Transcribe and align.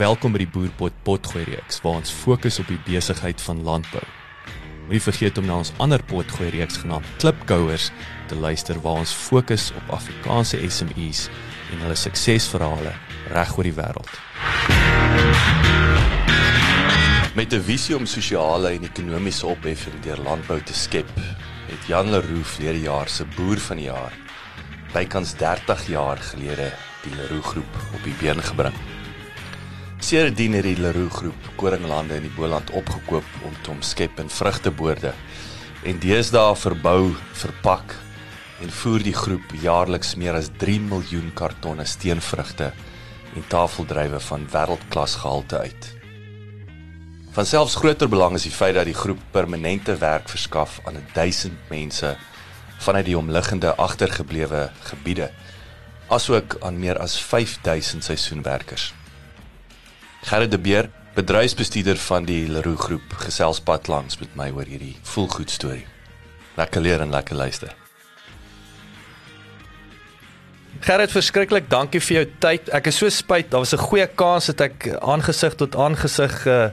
Welkom 0.00 0.32
by 0.32 0.40
die 0.40 0.48
Boerpot 0.48 0.94
Potgooi 1.04 1.42
reeks 1.44 1.82
waar 1.84 1.98
ons 1.98 2.12
fokus 2.22 2.56
op 2.62 2.70
die 2.72 2.78
besigheid 2.86 3.42
van 3.44 3.58
landbou. 3.66 4.00
Moenie 4.86 5.00
vergeet 5.04 5.36
om 5.36 5.44
na 5.44 5.58
ons 5.60 5.74
ander 5.76 6.00
potgooi 6.08 6.46
reeks 6.54 6.78
genaamd 6.80 7.08
Klipkouers 7.20 7.90
te 8.30 8.38
luister 8.40 8.78
waar 8.80 9.02
ons 9.02 9.12
fokus 9.12 9.66
op 9.76 9.90
Afrikaanse 9.98 10.56
SMEs 10.72 11.26
en 11.74 11.82
hulle 11.84 11.98
suksesverhale 12.00 12.94
reg 13.34 13.52
oor 13.58 13.68
die 13.68 13.74
wêreld. 13.76 14.14
Met 17.36 17.52
'n 17.52 17.60
visie 17.60 17.96
om 17.96 18.06
sosiale 18.06 18.72
en 18.72 18.88
ekonomiese 18.88 19.46
opheffing 19.46 20.00
deur 20.00 20.24
landbou 20.24 20.62
te 20.64 20.72
skep, 20.72 21.12
het 21.68 21.82
Jan 21.86 22.08
Leroux 22.10 22.48
verlede 22.48 22.80
jaar 22.88 23.08
se 23.08 23.26
boer 23.36 23.60
van 23.68 23.76
die 23.76 23.90
jaar 23.92 24.16
bykans 24.94 25.34
30 25.36 25.86
jaar 25.86 26.16
gelede 26.16 26.72
die 27.02 27.14
Leroux 27.16 27.46
groep 27.46 27.74
op 27.94 28.02
die 28.04 28.16
been 28.20 28.42
gebring. 28.42 28.74
Sedertdien 30.00 30.54
het 30.56 30.64
die 30.64 30.78
Leroux 30.80 31.12
groep 31.12 31.48
koringlande 31.60 32.16
in 32.16 32.24
die 32.24 32.32
Boland 32.32 32.70
opgekoop 32.72 33.26
om 33.44 33.56
te 33.62 33.70
omskep 33.70 34.18
in 34.18 34.30
vrugteboorde 34.32 35.12
en 35.84 35.98
deesdae 36.00 36.54
verbou, 36.56 37.12
verpak 37.36 37.92
en 38.64 38.72
voer 38.80 39.04
die 39.04 39.14
groep 39.14 39.52
jaarliks 39.60 40.14
meer 40.16 40.38
as 40.38 40.48
3 40.62 40.78
miljoen 40.88 41.28
kartonne 41.36 41.84
steenvrugte 41.84 42.70
en 43.36 43.44
tafeldrywe 43.52 44.20
van 44.24 44.46
wêreldklas 44.52 45.18
gehalte 45.20 45.60
uit. 45.68 45.90
Van 47.36 47.46
selfs 47.46 47.76
groter 47.78 48.08
belang 48.08 48.38
is 48.40 48.48
die 48.48 48.54
feit 48.56 48.74
dat 48.80 48.88
die 48.88 48.96
groep 48.96 49.20
permanente 49.36 49.98
werk 50.00 50.32
verskaf 50.32 50.80
aan 50.88 50.96
1000 51.12 51.68
mense 51.68 52.14
vanuit 52.80 53.04
die 53.04 53.18
omliggende 53.18 53.76
agtergeblewe 53.76 54.70
gebiede 54.88 55.28
asook 56.08 56.56
aan 56.64 56.80
meer 56.80 56.98
as 56.98 57.20
5000 57.22 58.04
seisoenwerkers. 58.04 58.94
Gerrit 60.30 60.50
de 60.50 60.58
Beer, 60.62 60.86
bedryfsbestuurder 61.16 61.96
van 61.98 62.22
die 62.22 62.44
Leroux 62.46 62.78
groep, 62.78 63.14
gesels 63.18 63.58
pad 63.66 63.88
langs 63.90 64.20
met 64.20 64.36
my 64.38 64.44
oor 64.54 64.68
hierdie 64.70 64.92
voelgoed 65.10 65.50
storie. 65.50 65.82
Lekker 66.54 66.84
leer 66.84 67.02
en 67.02 67.10
lekker 67.10 67.34
luister. 67.34 67.72
Gerrit, 70.86 71.10
verskriklik 71.10 71.66
dankie 71.72 71.98
vir 71.98 72.20
jou 72.20 72.22
tyd. 72.46 72.70
Ek 72.78 72.92
is 72.92 73.00
so 73.02 73.10
spyt, 73.10 73.50
daar 73.50 73.64
was 73.66 73.74
'n 73.74 73.82
goeie 73.82 74.06
kans 74.06 74.46
dat 74.54 74.60
ek 74.70 74.88
aangesig 75.02 75.58
tot 75.58 75.74
aangesig 75.74 76.46
uh, 76.46 76.70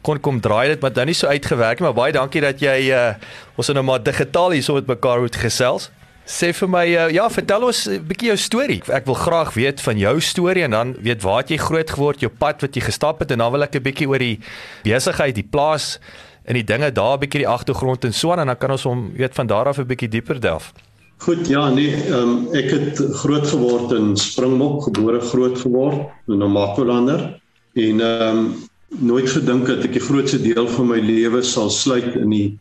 kon 0.00 0.18
kom 0.18 0.40
draai 0.40 0.68
dit, 0.68 0.80
maar 0.80 0.92
dan 0.92 1.06
nie 1.06 1.14
so 1.14 1.26
uitgewerk 1.28 1.80
nie, 1.80 1.84
maar 1.84 2.00
baie 2.00 2.12
dankie 2.12 2.40
dat 2.40 2.60
jy 2.60 2.96
uh, 2.96 3.14
ons 3.56 3.68
nou 3.68 3.84
maar 3.84 4.00
digitaal 4.00 4.56
hierso 4.56 4.72
met 4.72 4.86
mekaar 4.86 5.20
moet 5.20 5.36
gesels. 5.36 5.90
Sê 6.26 6.50
vir 6.50 6.66
my 6.66 6.84
uh, 6.90 7.06
ja, 7.14 7.28
vertel 7.30 7.68
ons 7.68 7.86
'n 7.86 8.02
bietjie 8.02 8.32
jou 8.32 8.36
storie. 8.36 8.80
Ek 8.90 9.06
wil 9.06 9.14
graag 9.14 9.54
weet 9.54 9.80
van 9.80 9.96
jou 9.96 10.20
storie 10.20 10.64
en 10.66 10.70
dan 10.74 10.94
weet 10.98 11.22
waar 11.22 11.44
het 11.44 11.50
jy 11.54 11.58
groot 11.62 11.90
geword, 11.90 12.20
jou 12.20 12.30
pad 12.30 12.60
wat 12.66 12.74
jy 12.74 12.82
gestap 12.82 13.22
het 13.22 13.30
en 13.30 13.38
dan 13.38 13.52
wil 13.52 13.62
ek 13.62 13.76
'n 13.76 13.82
bietjie 13.82 14.08
oor 14.08 14.18
die 14.18 14.40
besigheid, 14.82 15.34
die 15.34 15.46
plaas 15.46 16.00
en 16.44 16.54
die 16.54 16.66
dinge 16.66 16.90
daar 16.90 17.14
'n 17.14 17.20
bietjie 17.20 17.46
die 17.46 17.48
agtergrond 17.48 18.04
en 18.04 18.12
so 18.12 18.32
aan 18.32 18.40
en 18.40 18.46
dan 18.46 18.58
kan 18.58 18.70
ons 18.70 18.82
hom 18.82 19.12
weet 19.14 19.34
van 19.34 19.46
daar 19.46 19.68
af 19.68 19.78
'n 19.78 19.86
bietjie 19.86 20.08
dieper 20.08 20.40
delf. 20.40 20.72
Goed, 21.18 21.46
ja, 21.46 21.70
nee, 21.70 21.94
um, 22.10 22.48
ek 22.52 22.70
het 22.70 22.98
groot 23.22 23.46
geword 23.46 23.92
in 23.92 24.16
Springbok, 24.16 24.82
gebore 24.82 25.20
groot 25.20 25.58
geword 25.58 26.10
in 26.26 26.38
Namakolander 26.38 27.40
en 27.74 28.00
ehm 28.00 28.38
um, 28.38 28.54
nooit 28.88 29.30
gedink 29.30 29.66
dat 29.66 29.84
ek 29.84 29.92
die 29.92 30.02
grootste 30.02 30.42
deel 30.42 30.68
van 30.68 30.86
my 30.86 30.98
lewe 30.98 31.42
sal 31.42 31.70
sluit 31.70 32.14
in 32.14 32.30
die 32.30 32.58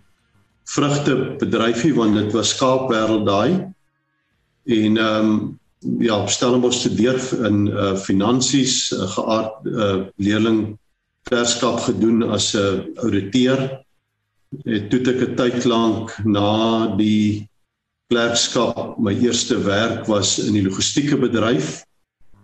vrugtebedryfie 0.66 1.94
want 1.96 2.18
dit 2.18 2.34
was 2.34 2.56
skaapwêreld 2.56 3.26
daai. 3.26 3.52
En 4.66 4.98
ehm 4.98 5.30
um, 5.30 5.59
ja, 6.00 6.28
Stellenbosch 6.28 6.80
studeer 6.80 7.46
in 7.46 7.68
uh 7.68 7.96
finansies, 7.98 8.92
uh, 8.92 9.06
geaard 9.16 9.66
uh 9.66 9.98
leerling 10.16 10.78
verskap 11.30 11.80
gedoen 11.86 12.24
as 12.24 12.54
'n 12.54 12.58
uh, 12.58 13.04
ouditeur. 13.04 13.84
Het 14.64 14.90
toe 14.90 15.00
ek 15.00 15.22
'n 15.30 15.36
tyd 15.36 15.66
lank 15.66 16.18
na 16.25 16.96
die 16.98 17.50
klerkskap, 18.08 18.98
my 18.98 19.14
eerste 19.14 19.58
werk 19.64 20.06
was 20.08 20.40
in 20.40 20.54
die 20.54 20.64
logistieke 20.64 21.18
bedryf. 21.18 21.84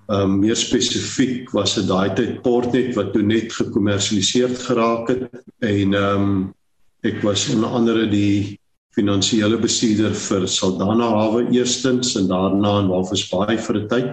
Um 0.09 0.39
meer 0.39 0.57
spesifiek 0.57 1.51
was 1.53 1.75
dit 1.75 1.87
daai 1.87 2.13
tyd 2.17 2.41
Portnet 2.41 2.95
wat 2.95 3.13
toe 3.13 3.21
net 3.21 3.53
gekommersialiseer 3.53 4.55
geraak 4.67 5.07
het 5.07 5.29
en 5.59 5.93
um 5.93 6.53
ek 7.01 7.21
was 7.25 7.49
onder 7.53 7.69
andere 7.69 8.07
die 8.09 8.57
finansiële 8.95 9.57
bestuurder 9.61 10.13
vir 10.17 10.47
Saldanha 10.47 11.07
Hawe 11.15 11.45
eerstens 11.55 12.15
en 12.19 12.27
daarna 12.27 12.79
in 12.81 12.91
Walvis 12.91 13.23
Bay 13.29 13.57
vir 13.57 13.77
'n 13.79 13.87
tyd. 13.87 14.09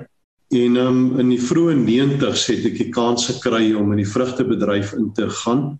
En 0.50 0.76
um 0.76 1.00
in 1.20 1.28
die 1.28 1.40
vroeë 1.40 1.74
90's 1.84 2.46
het 2.46 2.64
ek 2.64 2.78
die 2.78 2.90
kans 2.90 3.26
gekry 3.26 3.74
om 3.74 3.92
in 3.92 4.00
die 4.00 4.12
vrugtebedryf 4.12 4.94
in 4.96 5.12
te 5.12 5.28
gaan 5.28 5.78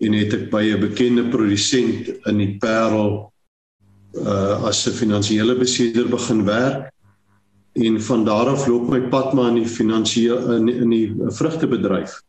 en 0.00 0.12
het 0.12 0.32
ek 0.32 0.50
by 0.50 0.62
'n 0.72 0.80
bekende 0.80 1.28
produsent 1.28 2.08
in 2.26 2.38
die 2.38 2.56
Parel 2.58 3.32
uh 4.14 4.64
as 4.64 4.86
'n 4.86 4.96
finansiële 4.96 5.58
bestuurder 5.58 6.08
begin 6.08 6.44
werk 6.44 6.90
en 7.74 8.00
van 8.00 8.24
daar 8.24 8.48
af 8.48 8.66
loop 8.66 8.88
my 8.88 9.00
pad 9.00 9.34
maar 9.34 9.48
in 9.48 9.62
die 9.62 9.68
finansiële 9.68 10.56
in, 10.56 10.68
in 10.68 10.90
die 10.90 11.14
vrugtebedryf. 11.28 12.22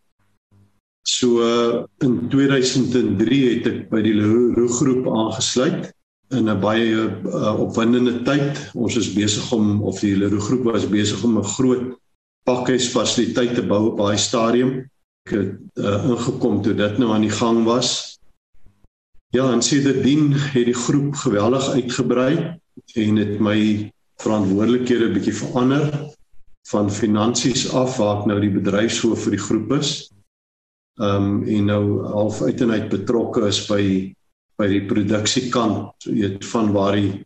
So 1.08 1.42
uh, 1.42 1.84
in 2.06 2.30
2003 2.30 3.40
het 3.56 3.68
ek 3.72 3.82
by 3.90 4.02
die 4.06 4.14
Leroux 4.14 4.78
groep 4.78 5.08
aangesluit 5.10 5.90
in 6.32 6.50
'n 6.50 6.60
baie 6.62 6.94
uh, 7.10 7.60
opwindende 7.60 8.22
tyd. 8.28 8.70
Ons 8.74 8.96
is 8.96 9.14
besig 9.14 9.52
om 9.52 9.82
of 9.82 10.00
die 10.00 10.16
Leroux 10.16 10.46
groep 10.46 10.64
was 10.64 10.88
besig 10.88 11.24
om 11.24 11.38
'n 11.38 11.52
groot 11.58 11.98
pakhuisfasiliteit 12.46 13.56
te 13.56 13.66
bou 13.66 13.92
op 13.92 13.98
daai 13.98 14.18
stadium. 14.18 14.86
Ek 15.26 15.34
het 15.38 15.52
uh, 15.76 16.06
ingekom 16.14 16.62
toe 16.62 16.74
dit 16.74 16.98
nou 16.98 17.12
aan 17.14 17.28
die 17.28 17.34
gang 17.34 17.66
was 17.66 18.12
Ja, 19.32 19.52
en 19.52 19.62
sedertdien 19.62 20.34
het 20.36 20.66
die 20.68 20.76
groep 20.76 21.16
geweldig 21.16 21.70
uitgebrei 21.70 22.60
en 22.94 23.16
het 23.16 23.38
my 23.40 23.60
verantwoordelikhede 24.20 25.08
'n 25.08 25.14
bietjie 25.14 25.34
verander 25.34 25.86
van 26.68 26.92
finansies 26.92 27.64
af 27.72 27.96
waar 27.98 28.20
ek 28.20 28.26
nou 28.26 28.40
die 28.44 28.52
bedryfshoof 28.52 29.24
vir 29.24 29.32
die 29.32 29.46
groep 29.46 29.72
is. 29.80 30.12
Ehm 31.00 31.26
um, 31.26 31.44
en 31.48 31.66
nou 31.66 31.84
half 32.06 32.42
uit 32.42 32.62
en 32.62 32.72
uit 32.72 32.90
betrokke 32.90 33.48
is 33.48 33.66
by 33.68 33.84
by 34.60 34.68
die 34.70 34.86
produksiekant, 34.86 36.06
weet 36.06 36.46
van 36.46 36.72
waar 36.76 36.94
die 36.94 37.24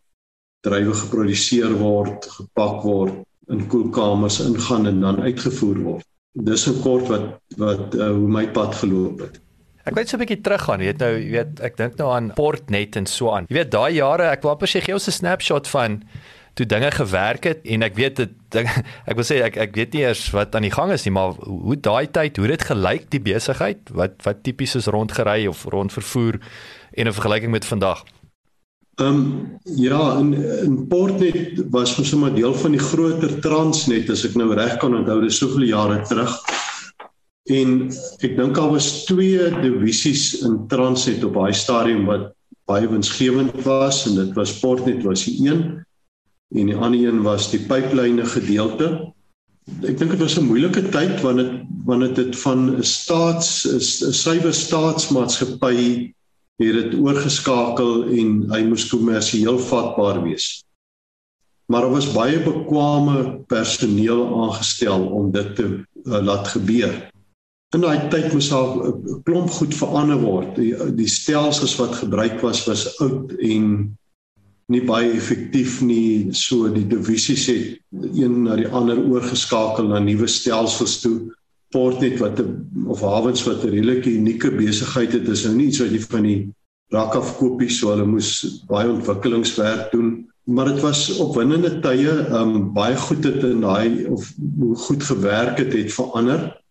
druiwe 0.64 0.94
geproduseer 0.94 1.74
word, 1.78 2.28
gepak 2.38 2.84
word, 2.84 3.18
in 3.52 3.66
koelkamers 3.68 4.40
ingaan 4.46 4.88
en 4.88 5.02
dan 5.04 5.20
uitgevoer 5.22 5.82
word. 5.84 6.06
Dis 6.32 6.68
'n 6.68 6.82
kort 6.82 7.08
wat 7.08 7.28
wat 7.58 7.96
uh, 7.96 8.12
hoe 8.12 8.28
my 8.28 8.48
pad 8.48 8.76
geloop 8.76 9.20
het. 9.20 9.42
Ek 9.86 9.96
weet 9.96 10.10
so 10.10 10.18
'n 10.18 10.24
bietjie 10.24 10.42
teruggaan, 10.42 10.80
jy 10.80 10.86
weet 10.86 11.04
nou, 11.04 11.14
jy 11.20 11.32
weet 11.32 11.60
ek 11.62 11.78
dink 11.78 11.98
nou 11.98 12.10
aan 12.12 12.32
Portnet 12.34 12.96
en 12.96 13.06
so 13.06 13.30
aan. 13.30 13.46
Jy 13.50 13.56
weet 13.56 13.72
daai 13.72 13.94
jare, 13.94 14.32
ek 14.32 14.42
wou 14.42 14.52
amper 14.54 14.68
sê 14.68 14.82
gee 14.82 14.94
ons 14.94 15.08
'n 15.08 15.12
snapshot 15.12 15.68
van 15.68 16.04
toe 16.56 16.66
dinge 16.66 16.90
gewerk 16.96 17.48
het 17.50 17.66
en 17.68 17.86
ek 17.86 17.96
weet 18.00 18.22
dit 18.22 18.58
ek 19.10 19.16
wil 19.16 19.28
sê 19.28 19.42
ek 19.44 19.60
ek 19.68 19.76
weet 19.76 19.96
nie 19.96 20.04
eers 20.06 20.24
wat 20.36 20.56
aan 20.56 20.68
die 20.68 20.74
gang 20.74 20.94
is 20.96 21.06
nie, 21.08 21.14
maar 21.16 21.36
hoe 21.44 21.76
daai 21.76 22.08
tyd, 22.08 22.40
hoe 22.40 22.48
dit 22.52 22.68
gelyk 22.72 23.10
die 23.14 23.24
besigheid, 23.24 23.92
wat 23.92 24.20
wat 24.28 24.44
tipies 24.48 24.78
is 24.80 24.92
rondgery 24.92 25.48
of 25.52 25.66
rond 25.74 25.92
vervoer 25.94 26.40
en 26.96 27.08
'n 27.08 27.18
vergelyking 27.20 27.52
met 27.52 27.68
vandag. 27.68 28.06
Ehm 28.96 29.08
um, 29.08 29.60
ja, 29.64 30.18
in 30.20 30.34
in 30.64 30.88
Portnet 30.88 31.66
was 31.70 31.98
ons 32.00 32.10
sommer 32.10 32.34
deel 32.34 32.54
van 32.54 32.72
die 32.72 32.86
groter 32.92 33.40
Transnet 33.44 34.10
as 34.10 34.24
ek 34.26 34.36
nou 34.40 34.54
reg 34.56 34.78
kan 34.80 34.96
onthou, 34.96 35.22
dis 35.22 35.38
soveel 35.38 35.68
jare 35.68 36.00
terug 36.08 36.40
En 37.46 37.74
ek 38.26 38.32
dink 38.40 38.56
daar 38.58 38.72
was 38.74 39.04
twee 39.06 39.50
divisies 39.62 40.42
in 40.42 40.64
Transnet 40.68 41.22
op 41.28 41.36
daai 41.38 41.54
stadium 41.54 42.08
wat 42.10 42.32
baie 42.66 42.88
winsgewend 42.90 43.54
was 43.68 44.08
en 44.10 44.16
dit 44.18 44.32
was 44.34 44.56
Sportnet 44.56 45.04
was 45.06 45.28
die 45.28 45.36
een 45.46 45.62
en 46.54 46.66
die 46.70 46.76
ander 46.76 47.08
een 47.08 47.22
was 47.26 47.50
die 47.52 47.60
pyplyne 47.60 48.26
gedeelte. 48.26 49.14
Ek 49.82 49.98
dink 49.98 50.12
dit 50.14 50.22
was 50.22 50.38
'n 50.38 50.46
moeilike 50.46 50.90
tyd 50.94 51.22
want 51.22 51.38
dit 51.42 51.54
want 51.86 52.16
dit 52.16 52.38
van 52.38 52.78
'n 52.78 52.84
staats 52.84 53.66
'n 53.66 54.14
suiwer 54.14 54.54
staatsmaatskappy 54.54 56.14
het 56.58 56.74
dit 56.74 56.94
oorgeskakel 56.96 58.06
en 58.16 58.46
hy 58.52 58.62
moes 58.64 58.88
kommersieel 58.88 59.60
vatbaar 59.60 60.22
wees. 60.24 60.64
Maar 61.66 61.82
daar 61.82 61.98
was 61.98 62.14
baie 62.14 62.40
bekwame 62.40 63.42
personeel 63.48 64.44
aangestel 64.44 65.08
om 65.08 65.32
dit 65.32 65.56
te 65.56 65.66
uh, 66.06 66.22
laat 66.22 66.48
gebeur. 66.48 66.94
In 67.76 67.82
daai 67.82 68.08
tyd 68.10 68.34
moes 68.34 68.50
daar 68.50 68.88
'n 68.88 69.22
klomp 69.24 69.50
goed 69.50 69.74
verander 69.76 70.22
word. 70.22 70.56
Die, 70.56 70.72
die 70.96 71.10
stelsels 71.10 71.76
wat 71.76 71.96
gebruik 71.96 72.40
was 72.42 72.66
was 72.66 73.00
oud 73.00 73.32
en 73.32 73.98
nie 74.74 74.82
baie 74.86 75.14
effektief 75.14 75.80
nie. 75.86 76.34
So 76.34 76.70
die 76.74 76.86
divisies 76.90 77.46
het 77.52 77.80
een 77.94 78.44
na 78.46 78.58
die 78.58 78.68
ander 78.68 79.00
oorgeskakel 79.02 79.90
na 79.92 80.02
nuwe 80.02 80.30
stelsels 80.32 81.00
toe. 81.04 81.32
Portnet 81.74 82.20
wat 82.22 82.40
'n 82.40 82.88
of 82.88 83.02
Havens 83.02 83.44
wat 83.46 83.64
'n 83.64 83.70
redelike 83.70 84.10
unieke 84.10 84.52
besigheid 84.52 85.12
het, 85.14 85.28
is 85.28 85.46
nou 85.46 85.56
nie 85.56 85.68
iets 85.68 85.80
wat 85.80 85.92
jy 85.92 86.00
van 86.00 86.24
die 86.24 86.54
rak 86.92 87.16
af 87.16 87.38
koopie 87.38 87.70
so 87.70 87.90
hulle 87.90 88.06
moes 88.06 88.62
baie 88.68 88.90
ontwikkelingswerk 88.90 89.92
doen. 89.92 90.28
Maar 90.46 90.66
dit 90.66 90.82
was 90.82 91.18
opwindende 91.18 91.80
tye, 91.82 92.12
um 92.30 92.74
baie 92.74 92.96
goed 92.96 93.24
het 93.24 93.44
in 93.44 93.62
daai 93.62 94.06
of 94.06 94.34
hoe 94.60 94.76
goed 94.76 95.04
gewerk 95.04 95.58
het 95.58 95.74
het 95.74 95.94
verander. 95.94 96.62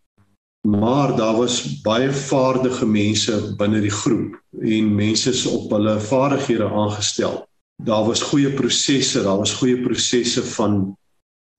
Maar 0.66 1.16
daar 1.16 1.36
was 1.36 1.82
baie 1.82 2.10
vaardige 2.10 2.86
mense 2.86 3.54
binne 3.56 3.80
die 3.80 3.90
groep 3.90 4.40
en 4.60 4.94
mense 4.94 5.30
is 5.30 5.46
op 5.46 5.70
hulle 5.70 6.00
vaardighede 6.00 6.70
aangestel 6.70 7.46
daar 7.82 8.04
was 8.06 8.22
goeie 8.22 8.50
prosesse, 8.52 9.22
daar 9.22 9.38
was 9.38 9.54
goeie 9.54 9.80
prosesse 9.82 10.42
van 10.42 10.96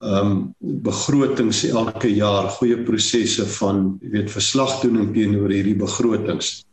ehm 0.04 0.30
um, 0.30 0.54
begrotings 0.58 1.64
elke 1.64 2.08
jaar, 2.14 2.50
goeie 2.58 2.76
prosesse 2.84 3.46
van 3.56 3.96
jy 4.02 4.10
weet 4.12 4.30
verslagdoening 4.30 5.12
teenoor 5.14 5.50
hierdie 5.50 5.76
begrotings. 5.76 6.66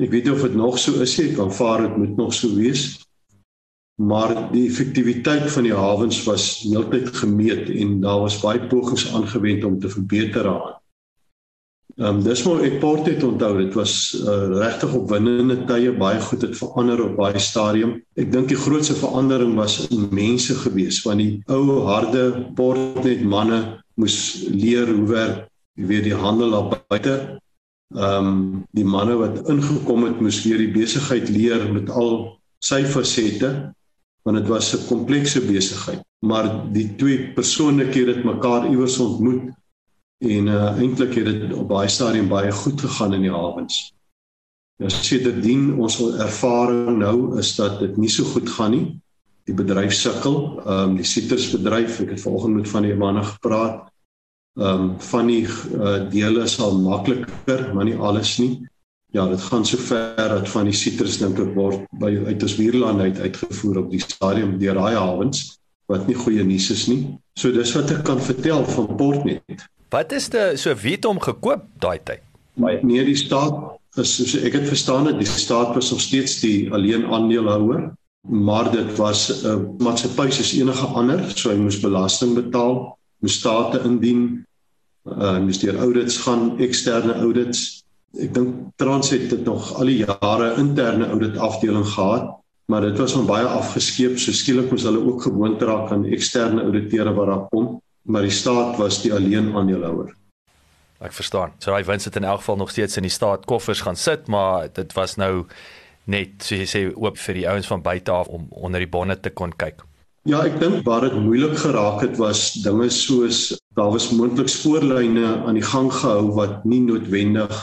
Ek 0.00 0.10
weet 0.10 0.30
of 0.32 0.40
dit 0.40 0.54
nog 0.56 0.78
so 0.80 1.00
is 1.04 1.18
nie, 1.20 1.34
kan 1.36 1.52
vaar 1.52 1.84
dit 1.84 1.96
moet 1.96 2.16
nog 2.16 2.32
so 2.34 2.48
wees. 2.56 3.02
Maar 4.00 4.32
die 4.52 4.64
effektiwiteit 4.70 5.50
van 5.52 5.68
die 5.68 5.74
hawens 5.76 6.22
was 6.24 6.62
heeltyd 6.64 7.12
gemeet 7.20 7.68
en 7.70 8.00
daar 8.00 8.24
was 8.24 8.40
baie 8.40 8.64
pogings 8.66 9.10
aangewend 9.12 9.64
om 9.68 9.78
te 9.78 9.92
verbeter 9.92 10.48
aan. 10.48 10.81
Ehm 11.96 12.16
um, 12.16 12.20
dis 12.24 12.40
maar 12.46 12.62
ek 12.64 12.78
port 12.80 13.04
het 13.06 13.20
onthou 13.26 13.50
dit 13.58 13.74
was 13.76 13.92
uh, 14.16 14.36
regtig 14.62 14.94
opwindende 14.96 15.58
tye 15.68 15.90
baie 15.92 16.20
goed 16.24 16.46
het 16.46 16.54
verander 16.56 17.02
op 17.04 17.18
baie 17.18 17.38
stadium. 17.38 17.98
Ek 18.16 18.30
dink 18.32 18.48
die 18.48 18.56
grootste 18.56 18.96
verandering 18.96 19.52
was 19.58 19.82
in 19.92 20.06
mense 20.08 20.56
gewees 20.62 21.02
want 21.04 21.20
die 21.20 21.42
ou 21.52 21.82
harde 21.90 22.24
port 22.56 23.04
net 23.04 23.20
manne 23.28 23.60
moes 24.00 24.16
leer 24.48 24.88
hoe 24.88 25.04
werk 25.10 25.44
jy 25.76 25.90
weet 25.90 26.08
die 26.08 26.16
handel 26.16 26.56
daar 26.56 26.80
buite. 26.88 27.16
Ehm 27.92 28.32
um, 28.32 28.42
die 28.72 28.88
manne 28.88 29.18
wat 29.20 29.42
ingekom 29.52 30.08
het 30.08 30.24
moes 30.24 30.40
weer 30.46 30.64
die 30.64 30.72
besigheid 30.72 31.28
leer 31.28 31.68
met 31.76 31.92
al 31.92 32.38
sy 32.64 32.86
fasette 32.88 33.52
want 34.24 34.38
dit 34.40 34.48
was 34.48 34.72
'n 34.72 34.86
komplekse 34.88 35.44
besigheid. 35.44 36.00
Maar 36.24 36.72
die 36.72 36.88
twee 36.96 37.32
persoonlikhede 37.36 38.14
het 38.14 38.24
mekaar 38.24 38.70
iewers 38.70 38.96
ontmoet 38.98 39.52
en 40.22 40.46
uh, 40.46 40.78
eintlik 40.78 41.16
het 41.18 41.26
dit 41.26 41.52
op 41.52 41.68
baie 41.68 41.88
stadium 41.90 42.28
baie 42.30 42.52
goed 42.52 42.80
gegaan 42.80 43.14
in 43.16 43.26
die 43.26 43.34
hawens. 43.34 43.92
Ja, 44.78 44.88
sedertdien 44.88 45.72
ons 45.82 45.98
ervaring 46.00 46.98
nou 46.98 47.38
is 47.38 47.54
dat 47.58 47.80
dit 47.82 47.96
nie 47.96 48.10
so 48.10 48.24
goed 48.30 48.50
gaan 48.50 48.74
nie. 48.74 48.84
Die 49.46 49.54
bedryf 49.58 49.94
sukkel, 49.98 50.36
ehm 50.62 50.92
um, 50.92 50.98
die 50.98 51.06
sitrusbedryf, 51.06 52.00
ek 52.04 52.14
het 52.14 52.22
vanoggend 52.22 52.60
met 52.60 52.68
van 52.70 52.86
die 52.86 52.94
manne 52.98 53.24
gepraat. 53.26 53.88
Ehm 54.58 54.84
um, 54.84 54.92
van 55.10 55.30
die 55.30 55.46
uh, 55.46 56.04
dele 56.10 56.46
sal 56.46 56.78
makliker, 56.78 57.70
maar 57.74 57.88
nie 57.88 57.98
alles 57.98 58.36
nie. 58.38 58.62
Ja, 59.12 59.26
dit 59.28 59.40
gaan 59.40 59.66
so 59.66 59.76
ver 59.76 60.28
dat 60.28 60.48
van 60.48 60.70
die 60.70 60.76
sitrus 60.76 61.18
dink 61.20 61.38
ek 61.42 61.50
word 61.54 61.82
by 62.00 62.14
uit 62.30 62.42
ons 62.42 62.54
buurland 62.56 63.00
uit 63.00 63.18
uitgevoer 63.20 63.82
op 63.82 63.90
die 63.92 64.00
stadium 64.00 64.54
deur 64.62 64.78
daai 64.78 64.94
hawens 64.96 65.42
wat 65.90 66.06
nie 66.08 66.16
goeie 66.16 66.44
nuus 66.46 66.70
is 66.72 66.86
nie. 66.88 67.02
So 67.36 67.52
dis 67.52 67.74
wat 67.76 67.90
ek 67.92 68.06
kan 68.08 68.22
vertel 68.22 68.64
van 68.72 68.88
Portnet. 68.96 69.66
Wat 69.92 70.12
is 70.16 70.30
die 70.32 70.56
so 70.56 70.72
wie 70.80 70.94
het 70.96 71.04
hom 71.04 71.18
gekoop 71.20 71.66
daai 71.80 71.98
tyd? 72.00 72.22
Nee, 72.56 73.04
die 73.04 73.16
staat 73.16 73.76
is 74.00 74.14
soos 74.16 74.38
ek 74.40 74.54
het 74.56 74.70
verstaan 74.70 75.10
het, 75.10 75.18
die 75.20 75.28
staat 75.28 75.74
was 75.76 75.90
nog 75.92 76.00
steeds 76.00 76.38
die 76.40 76.70
alleen 76.72 77.04
aandeelhouer, 77.12 77.90
maar 78.24 78.70
dit 78.72 78.88
was 78.96 79.28
'n 79.28 79.46
uh, 79.50 79.58
maatskappy 79.84 80.30
soos 80.30 80.54
enige 80.56 80.86
ander, 80.86 81.20
so 81.36 81.50
hy 81.50 81.58
moes 81.60 81.80
belasting 81.80 82.32
betaal, 82.34 82.96
moes 83.20 83.36
state 83.36 83.82
indien, 83.84 84.46
uh 85.04 85.38
moes 85.44 85.60
deur 85.60 85.76
audits 85.76 86.16
gaan, 86.24 86.56
eksterne 86.58 87.12
audits. 87.14 87.84
Ek 88.16 88.32
dink 88.34 88.72
Transnet 88.76 89.30
het 89.30 89.44
nog 89.44 89.74
al 89.76 89.92
die 89.92 90.04
jare 90.06 90.54
interne 90.56 91.08
audit 91.12 91.36
afdeling 91.36 91.86
gehad, 91.86 92.32
maar 92.64 92.80
dit 92.80 92.98
was 92.98 93.12
van 93.12 93.26
baie 93.26 93.44
afgeskeep, 93.44 94.18
so 94.18 94.32
skielik 94.32 94.70
moes 94.70 94.88
hulle 94.88 95.04
ook 95.04 95.22
gewoond 95.22 95.62
raak 95.62 95.92
aan 95.92 96.08
eksterne 96.08 96.62
auditeure 96.62 97.12
wat 97.12 97.26
daar 97.26 97.48
kom 97.52 97.81
maar 98.02 98.26
die 98.26 98.34
staat 98.34 98.76
was 98.76 99.02
die 99.02 99.12
alleen 99.14 99.54
aandeelhouer. 99.56 100.14
Ek 101.02 101.14
verstaan. 101.14 101.54
So 101.58 101.70
daai 101.74 101.86
wins 101.86 102.04
het 102.06 102.16
in 102.16 102.24
elk 102.24 102.42
geval 102.42 102.56
nog 102.56 102.70
steeds 102.70 102.96
in 102.96 103.06
die 103.06 103.14
staat 103.14 103.46
koffers 103.50 103.82
gaan 103.82 103.96
sit, 103.96 104.26
maar 104.26 104.68
dit 104.72 104.92
was 104.92 105.16
nou 105.18 105.46
net 106.04 106.42
soos 106.42 106.62
jy 106.62 106.68
sê 106.70 106.82
oop 106.94 107.18
vir 107.18 107.38
die 107.38 107.48
ouens 107.50 107.66
van 107.70 107.82
buite 107.82 108.10
af 108.10 108.30
om 108.30 108.46
onder 108.50 108.82
die 108.82 108.90
bonne 108.90 109.18
te 109.20 109.30
kon 109.30 109.54
kyk. 109.54 109.82
Ja, 110.26 110.44
ek 110.46 110.60
dink 110.60 110.84
waar 110.86 111.02
dit 111.02 111.14
moeilik 111.18 111.56
geraak 111.58 112.02
het 112.04 112.18
was 112.18 112.52
dinge 112.62 112.88
soos 112.94 113.56
daar 113.74 113.90
was 113.90 114.10
moontlik 114.14 114.50
spoorlyne 114.50 115.42
aan 115.46 115.58
die 115.58 115.66
gang 115.66 115.90
gehou 115.90 116.30
wat 116.36 116.62
nie 116.68 116.82
noodwendig 116.84 117.62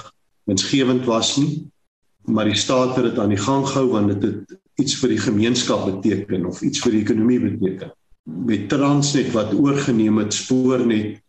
winsgewend 0.49 1.05
was 1.07 1.37
nie, 1.37 1.69
maar 2.27 2.49
die 2.49 2.57
staat 2.59 2.97
het 2.97 3.11
dit 3.11 3.19
aan 3.19 3.31
die 3.31 3.39
gang 3.39 3.63
gehou 3.67 3.93
want 3.93 4.11
dit 4.11 4.27
het 4.27 4.57
iets 4.79 4.97
vir 4.99 5.15
die 5.15 5.21
gemeenskap 5.23 5.85
beteken 5.87 6.47
of 6.49 6.59
iets 6.65 6.83
vir 6.83 6.97
die 6.97 7.03
ekonomie 7.05 7.39
beteken 7.45 7.93
met 8.23 8.69
Transnet 8.69 9.31
wat 9.31 9.53
oorgeneem 9.53 10.17
het 10.17 10.33
Spoornet 10.33 11.19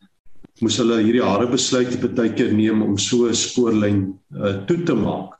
moes 0.60 0.76
hulle 0.80 0.98
hierdie 1.00 1.24
harde 1.24 1.48
besluit 1.54 1.92
baie 2.02 2.32
keer 2.36 2.52
neem 2.52 2.82
om 2.84 2.98
so 2.98 3.28
'n 3.28 3.34
spoorlyn 3.34 4.00
uh, 4.36 4.56
toe 4.68 4.82
te 4.84 4.94
maak. 4.94 5.38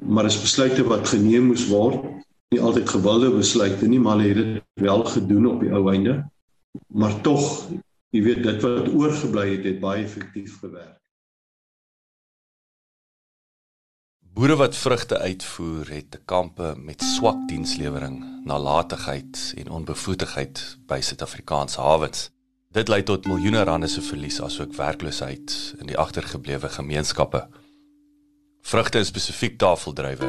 Maar 0.00 0.24
dis 0.24 0.40
besluite 0.40 0.84
wat 0.88 1.08
geneem 1.08 1.50
moes 1.52 1.66
word, 1.68 2.04
nie 2.50 2.60
altyd 2.60 2.88
gewilde 2.88 3.30
besluite 3.36 3.86
nie, 3.86 4.00
maar 4.00 4.16
hulle 4.16 4.28
het 4.28 4.54
dit 4.54 4.84
wel 4.86 5.04
gedoen 5.04 5.46
op 5.46 5.60
die 5.60 5.72
ou 5.72 5.84
einde. 5.92 6.24
Maar 6.88 7.20
tog, 7.20 7.68
jy 8.10 8.22
weet 8.22 8.42
dit 8.42 8.62
wat 8.62 8.88
oorgebly 8.88 9.46
het, 9.56 9.64
het 9.64 9.80
baie 9.80 10.04
effektief 10.04 10.58
gewerk. 10.60 10.96
Boere 14.36 14.56
wat 14.56 14.76
vrugte 14.76 15.18
uitvoer 15.18 15.88
het 15.88 16.10
te 16.10 16.18
kampe 16.28 16.74
met 16.76 17.00
swak 17.02 17.38
dienslewering, 17.48 18.18
nalatigheid 18.44 19.54
en 19.56 19.70
onbevoedigheid 19.70 20.60
by 20.84 20.98
Suid-Afrikaanse 21.00 21.80
hawens. 21.80 22.26
Dit 22.68 22.92
lei 22.92 23.00
tot 23.02 23.24
miljoene 23.24 23.62
rande 23.64 23.88
se 23.88 24.04
verlies 24.04 24.36
asook 24.44 24.76
werkloosheid 24.76 25.56
in 25.80 25.88
die 25.88 25.96
agtergeblewe 25.96 26.68
gemeenskappe. 26.68 27.46
Vrugte 28.60 29.00
en 29.00 29.08
spesifiek 29.08 29.56
tafeldruiwe 29.56 30.28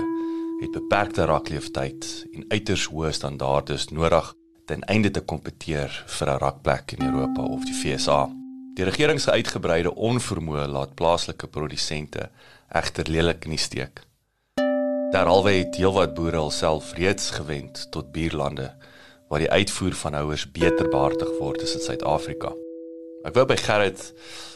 het 0.62 0.72
beperkte 0.72 1.28
rakleeftyd 1.28 2.08
en 2.32 2.48
uiters 2.48 2.88
hoë 2.88 3.12
standaarde 3.12 3.76
nodig 3.92 4.32
ten 4.72 4.88
einde 4.88 5.12
te 5.12 5.20
kompeteer 5.34 6.04
vir 6.08 6.30
'n 6.32 6.40
rakplek 6.46 6.96
in 6.96 7.06
Europa 7.12 7.44
of 7.44 7.66
die 7.66 7.76
VSA. 7.76 8.30
Die 8.78 8.86
regering 8.86 9.20
se 9.22 9.32
uitgebreide 9.32 9.96
onvermoë 9.96 10.68
laat 10.68 10.96
plaaslike 10.96 11.48
produsente 11.48 12.30
egter 12.68 13.10
lelik 13.10 13.46
in 13.46 13.56
die 13.56 13.62
steek. 13.62 14.04
Derhalwe 15.12 15.52
het 15.62 15.78
heelwat 15.80 16.14
boere 16.18 16.38
alself 16.38 16.94
reeds 16.98 17.32
gewend 17.38 17.88
tot 17.92 18.12
buurlande 18.12 18.74
waar 19.28 19.44
die 19.44 19.52
uitvoer 19.52 19.96
van 19.96 20.14
houers 20.14 20.46
beter 20.52 20.90
behartig 20.90 21.30
word 21.40 21.64
as 21.64 21.76
in 21.76 21.84
Suid-Afrika. 21.84 22.52
Ek 23.28 23.36
wou 23.36 23.46
by 23.48 23.58
Gerrit 23.60 24.04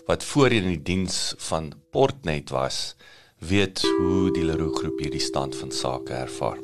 wat 0.08 0.24
voorheen 0.28 0.68
in 0.68 0.76
die 0.76 0.86
diens 0.92 1.34
van 1.48 1.72
Portnet 1.92 2.52
was, 2.56 2.96
weet 3.40 3.82
hoe 3.84 4.32
die 4.36 4.44
Leroe 4.48 4.72
groep 4.76 5.00
hierdie 5.04 5.24
stand 5.24 5.56
van 5.60 5.72
sake 5.76 6.14
ervaar. 6.14 6.60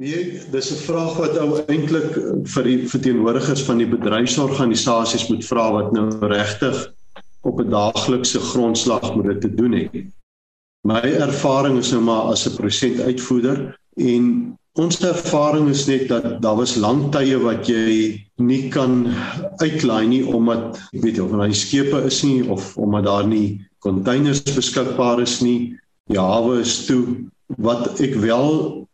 Nee, 0.00 0.40
dis 0.50 0.70
'n 0.72 0.80
vraag 0.86 1.16
wat 1.18 1.36
ou 1.38 1.60
eintlik 1.66 2.14
vir 2.54 2.64
die 2.64 2.88
verteenwoordigers 2.88 3.62
van 3.62 3.78
die 3.78 3.90
bedryfsorganisasies 3.90 5.28
moet 5.28 5.44
vra 5.44 5.72
wat 5.72 5.92
nou 5.92 6.06
regtig 6.26 6.94
op 7.42 7.60
'n 7.60 7.70
daaglikse 7.70 8.40
grondslag 8.40 9.14
moet 9.14 9.24
dit 9.24 9.40
te 9.40 9.54
doen 9.54 9.72
hê. 9.72 9.86
My 10.86 11.00
ervaring 11.00 11.78
is 11.78 11.90
nou 11.90 12.02
maar 12.02 12.22
as 12.32 12.46
'n 12.46 12.56
prosent 12.56 13.00
uitvoerder 13.00 13.78
en 13.96 14.56
Ons 14.78 15.00
ervaring 15.02 15.66
is 15.68 15.88
net 15.88 16.06
dat 16.08 16.36
daar 16.42 16.54
was 16.60 16.76
lang 16.78 17.08
tye 17.10 17.34
wat 17.42 17.66
jy 17.66 18.14
nie 18.38 18.68
kan 18.70 19.08
uitlaai 19.58 20.06
nie 20.06 20.20
omdat 20.22 20.78
ek 20.94 21.02
weet 21.02 21.18
of 21.18 21.34
daar 21.34 21.54
skepe 21.58 22.04
is 22.06 22.20
nie 22.22 22.44
of 22.46 22.76
omdat 22.78 23.08
daar 23.08 23.26
nie 23.26 23.58
containers 23.82 24.44
beskikbaar 24.46 25.20
is 25.24 25.40
nie. 25.42 25.74
Die 26.06 26.20
hawe 26.20 26.60
is 26.62 26.86
toe. 26.86 27.26
Wat 27.58 27.98
ek 27.98 28.14
wel 28.22 28.86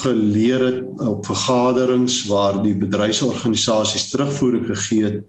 geleer 0.00 0.64
het 0.64 1.04
op 1.04 1.28
vergaderings 1.28 2.22
waar 2.32 2.62
die 2.64 2.74
bedryfsorganisasies 2.74 4.08
terugvoering 4.10 4.64
gegee 4.72 5.04
het 5.04 5.20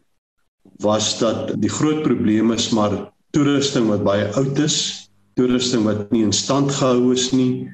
was 0.83 1.17
dat 1.19 1.53
die 1.62 1.71
groot 1.71 2.03
probleem 2.03 2.51
is 2.55 2.69
maar 2.75 2.95
toerusting 3.36 3.89
wat 3.91 4.03
baie 4.03 4.29
oud 4.39 4.59
is, 4.63 4.77
toerusting 5.36 5.83
wat 5.88 6.12
nie 6.12 6.24
in 6.24 6.36
stand 6.36 6.71
gehou 6.71 7.12
is 7.13 7.29
nie 7.36 7.67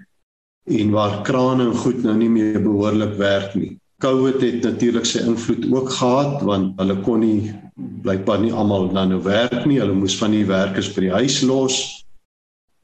en 0.65 0.93
waar 0.93 1.21
krane 1.25 1.67
en 1.69 1.75
goed 1.77 2.01
nou 2.03 2.15
nie 2.17 2.29
meer 2.29 2.57
behoorlik 2.61 3.13
werk 3.19 3.53
nie. 3.55 3.75
COVID 4.01 4.41
het 4.41 4.65
natuurlik 4.65 5.05
sy 5.07 5.21
invloed 5.23 5.67
ook 5.71 5.91
gehad 5.93 6.41
want 6.43 6.73
hulle 6.81 6.97
kon 7.05 7.21
nie 7.21 7.53
blykbaar 8.03 8.41
nie 8.41 8.53
almal 8.53 8.89
nou 8.91 9.21
werk 9.23 9.63
nie. 9.65 9.79
Hulle 9.79 9.95
moes 9.95 10.17
van 10.19 10.33
die 10.35 10.45
werkers 10.49 10.89
by 10.95 11.05
die 11.05 11.13
huis 11.13 11.39
los. 11.47 11.77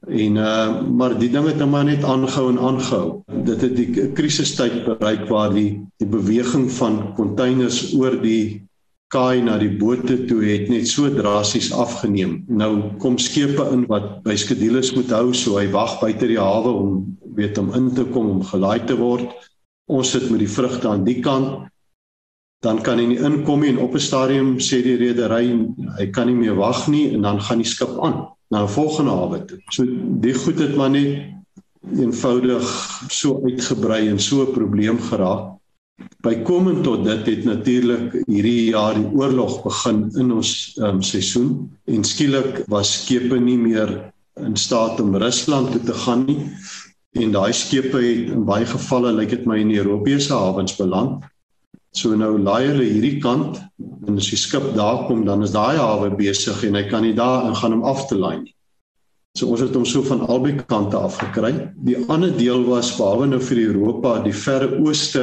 En 0.08 0.38
uh 0.40 0.80
maar 0.82 1.18
die 1.18 1.30
ding 1.30 1.46
het 1.46 1.60
nou 1.60 1.68
maar 1.70 1.84
net 1.86 2.06
aangehou 2.06 2.48
en 2.50 2.58
aangehou. 2.58 3.06
Dit 3.50 3.66
het 3.66 3.76
die 3.76 4.08
krisistyd 4.16 4.84
bereik 4.86 5.28
waar 5.28 5.52
die 5.54 5.82
die 5.98 6.08
beweging 6.08 6.70
van 6.78 7.02
containers 7.18 7.92
oor 7.98 8.16
die 8.22 8.62
kaai 9.12 9.42
na 9.44 9.58
die 9.60 9.72
bote 9.76 10.16
toe 10.28 10.40
het 10.44 10.70
net 10.72 10.88
so 10.88 11.10
drasties 11.12 11.70
afgeneem. 11.76 12.38
Nou 12.48 12.96
kom 13.02 13.18
skepe 13.20 13.66
in 13.74 13.84
wat 13.90 14.22
by 14.24 14.36
skedules 14.40 14.94
moet 14.96 15.12
hou, 15.12 15.34
so 15.36 15.58
hy 15.60 15.66
wag 15.74 15.98
buite 16.00 16.30
die 16.30 16.40
hawe 16.40 16.72
om 16.72 17.02
weet 17.36 17.58
om 17.60 17.72
in 17.76 17.90
te 17.96 18.06
kom 18.12 18.30
om 18.38 18.42
gelaai 18.44 18.86
te 18.88 18.96
word. 18.96 19.28
Ons 19.92 20.14
sit 20.14 20.30
met 20.32 20.40
die 20.40 20.50
vrugte 20.50 20.88
aan 20.88 21.04
die 21.04 21.20
kant. 21.24 21.68
Dan 22.64 22.78
kan 22.86 23.00
hy 23.02 23.08
nie 23.10 23.20
inkom 23.20 23.60
nie 23.60 23.72
en 23.74 23.82
op 23.84 23.94
'n 23.94 24.00
stadium 24.00 24.56
sê 24.58 24.82
die 24.82 24.96
redery 24.96 25.44
hy 25.98 26.06
kan 26.14 26.26
nie 26.26 26.38
meer 26.38 26.54
wag 26.54 26.88
nie 26.88 27.12
en 27.12 27.22
dan 27.22 27.40
gaan 27.40 27.58
die 27.58 27.68
skip 27.68 27.98
aan 28.00 28.28
na 28.50 28.62
'n 28.62 28.68
volgende 28.68 29.10
hawe 29.10 29.44
toe. 29.44 29.58
So 29.70 29.84
die 30.20 30.34
goed 30.34 30.58
het 30.58 30.76
maar 30.76 30.90
net 30.90 31.32
eenvoudig 31.98 32.64
so 33.10 33.42
uitgebrei 33.44 34.08
en 34.08 34.18
so 34.18 34.46
'n 34.46 34.52
probleem 34.52 34.98
geraak. 34.98 35.61
Bykomend 36.22 36.84
tot 36.86 37.04
dit 37.04 37.26
het 37.26 37.44
natuurlik 37.44 38.12
hierdie 38.28 38.70
jaar 38.70 38.94
die 38.94 39.08
oorlog 39.10 39.62
begin 39.64 40.04
in 40.20 40.30
ons 40.32 40.52
um, 40.78 41.00
seisoen 41.02 41.50
en 41.90 42.04
skielik 42.06 42.62
was 42.70 42.92
skepe 43.00 43.40
nie 43.42 43.58
meer 43.58 43.90
in 44.40 44.56
staat 44.56 45.00
om 45.02 45.16
Rusland 45.18 45.72
toe 45.74 45.82
te 45.82 45.96
gaan 46.04 46.24
nie 46.28 46.38
en 47.18 47.34
daai 47.34 47.52
skepe 47.52 47.98
het 48.00 48.30
in 48.32 48.46
baie 48.48 48.66
gevalle 48.68 49.12
lyk 49.18 49.34
dit 49.34 49.46
my 49.50 49.58
in 49.60 49.74
Europese 49.74 50.32
hawens 50.32 50.76
beland. 50.78 51.26
So 51.92 52.14
nou 52.16 52.38
laai 52.40 52.70
hulle 52.70 52.86
hierdie 52.88 53.18
kant 53.20 53.58
en 54.06 54.16
as 54.16 54.30
die 54.32 54.40
skip 54.40 54.70
daar 54.78 55.04
kom 55.08 55.26
dan 55.26 55.44
is 55.44 55.52
daai 55.52 55.76
hawe 55.76 56.08
besig 56.16 56.62
en 56.64 56.78
hy 56.78 56.86
kan 56.88 57.04
nie 57.04 57.16
daar 57.18 57.50
ingaan 57.50 57.80
om 57.80 57.84
af 57.84 58.06
te 58.08 58.16
laai 58.16 58.38
nie. 58.40 58.54
So 59.36 59.48
ons 59.52 59.64
het 59.64 59.76
hom 59.76 59.84
so 59.88 60.04
van 60.04 60.24
albei 60.28 60.54
kante 60.68 60.96
af 60.96 61.18
gekry. 61.20 61.52
Die 61.84 61.96
ander 62.12 62.32
deel 62.36 62.64
was 62.68 62.94
behalwe 62.96 63.30
nou 63.30 63.40
vir 63.40 63.60
Europa, 63.66 64.18
die 64.24 64.34
verre 64.36 64.70
ooste 64.80 65.22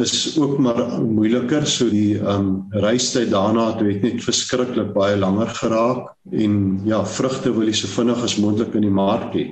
is 0.00 0.38
ook 0.40 0.58
maar 0.58 1.02
moeiliker 1.02 1.66
so 1.66 1.90
die 1.90 2.18
ehm 2.18 2.46
um, 2.46 2.66
reistyd 2.70 3.30
daarna 3.30 3.66
het 3.76 4.02
net 4.02 4.22
verskriklik 4.24 4.92
baie 4.94 5.16
langer 5.16 5.48
geraak 5.58 6.14
en 6.30 6.80
ja 6.88 7.04
vrugte 7.04 7.52
wil 7.52 7.68
jy 7.68 7.74
so 7.76 7.88
vinnig 7.88 8.22
as 8.24 8.38
moontlik 8.40 8.74
in 8.74 8.86
die 8.88 8.94
mark 8.94 9.34
hê. 9.36 9.50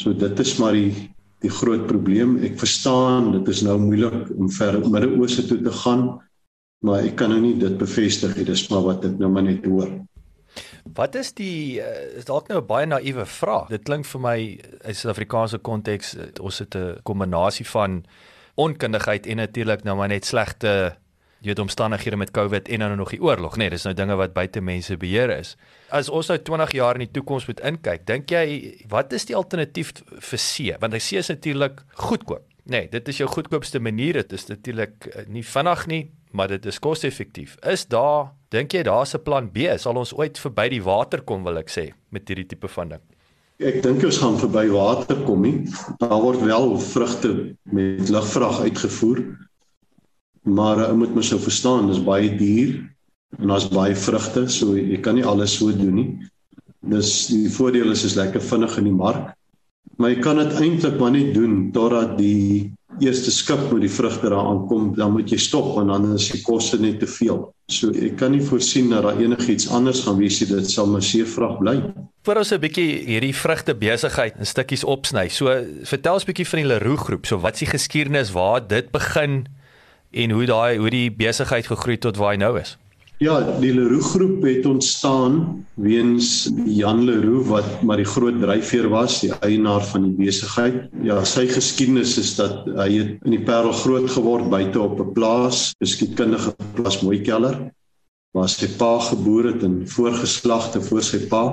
So 0.00 0.14
dit 0.16 0.40
is 0.40 0.56
maar 0.58 0.72
die 0.72 1.10
die 1.42 1.50
groot 1.50 1.86
probleem. 1.86 2.38
Ek 2.46 2.56
verstaan 2.58 3.32
dit 3.32 3.48
is 3.48 3.62
nou 3.66 3.76
moeilik 3.78 4.30
om 4.38 4.48
ver 4.48 4.78
Midde-Ooste 4.80 5.44
toe 5.46 5.58
te 5.60 5.72
gaan, 5.82 6.20
maar 6.86 7.02
ek 7.02 7.16
kan 7.18 7.30
nou 7.34 7.40
nie 7.42 7.56
dit 7.58 7.76
bevestig 7.78 8.36
nie. 8.36 8.46
Dis 8.48 8.68
maar 8.70 8.86
wat 8.86 9.04
ek 9.04 9.18
nou 9.18 9.28
maar 9.28 9.44
net 9.44 9.66
hoor. 9.66 9.90
Wat 10.94 11.14
is 11.14 11.34
die 11.36 11.82
uh, 11.84 12.16
is 12.16 12.24
dalk 12.24 12.48
nou 12.48 12.62
'n 12.62 12.66
baie 12.66 12.86
naïewe 12.86 13.26
vraag. 13.26 13.68
Dit 13.68 13.84
klink 13.84 14.06
vir 14.06 14.20
my 14.20 14.38
in 14.88 14.94
Suid-Afrikaanse 14.94 15.58
konteks 15.58 16.16
eh, 16.16 16.32
ons 16.40 16.58
het 16.58 16.74
'n 16.74 17.02
kombinasie 17.02 17.66
van 17.66 18.04
onkundigheid 18.54 19.26
en 19.26 19.36
natuurlik 19.36 19.84
nou 19.84 19.96
maar 19.96 20.08
net 20.08 20.24
slegte 20.24 20.96
jy 21.42 21.50
weet 21.50 21.58
omstandighede 21.58 22.16
met 22.16 22.30
COVID 22.30 22.68
en 22.70 22.84
dan 22.84 22.96
nog 22.96 23.10
die 23.10 23.22
oorlog, 23.22 23.56
nee, 23.58 23.70
dis 23.70 23.82
nou 23.82 23.94
dinge 23.98 24.14
wat 24.14 24.34
buite 24.34 24.60
mense 24.62 24.94
beheer 24.96 25.32
is. 25.34 25.56
As 25.90 26.08
ons 26.08 26.30
nou 26.30 26.38
20 26.38 26.74
jaar 26.78 26.98
in 26.98 27.08
die 27.08 27.10
toekoms 27.10 27.48
moet 27.50 27.62
inkyk, 27.66 28.04
dink 28.06 28.30
jy 28.30 28.44
wat 28.92 29.12
is 29.16 29.26
die 29.26 29.36
alternatief 29.36 29.90
vir 29.98 30.38
C? 30.38 30.76
Want 30.78 30.94
ek 30.94 31.02
sê 31.02 31.18
is 31.18 31.32
natuurlik 31.32 31.82
goedkoop. 31.98 32.46
Nee, 32.70 32.86
dit 32.92 33.08
is 33.10 33.18
jou 33.18 33.26
goedkoopste 33.26 33.80
manier. 33.82 34.20
Dit 34.22 34.36
is 34.36 34.46
natuurlik 34.46 35.08
eh, 35.10 35.24
nie 35.26 35.42
vinnig 35.42 35.86
nie, 35.90 36.02
maar 36.30 36.52
dit 36.52 36.66
is 36.70 36.78
koste-effektief. 36.78 37.56
Is 37.66 37.88
daar 37.90 38.30
dink 38.54 38.76
jy 38.76 38.84
daar's 38.86 39.14
'n 39.14 39.22
plan 39.22 39.50
B? 39.50 39.66
Sal 39.76 39.98
ons 39.98 40.14
ooit 40.14 40.38
verby 40.38 40.68
die 40.68 40.82
water 40.82 41.22
kom, 41.22 41.42
wil 41.42 41.58
ek 41.58 41.70
sê, 41.70 41.92
met 42.10 42.28
hierdie 42.28 42.46
tipe 42.46 42.68
van 42.68 42.88
ding? 42.88 43.02
Ek 43.62 43.82
dink 43.84 44.02
ons 44.04 44.18
gaan 44.18 44.40
verby 44.40 44.66
water 44.72 45.22
kom 45.26 45.44
nie. 45.46 45.68
Daar 46.02 46.18
word 46.22 46.42
wel 46.42 46.76
vrugte 46.82 47.32
met 47.70 48.10
lugvrag 48.10 48.60
uitgevoer 48.66 49.22
maar 50.42 50.80
jy 50.80 50.90
uh, 50.90 50.98
moet 50.98 51.14
mos 51.14 51.30
sou 51.30 51.38
verstaan 51.42 51.88
dis 51.90 52.02
baie 52.02 52.30
duur 52.34 52.80
en 53.38 53.52
daar's 53.52 53.68
baie 53.72 53.94
vrugte 53.96 54.48
so 54.50 54.74
jy 54.76 54.98
kan 55.02 55.16
nie 55.16 55.26
alles 55.26 55.54
so 55.58 55.70
doen 55.72 55.94
nie. 55.96 56.08
Dis 56.82 57.28
die 57.30 57.48
voordeel 57.52 57.94
is 57.94 58.04
is 58.08 58.18
lekker 58.18 58.42
vinnig 58.42 58.74
in 58.80 58.90
die 58.90 58.96
mark. 58.96 59.32
Maar 59.96 60.12
jy 60.12 60.22
kan 60.24 60.40
dit 60.40 60.56
eintlik 60.58 60.98
maar 60.98 61.14
net 61.14 61.30
doen 61.36 61.70
totdat 61.74 62.16
die 62.18 62.72
eerste 63.00 63.32
skip 63.32 63.68
met 63.70 63.86
die 63.86 63.92
vrugte 63.92 64.28
daar 64.28 64.50
aankom 64.50 64.92
dan 64.98 65.14
moet 65.14 65.30
jy 65.30 65.38
stop 65.40 65.72
want 65.76 65.92
dan 65.92 66.10
is 66.16 66.28
die 66.34 66.42
koste 66.44 66.80
net 66.80 66.98
te 67.00 67.08
veel 67.08 67.46
so 67.72 67.90
ek 67.90 68.16
kan 68.20 68.32
nie 68.34 68.42
voorsien 68.44 68.90
dat 68.90 69.02
daar 69.06 69.20
enigiets 69.20 69.68
anders 69.70 70.04
gaan 70.06 70.18
wees 70.18 70.38
dit 70.38 70.70
sal 70.70 70.86
maar 70.86 71.02
seer 71.02 71.26
vrag 71.26 71.58
bly 71.58 71.76
Vir 72.22 72.38
ons 72.38 72.52
'n 72.52 72.60
bietjie 72.60 72.90
hierdie 73.06 73.34
vrugte 73.34 73.74
besigheid 73.74 74.36
in 74.38 74.46
stukkies 74.46 74.84
opsny. 74.84 75.28
So 75.28 75.50
vertel 75.82 76.14
ons 76.14 76.24
bietjie 76.24 76.46
van 76.46 76.60
die 76.60 76.68
Leroux 76.68 77.00
groep. 77.02 77.26
So 77.26 77.38
wat 77.42 77.54
is 77.54 77.66
die 77.66 77.72
geskiedenis 77.74 78.30
waar 78.30 78.62
dit 78.62 78.92
begin? 78.92 79.48
en 80.12 80.30
hoe 80.30 80.46
daai 80.46 80.76
hoe 80.76 80.90
die 80.92 81.10
besigheid 81.10 81.66
gegroei 81.66 81.98
tot 81.98 82.16
waar 82.20 82.34
hy 82.34 82.40
nou 82.42 82.54
is. 82.60 82.76
Ja, 83.22 83.36
die 83.62 83.70
Leroux 83.70 84.08
groep 84.16 84.42
het 84.42 84.64
ontstaan 84.66 85.66
weens 85.78 86.50
Jan 86.66 87.04
Leroux 87.06 87.46
wat 87.46 87.82
maar 87.86 88.00
die 88.00 88.08
groot 88.08 88.40
dryfveer 88.42 88.88
was, 88.90 89.20
die 89.22 89.30
eienaar 89.46 89.84
van 89.92 90.08
die 90.08 90.16
besigheid. 90.24 90.88
Ja, 91.06 91.20
sy 91.28 91.44
geskiedenis 91.46 92.16
is 92.18 92.32
dat 92.34 92.66
hy 92.66 92.88
het 92.96 93.12
in 93.22 93.36
die 93.36 93.44
Parel 93.46 93.70
groot 93.78 94.08
geword 94.10 94.48
buite 94.50 94.80
op 94.82 94.98
'n 94.98 95.12
plaas, 95.14 95.70
beskietkundige 95.78 96.56
plaas 96.74 96.98
Mooikeller 97.06 97.60
waar 98.32 98.48
sy 98.48 98.66
pa 98.80 98.98
geboor 98.98 99.44
het 99.44 99.62
en 99.62 99.82
voorgeslagte 99.86 100.80
voor 100.80 101.02
sy 101.04 101.20
pa. 101.28 101.44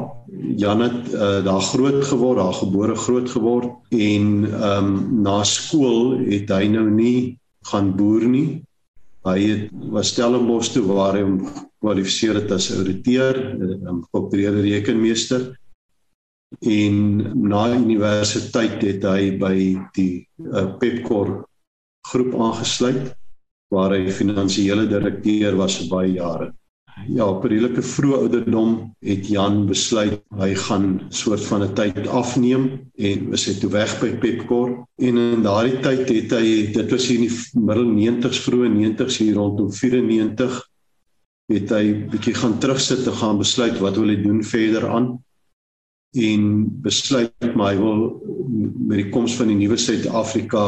Jan 0.57 0.81
het 0.81 1.13
uh, 1.13 1.43
daar 1.45 1.61
groot 1.61 2.01
geword, 2.07 2.39
daar 2.39 2.53
gebore 2.53 2.95
groot 2.95 3.29
geword 3.29 3.69
en 3.91 4.47
ehm 4.47 4.87
um, 4.87 5.21
na 5.21 5.43
skool 5.43 6.17
het 6.23 6.49
hy 6.49 6.65
nou 6.71 6.87
nie 6.89 7.37
gaan 7.69 7.93
boer 7.95 8.25
nie. 8.25 8.63
Hy 9.27 9.39
het 9.49 9.71
was 9.91 10.13
Stellenbosch 10.13 10.71
toe 10.73 10.85
waar 10.87 11.17
hy 11.17 11.23
hom 11.25 11.39
kwalifiseer 11.83 12.39
het 12.39 12.51
as 12.55 12.69
ouditeur, 12.75 13.35
'n 13.59 14.03
geopereerde 14.11 14.61
rekenmeester. 14.61 15.49
En 16.59 16.95
na 17.47 17.63
universiteit 17.75 18.81
het 18.81 19.03
hy 19.03 19.37
by 19.37 19.55
die 19.93 20.27
uh, 20.41 20.77
Pepkor 20.79 21.45
groep 22.09 22.33
aangesluit 22.33 23.11
waar 23.69 23.93
hy 23.93 24.09
finansiële 24.09 24.87
direkteur 24.89 25.55
was 25.59 25.77
vir 25.77 25.89
baie 25.91 26.13
jare 26.15 26.49
ja, 27.07 27.25
op 27.25 27.43
'n 27.43 27.47
redelike 27.47 27.81
vroeë 27.81 28.17
ouderdom 28.17 28.95
het 28.99 29.27
Jan 29.27 29.65
besluit 29.65 30.21
hy 30.37 30.53
gaan 30.55 31.01
soort 31.09 31.43
van 31.45 31.63
'n 31.63 31.73
tyd 31.73 32.07
afneem 32.07 32.91
en 32.95 33.29
was 33.29 33.45
hy 33.45 33.53
toe 33.59 33.69
weg 33.69 33.99
by 34.01 34.11
Pepkor 34.17 34.87
en 34.97 35.17
in 35.17 35.41
daardie 35.43 35.79
tyd 35.79 36.09
het 36.09 36.31
hy 36.31 36.71
dit 36.73 36.91
was 36.91 37.07
hier 37.07 37.19
in 37.19 37.27
die 37.27 37.37
middel 37.53 37.85
90s 37.85 38.39
vroeë 38.45 38.69
90s 38.69 39.17
hier 39.17 39.35
rondom 39.35 39.71
94 39.71 40.69
het 41.49 41.71
hy 41.73 41.85
bietjie 42.11 42.35
gaan 42.37 42.59
terugsit 42.61 43.07
en 43.09 43.17
gaan 43.17 43.41
besluit 43.41 43.79
wat 43.81 43.97
wil 43.97 44.11
hy 44.11 44.19
doen 44.21 44.43
verder 44.45 44.85
aan. 44.89 45.09
En 46.17 46.45
besluit 46.83 47.55
maar 47.55 47.73
hy 47.73 47.79
wil 47.81 48.03
met 48.89 49.03
die 49.03 49.09
koms 49.13 49.35
van 49.37 49.49
die 49.51 49.57
nuwe 49.57 49.77
Suid-Afrika 49.77 50.63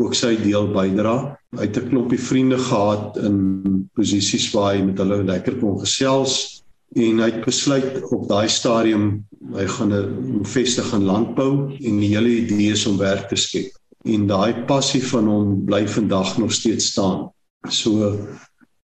ook 0.00 0.14
sy 0.14 0.36
deel 0.40 0.70
bydra. 0.72 1.36
Hy 1.56 1.66
het 1.66 1.76
'n 1.76 1.88
klompie 1.88 2.18
vriende 2.18 2.58
gehad 2.58 3.16
in 3.16 3.88
posisies 3.94 4.50
waar 4.52 4.74
hy 4.74 4.82
met 4.82 4.98
hulle 4.98 5.24
lekker 5.24 5.58
kon 5.60 5.78
gesels 5.80 6.62
en 6.94 7.18
hy 7.18 7.30
het 7.30 7.44
besluit 7.44 8.02
op 8.12 8.28
daai 8.28 8.48
stadium 8.48 9.24
hy 9.52 9.66
gaan 9.66 9.92
'n 9.92 10.44
vestig 10.44 10.92
in 10.92 11.04
landbou 11.04 11.72
en 11.72 12.00
die 12.00 12.12
hele 12.14 12.28
idee 12.28 12.72
is 12.72 12.86
om 12.86 12.98
werk 12.98 13.28
te 13.28 13.36
skep. 13.36 13.72
En 14.04 14.26
daai 14.26 14.64
passie 14.66 15.02
van 15.02 15.26
hom 15.26 15.64
bly 15.64 15.86
vandag 15.88 16.38
nog 16.38 16.52
steeds 16.52 16.86
staan. 16.86 17.30
So 17.68 18.18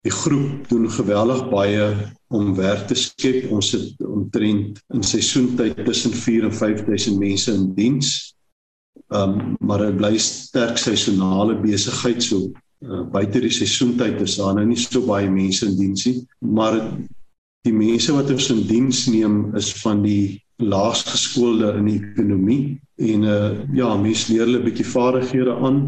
die 0.02 0.12
groep 0.12 0.68
doen 0.68 0.90
geweldig 0.90 1.48
baie 1.50 2.12
om 2.28 2.54
werk 2.54 2.86
te 2.86 2.94
skep. 2.94 3.50
Ons 3.50 3.72
het 3.72 4.06
omtrent 4.06 4.80
in 4.94 5.02
seisoentyd 5.02 5.84
tussen 5.84 6.12
4 6.12 6.44
en 6.44 6.54
5000 6.54 7.18
mense 7.18 7.52
in 7.52 7.74
diens 7.74 8.33
Ehm 9.12 9.34
um, 9.38 9.56
maar 9.60 9.82
dit 9.84 9.96
bly 9.96 10.18
sterk 10.18 10.78
seisonale 10.80 11.58
besigheid 11.60 12.22
so 12.22 12.38
uh, 12.80 13.02
buite 13.12 13.42
die 13.44 13.52
seisoentyd 13.52 14.22
is 14.24 14.38
daar 14.40 14.54
nou 14.56 14.64
nie 14.64 14.78
so 14.80 15.02
baie 15.04 15.28
mense 15.30 15.66
in 15.66 15.76
diens 15.76 16.06
nie, 16.08 16.22
maar 16.40 16.78
die 17.64 17.72
mense 17.72 18.14
wat 18.16 18.30
ons 18.32 18.48
in 18.52 18.62
diens 18.68 19.04
neem 19.12 19.36
is 19.60 19.72
van 19.82 20.00
die 20.04 20.40
laaggeskoolde 20.62 21.74
in 21.78 21.90
die 21.90 21.98
ekonomie 22.00 22.62
en 23.12 23.26
uh 23.28 23.52
ja, 23.76 23.90
mense 24.00 24.32
leer 24.32 24.46
hulle 24.46 24.62
'n 24.62 24.68
bietjie 24.68 24.88
vaardighede 24.88 25.56
aan 25.68 25.80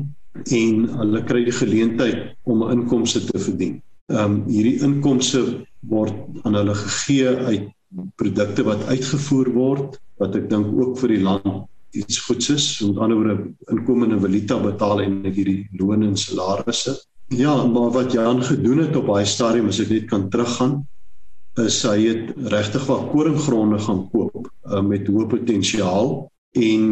en 0.61 0.83
hulle 1.01 1.23
kry 1.25 1.45
die 1.45 1.59
geleentheid 1.61 2.35
om 2.45 2.65
'n 2.65 2.73
inkomste 2.81 3.25
te 3.25 3.39
verdien. 3.39 3.81
Ehm 4.13 4.25
um, 4.25 4.35
hierdie 4.51 4.81
inkomste 4.85 5.43
word 5.89 6.15
aan 6.45 6.55
hulle 6.61 6.75
gegee 6.75 7.33
uit 7.49 7.73
produkte 8.21 8.65
wat 8.67 8.85
uitgevoer 8.93 9.51
word 9.55 9.97
wat 10.21 10.37
ek 10.37 10.51
dink 10.51 10.69
ook 10.75 10.99
vir 11.01 11.17
die 11.17 11.23
land 11.23 11.65
iets 11.91 12.19
goeds 12.27 12.51
is. 12.51 12.81
Met 12.81 12.99
ander 12.99 13.17
woorde 13.17 13.55
inkomende 13.73 14.21
valuta 14.21 14.59
betaal 14.61 15.03
en 15.03 15.21
hierdie 15.25 15.69
loon 15.73 16.03
en 16.03 16.17
salarisse. 16.17 16.97
Ja, 17.29 17.67
maar 17.67 17.91
wat 17.91 18.13
Jan 18.13 18.43
gedoen 18.43 18.79
het 18.79 18.97
op 18.97 19.07
baie 19.07 19.27
stadium 19.27 19.67
as 19.73 19.81
ek 19.83 19.91
net 19.91 20.05
kan 20.11 20.29
teruggaan 20.31 20.85
is 21.65 21.81
hy 21.89 21.97
het 22.05 22.33
regtig 22.53 22.85
wat 22.87 23.11
koringgronde 23.11 23.79
gaan 23.81 24.05
koop 24.13 24.45
uh, 24.45 24.83
met 24.85 25.09
hoë 25.09 25.29
potensiaal 25.33 26.27
en 26.57 26.85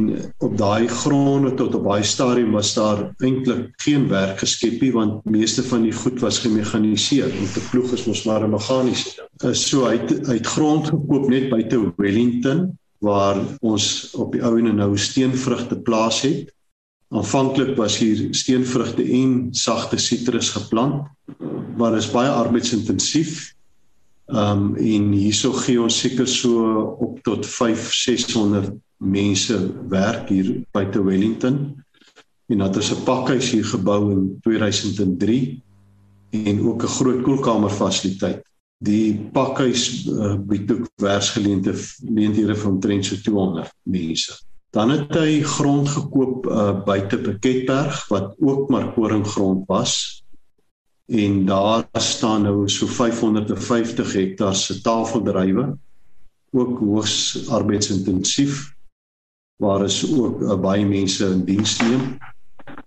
op 0.44 0.56
daai 0.60 0.88
gronde 0.88 1.54
tot 1.56 1.76
op 1.76 1.84
baie 1.86 2.04
stadium 2.04 2.52
was 2.56 2.72
daar 2.76 3.04
eintlik 3.24 3.70
geen 3.84 4.08
werk 4.08 4.40
geskep 4.42 4.80
nie 4.82 4.92
want 4.92 5.24
meeste 5.28 5.64
van 5.68 5.84
die 5.86 5.92
goed 5.92 6.20
was 6.24 6.40
gemekaniseer 6.44 7.32
en 7.32 7.52
te 7.52 7.62
ploeg 7.70 7.92
is 7.96 8.06
mos 8.08 8.24
maar 8.28 8.44
'n 8.44 8.56
meganiese 8.56 9.14
ding. 9.16 9.28
Uh, 9.44 9.52
so 9.52 9.84
hy 9.88 9.96
het, 9.98 10.26
hy 10.26 10.40
het 10.40 10.52
grond 10.56 10.88
gekoop 10.88 11.28
net 11.28 11.50
buite 11.50 11.80
Wellington 11.96 12.72
waar 12.98 13.40
ons 13.60 14.10
op 14.14 14.32
die 14.32 14.42
ou 14.42 14.58
en 14.58 14.76
nou 14.76 14.98
steenvrugte 14.98 15.78
plaas 15.80 16.22
het. 16.22 16.52
Aanvanklik 17.14 17.76
was 17.76 17.98
hier 17.98 18.34
steenvrugte 18.34 19.02
en 19.02 19.48
sagte 19.50 19.98
sitrus 19.98 20.50
geplant, 20.50 21.06
maar 21.76 21.96
is 21.96 22.10
baie 22.10 22.30
arbeidsintensief 22.30 23.54
Ehm 24.24 24.58
um, 24.58 24.76
en 24.76 25.10
hierso 25.12 25.52
gee 25.52 25.80
ons 25.80 25.98
seker 26.00 26.28
so 26.28 26.80
op 27.04 27.18
tot 27.26 27.46
5 27.46 27.90
600 27.92 28.70
mense 28.96 29.56
werk 29.92 30.30
hier 30.32 30.62
by 30.72 30.86
te 30.88 31.02
Wellington. 31.04 31.58
En 32.48 32.58
dat 32.58 32.76
is 32.76 32.90
'n 32.90 33.04
pakhuis 33.04 33.50
hier 33.50 33.64
gebou 33.64 34.12
in 34.12 34.38
2003 34.40 35.62
en 36.30 36.60
ook 36.68 36.82
'n 36.82 36.94
groot 36.96 37.22
koelkamerfasiliteit. 37.22 38.42
Die 38.78 39.14
pakhuis 39.32 40.06
uh, 40.10 40.34
bied 40.40 40.72
ook 40.72 40.88
werksgeleenthede 41.02 42.56
vir 42.56 42.70
omtrent 42.70 43.06
so 43.06 43.16
200 43.16 43.70
mense. 43.82 44.34
Dan 44.74 44.90
het 44.90 45.14
hy 45.14 45.38
grond 45.46 45.88
gekoop 45.88 46.48
uh, 46.50 46.72
buite 46.84 47.20
Piketberg 47.22 48.08
wat 48.10 48.34
ook 48.42 48.68
maar 48.70 48.92
koringgrond 48.96 49.68
was 49.70 50.24
en 51.06 51.44
daar 51.46 51.84
staan 52.00 52.42
nou 52.42 52.68
so 52.68 52.86
550 52.86 54.12
hektaar 54.12 54.54
se 54.56 54.80
tafeldrywe 54.80 55.76
ook 56.50 56.78
hoogs 56.78 57.48
arbeidsintensief 57.48 58.74
waar 59.56 59.84
is 59.84 60.02
ook 60.12 60.40
uh, 60.42 60.56
baie 60.60 60.86
mense 60.86 61.26
in 61.26 61.44
diens 61.44 61.76
neem. 61.80 62.18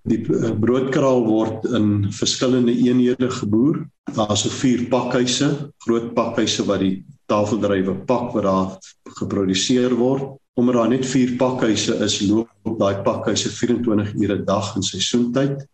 Die 0.07 0.21
uh, 0.23 0.53
broodkraal 0.55 1.25
word 1.27 1.67
in 1.77 2.07
verskillende 2.15 2.71
eenhede 2.71 3.29
geboer. 3.29 3.83
Daar's 4.15 4.45
so 4.45 4.53
vier 4.61 4.85
pakhuise, 4.91 5.71
groot 5.83 6.13
pakhuise 6.15 6.65
wat 6.67 6.83
die 6.83 7.05
tafeldrywe 7.27 8.05
pak 8.07 8.31
wat 8.35 8.47
daar 8.47 9.15
geproduseer 9.19 9.95
word. 9.99 10.37
Omdat 10.57 10.79
daar 10.79 10.89
net 10.89 11.05
vier 11.05 11.35
pakhuise 11.37 11.99
is, 12.05 12.21
loop 12.25 12.79
daai 12.79 13.03
pakhuise 13.03 13.51
24 13.51 14.15
ure 14.15 14.37
'n 14.37 14.45
dag 14.45 14.75
in 14.75 14.83
seisoentyd 14.83 15.67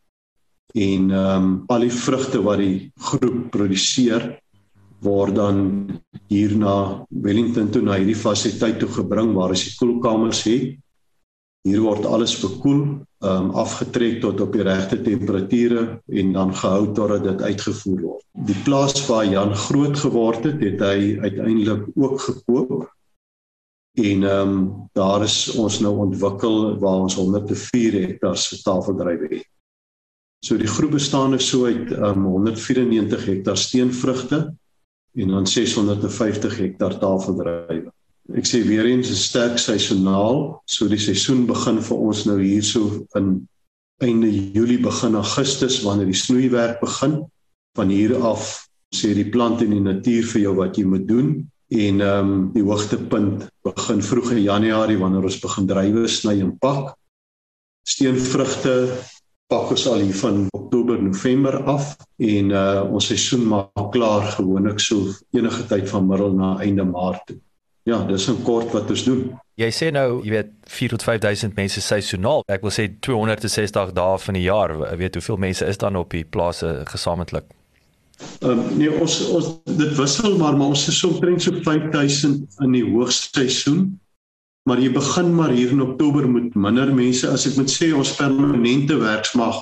en 0.73 1.11
ehm 1.11 1.43
um, 1.43 1.63
al 1.69 1.85
die 1.85 1.93
vrugte 1.93 2.41
wat 2.41 2.57
die 2.57 2.91
groep 2.97 3.51
produseer 3.53 4.23
word 5.05 5.35
dan 5.35 5.57
hier 6.31 6.55
na 6.57 7.05
Wellington 7.09 7.69
toe 7.69 7.83
na 7.83 7.99
hierdie 7.99 8.17
fasiliteit 8.17 8.79
toe 8.81 8.89
gebring 8.89 9.33
waar 9.37 9.53
as 9.53 9.65
die 9.67 9.75
koelkamers 9.77 10.43
het. 10.47 10.79
Hier 11.63 11.79
word 11.79 12.03
alles 12.05 12.33
bekoel, 12.41 12.81
ehm 13.23 13.45
um, 13.45 13.51
afgetrek 13.55 14.17
tot 14.21 14.41
op 14.43 14.51
die 14.51 14.65
regte 14.67 14.97
temperature 15.01 15.83
en 16.11 16.33
dan 16.35 16.51
gehou 16.55 16.89
totdat 16.91 17.23
dit 17.23 17.41
uitgevoer 17.41 18.01
word. 18.01 18.25
Die 18.49 18.57
plaas 18.65 18.97
waar 19.07 19.23
Jan 19.25 19.55
groot 19.55 19.95
geword 20.01 20.43
het, 20.43 20.59
het 20.59 20.83
hy 20.83 21.15
uiteindelik 21.23 21.85
ook 21.95 22.19
gekoop. 22.19 22.73
En 23.95 24.27
ehm 24.27 24.51
um, 24.51 24.67
daar 24.91 25.23
is 25.23 25.55
ons 25.55 25.79
nou 25.79 25.95
ontwikkel 26.09 26.75
waar 26.83 27.07
ons 27.07 27.15
104 27.15 27.99
hektaar 28.01 28.37
se 28.37 28.59
tafeldrywe 28.61 29.31
het. 29.37 29.47
So 30.43 30.59
die 30.59 30.67
groep 30.67 30.97
bestaan 30.99 31.39
so 31.39 31.65
uit 31.65 31.91
um, 31.95 32.25
194 32.25 33.25
hektaar 33.25 33.57
steenvrugte 33.57 34.55
en 35.15 35.27
dan 35.27 35.47
650 35.47 36.57
hektaar 36.57 36.99
tafeldrywe. 36.99 37.93
Ek 38.31 38.47
sê 38.47 38.63
weer 38.63 38.85
eens 38.87 39.09
'n 39.11 39.19
sterk 39.19 39.57
seisoonaal, 39.59 40.61
so 40.65 40.87
die 40.87 40.97
seisoen 40.97 41.45
begin 41.45 41.81
vir 41.83 41.97
ons 41.97 42.25
nou 42.25 42.39
hierso 42.39 43.03
in 43.19 43.47
einde 43.99 44.29
Julie 44.55 44.79
begin 44.79 45.15
Augustus 45.15 45.81
wanneer 45.83 46.07
die 46.07 46.21
snoeiwerk 46.25 46.79
begin. 46.79 47.25
Van 47.75 47.89
hier 47.89 48.15
af 48.23 48.67
sê 48.95 49.13
die 49.13 49.29
plant 49.29 49.61
en 49.61 49.71
die 49.75 49.83
natuur 49.83 50.23
vir 50.31 50.41
jou 50.41 50.55
wat 50.55 50.77
jy 50.77 50.85
moet 50.85 51.07
doen 51.07 51.29
en 51.73 52.01
ehm 52.01 52.31
um, 52.31 52.51
die 52.53 52.63
hoogtepunt 52.63 53.47
begin 53.65 54.01
vroeg 54.01 54.31
in 54.31 54.43
Januarie 54.43 54.99
wanneer 55.01 55.27
ons 55.27 55.39
begin 55.43 55.67
drywe 55.67 56.07
sny 56.07 56.39
en 56.39 56.57
pak. 56.57 56.95
Steenvrugte 57.83 58.75
pak 59.51 59.71
ons 59.73 59.87
al 59.87 60.03
hier 60.05 60.15
van 60.15 60.45
Oktober 60.55 61.01
November 61.01 61.63
af 61.67 61.95
en 62.17 62.51
uh 62.51 62.83
ons 62.87 63.07
seisoen 63.11 63.47
maak 63.47 63.89
klaar 63.91 64.31
gewoonlik 64.37 64.79
so 64.79 65.11
enige 65.35 65.67
tyd 65.67 65.89
van 65.89 66.07
middel 66.07 66.37
na 66.37 66.59
einde 66.61 66.85
Maart 66.85 67.27
toe. 67.27 67.39
Ja, 67.83 68.03
dis 68.07 68.29
'n 68.29 68.43
kort 68.43 68.71
wat 68.71 68.89
ons 68.89 69.03
doen. 69.03 69.39
Jy 69.55 69.69
sê 69.71 69.91
nou, 69.91 70.23
jy 70.23 70.29
weet 70.29 70.51
4 70.65 70.89
tot 70.89 71.03
5000 71.03 71.55
mense 71.55 71.81
seisoonaal. 71.81 72.43
Ek 72.47 72.61
wil 72.61 72.71
sê 72.71 72.87
260 72.99 73.91
dae 73.93 74.17
van 74.17 74.33
die 74.33 74.43
jaar. 74.43 74.71
Ek 74.87 74.97
weet 74.97 75.13
hoeveel 75.13 75.37
mense 75.37 75.65
is 75.65 75.77
dan 75.77 75.95
op 75.95 76.09
die 76.09 76.23
plase 76.23 76.81
gesamentlik? 76.85 77.43
Ehm 78.39 78.51
um, 78.51 78.77
nee, 78.77 78.91
ons 79.01 79.29
ons 79.29 79.47
dit 79.65 79.95
wissel 79.97 80.37
maar 80.37 80.57
maar 80.57 80.67
ons 80.67 80.87
is 80.87 81.03
omtrent 81.03 81.41
so 81.41 81.51
5000 81.65 82.57
in 82.65 82.71
die 82.71 82.85
hoogseisoen 82.85 83.99
maar 84.69 84.79
jy 84.79 84.91
begin 84.95 85.33
maar 85.35 85.51
hier 85.51 85.71
in 85.75 85.81
Oktober 85.81 86.27
met 86.29 86.55
minder 86.55 86.93
mense 86.95 87.27
as 87.27 87.47
ek 87.49 87.57
moet 87.59 87.71
sê 87.71 87.91
ons 87.95 88.15
permanente 88.15 88.95
werksmag 89.01 89.59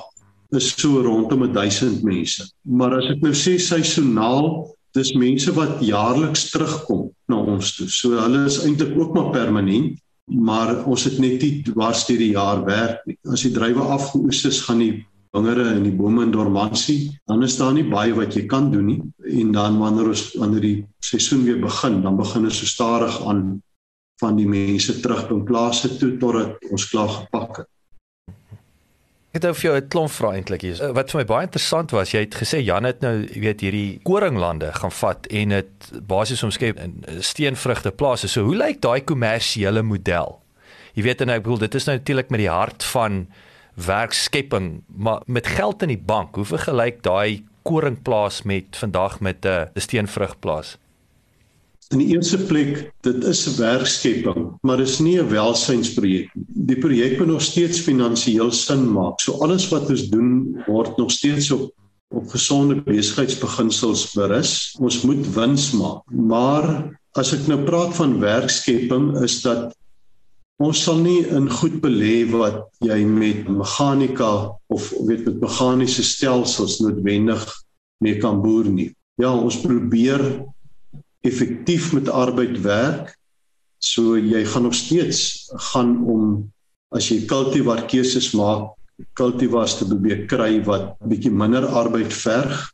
is 0.58 0.68
so 0.76 1.02
rondom 1.02 1.46
1000 1.56 2.04
mense 2.06 2.46
maar 2.62 2.94
as 2.98 3.08
ek 3.14 3.24
nou 3.24 3.32
sê 3.34 3.56
seisoonaal 3.58 4.52
dis 4.96 5.14
mense 5.16 5.52
wat 5.56 5.80
jaarliks 5.84 6.50
terugkom 6.52 7.08
na 7.28 7.40
ons 7.54 7.76
toe. 7.76 7.88
So 7.88 8.18
hulle 8.20 8.46
is 8.46 8.60
eintlik 8.66 8.96
ook 8.98 9.14
maar 9.16 9.30
permanent 9.34 9.98
maar 10.26 10.84
ons 10.86 11.04
het 11.04 11.18
net 11.20 11.42
nie 11.42 11.62
dwars 11.66 12.04
deur 12.06 12.20
die 12.20 12.34
jaar 12.34 12.62
werk 12.64 13.02
nie. 13.08 13.16
As 13.28 13.42
die 13.44 13.52
drywe 13.54 13.82
afgeoes 13.94 14.44
is 14.48 14.60
gaan 14.66 14.80
die 14.82 14.94
wingerde 15.32 15.66
en 15.74 15.82
die 15.86 15.94
bome 15.96 16.26
in 16.26 16.32
dormansie. 16.34 17.10
Dan 17.28 17.42
is 17.42 17.56
daar 17.58 17.74
nie 17.74 17.88
baie 17.88 18.14
wat 18.16 18.36
jy 18.36 18.46
kan 18.48 18.70
doen 18.72 18.86
nie. 18.86 19.00
En 19.42 19.52
dan 19.52 19.78
wanneer 19.80 20.12
ons 20.12 20.24
wanneer 20.38 20.64
die 20.64 20.78
seisoen 21.04 21.44
weer 21.48 21.60
begin 21.60 22.02
dan 22.04 22.16
begin 22.20 22.48
ons 22.48 22.62
so 22.62 22.70
stadig 22.70 23.18
aan 23.26 23.60
van 24.22 24.38
die 24.38 24.46
mense 24.46 25.00
terug 25.02 25.26
by 25.28 25.40
plase 25.48 25.96
toe 25.98 26.14
totdat 26.22 26.62
ons 26.70 26.88
klaar 26.90 27.10
gepak 27.16 27.62
het. 27.62 27.70
Ek 29.32 29.40
het 29.40 29.56
vir 29.56 29.64
jou 29.64 29.76
'n 29.80 29.88
klomp 29.88 30.10
vrae 30.12 30.34
eintlik 30.36 30.60
hier. 30.60 30.92
Wat 30.92 31.10
vir 31.10 31.20
my 31.20 31.24
baie 31.24 31.46
interessant 31.46 31.90
was, 31.90 32.10
jy 32.12 32.20
het 32.20 32.34
gesê 32.34 32.60
Jan 32.60 32.84
het 32.84 33.00
nou, 33.00 33.24
jy 33.24 33.40
weet, 33.40 33.60
hierdie 33.60 34.00
koringlande 34.04 34.72
gaan 34.72 34.92
vat 34.92 35.26
en 35.26 35.48
dit 35.48 35.90
basies 36.06 36.42
omskep 36.42 36.78
in 36.78 37.02
steenvrugte 37.20 37.92
plase. 37.92 38.28
So 38.28 38.44
hoe 38.44 38.56
lyk 38.56 38.82
daai 38.82 39.00
kommersiële 39.00 39.82
model? 39.82 40.42
Jy 40.94 41.02
weet 41.02 41.20
en 41.20 41.30
ek 41.30 41.42
bedoel 41.42 41.58
dit 41.58 41.74
is 41.74 41.86
nou 41.86 41.96
natuurlik 41.96 42.30
met 42.30 42.40
die 42.40 42.50
hart 42.50 42.84
van 42.84 43.26
werkskepping, 43.74 44.82
maar 44.86 45.22
met 45.26 45.46
geld 45.46 45.82
in 45.82 45.88
die 45.88 46.04
bank, 46.04 46.34
hoe 46.34 46.44
vergelyk 46.44 47.02
daai 47.02 47.42
koringplaas 47.62 48.42
met 48.42 48.76
vandag 48.76 49.20
met 49.20 49.46
'n 49.46 49.70
steenvrugplaas? 49.76 50.76
In 51.92 52.00
die 52.00 52.14
eerste 52.14 52.38
plek, 52.48 52.86
dit 53.04 53.24
is 53.28 53.44
'n 53.48 53.58
werkskepping, 53.60 54.56
maar 54.62 54.76
dit 54.80 54.88
is 54.88 54.98
nie 54.98 55.20
'n 55.20 55.28
welsynsprojek 55.28 56.30
nie. 56.34 56.44
Die 56.72 56.78
projek 56.78 57.18
moet 57.18 57.28
nog 57.28 57.42
steeds 57.42 57.80
finansiëel 57.80 58.50
sin 58.50 58.92
maak. 58.92 59.20
So 59.20 59.32
alles 59.32 59.68
wat 59.68 59.90
ons 59.90 60.08
doen 60.08 60.62
word 60.66 60.96
nog 60.96 61.10
steeds 61.10 61.50
op 61.50 61.70
op 62.12 62.28
gesonde 62.28 62.82
besigheidsbeginsels 62.84 64.12
berus. 64.12 64.76
Ons 64.80 65.02
moet 65.02 65.26
wins 65.34 65.70
maak. 65.72 66.02
Maar 66.10 66.66
as 67.16 67.32
ek 67.32 67.46
nou 67.48 67.62
praat 67.64 67.94
van 67.96 68.18
werkskepping, 68.20 69.16
is 69.24 69.40
dat 69.42 69.72
ons 70.62 70.82
sal 70.82 71.00
nie 71.02 71.24
in 71.26 71.48
goed 71.50 71.80
belê 71.82 72.22
wat 72.30 72.68
jy 72.84 73.00
met 73.08 73.48
meganika 73.48 74.52
of 74.68 74.92
weet 75.08 75.24
met 75.24 75.40
meganiese 75.40 76.04
stelsels 76.06 76.80
noodwendig 76.80 77.46
mee 78.04 78.20
kan 78.22 78.42
boer 78.42 78.68
nie. 78.68 78.92
Ja, 79.20 79.32
ons 79.34 79.60
probeer 79.60 80.20
effektief 81.26 81.92
met 81.92 82.08
arbeid 82.08 82.60
werk. 82.64 83.14
So 83.82 84.16
jy 84.18 84.44
gaan 84.46 84.68
nog 84.68 84.74
steeds 84.74 85.50
gaan 85.72 85.96
om 86.06 86.52
as 86.94 87.08
jy 87.10 87.22
kultivar 87.26 87.86
keuses 87.90 88.30
maak, 88.36 88.74
kultivars 89.18 89.78
te 89.78 89.88
probeer 89.88 90.26
kry 90.30 90.60
wat 90.66 90.94
bietjie 91.08 91.32
minder 91.32 91.64
arbeid 91.66 92.12
verg, 92.14 92.68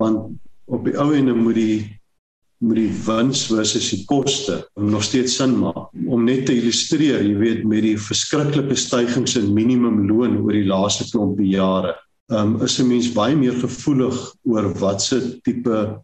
want 0.00 0.36
op 0.70 0.84
die 0.86 0.96
ou 1.00 1.12
ende 1.16 1.34
moet 1.36 1.58
die 1.58 1.80
moet 2.60 2.76
die 2.76 2.92
wins 3.06 3.46
versus 3.48 3.86
die 3.88 4.02
koste 4.04 4.58
nog 4.76 5.04
steeds 5.06 5.38
sin 5.38 5.54
maak. 5.62 5.88
Om 5.96 6.26
net 6.28 6.44
te 6.44 6.52
illustreer, 6.52 7.22
jy 7.24 7.38
weet 7.40 7.62
met 7.64 7.86
die 7.86 7.96
verskriklike 7.96 8.76
stygings 8.76 9.38
in 9.40 9.54
minimumloon 9.56 10.42
oor 10.42 10.52
die 10.52 10.68
laaste 10.68 11.06
klompie 11.08 11.54
jare, 11.54 11.94
um, 12.28 12.58
is 12.60 12.78
'n 12.78 12.88
mens 12.88 13.08
baie 13.16 13.36
meer 13.36 13.56
gevoelig 13.56 14.18
oor 14.44 14.68
watse 14.76 15.40
tipe 15.40 16.02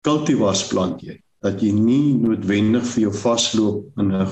kultivars 0.00 0.64
plant 0.72 1.02
jy. 1.04 1.20
Dat 1.48 1.64
jy 1.64 1.72
nie 1.72 2.14
noodwendig 2.20 2.84
vir 2.92 3.06
jou 3.06 3.14
vasloop 3.24 4.04
in 4.04 4.12
'n 4.12 4.28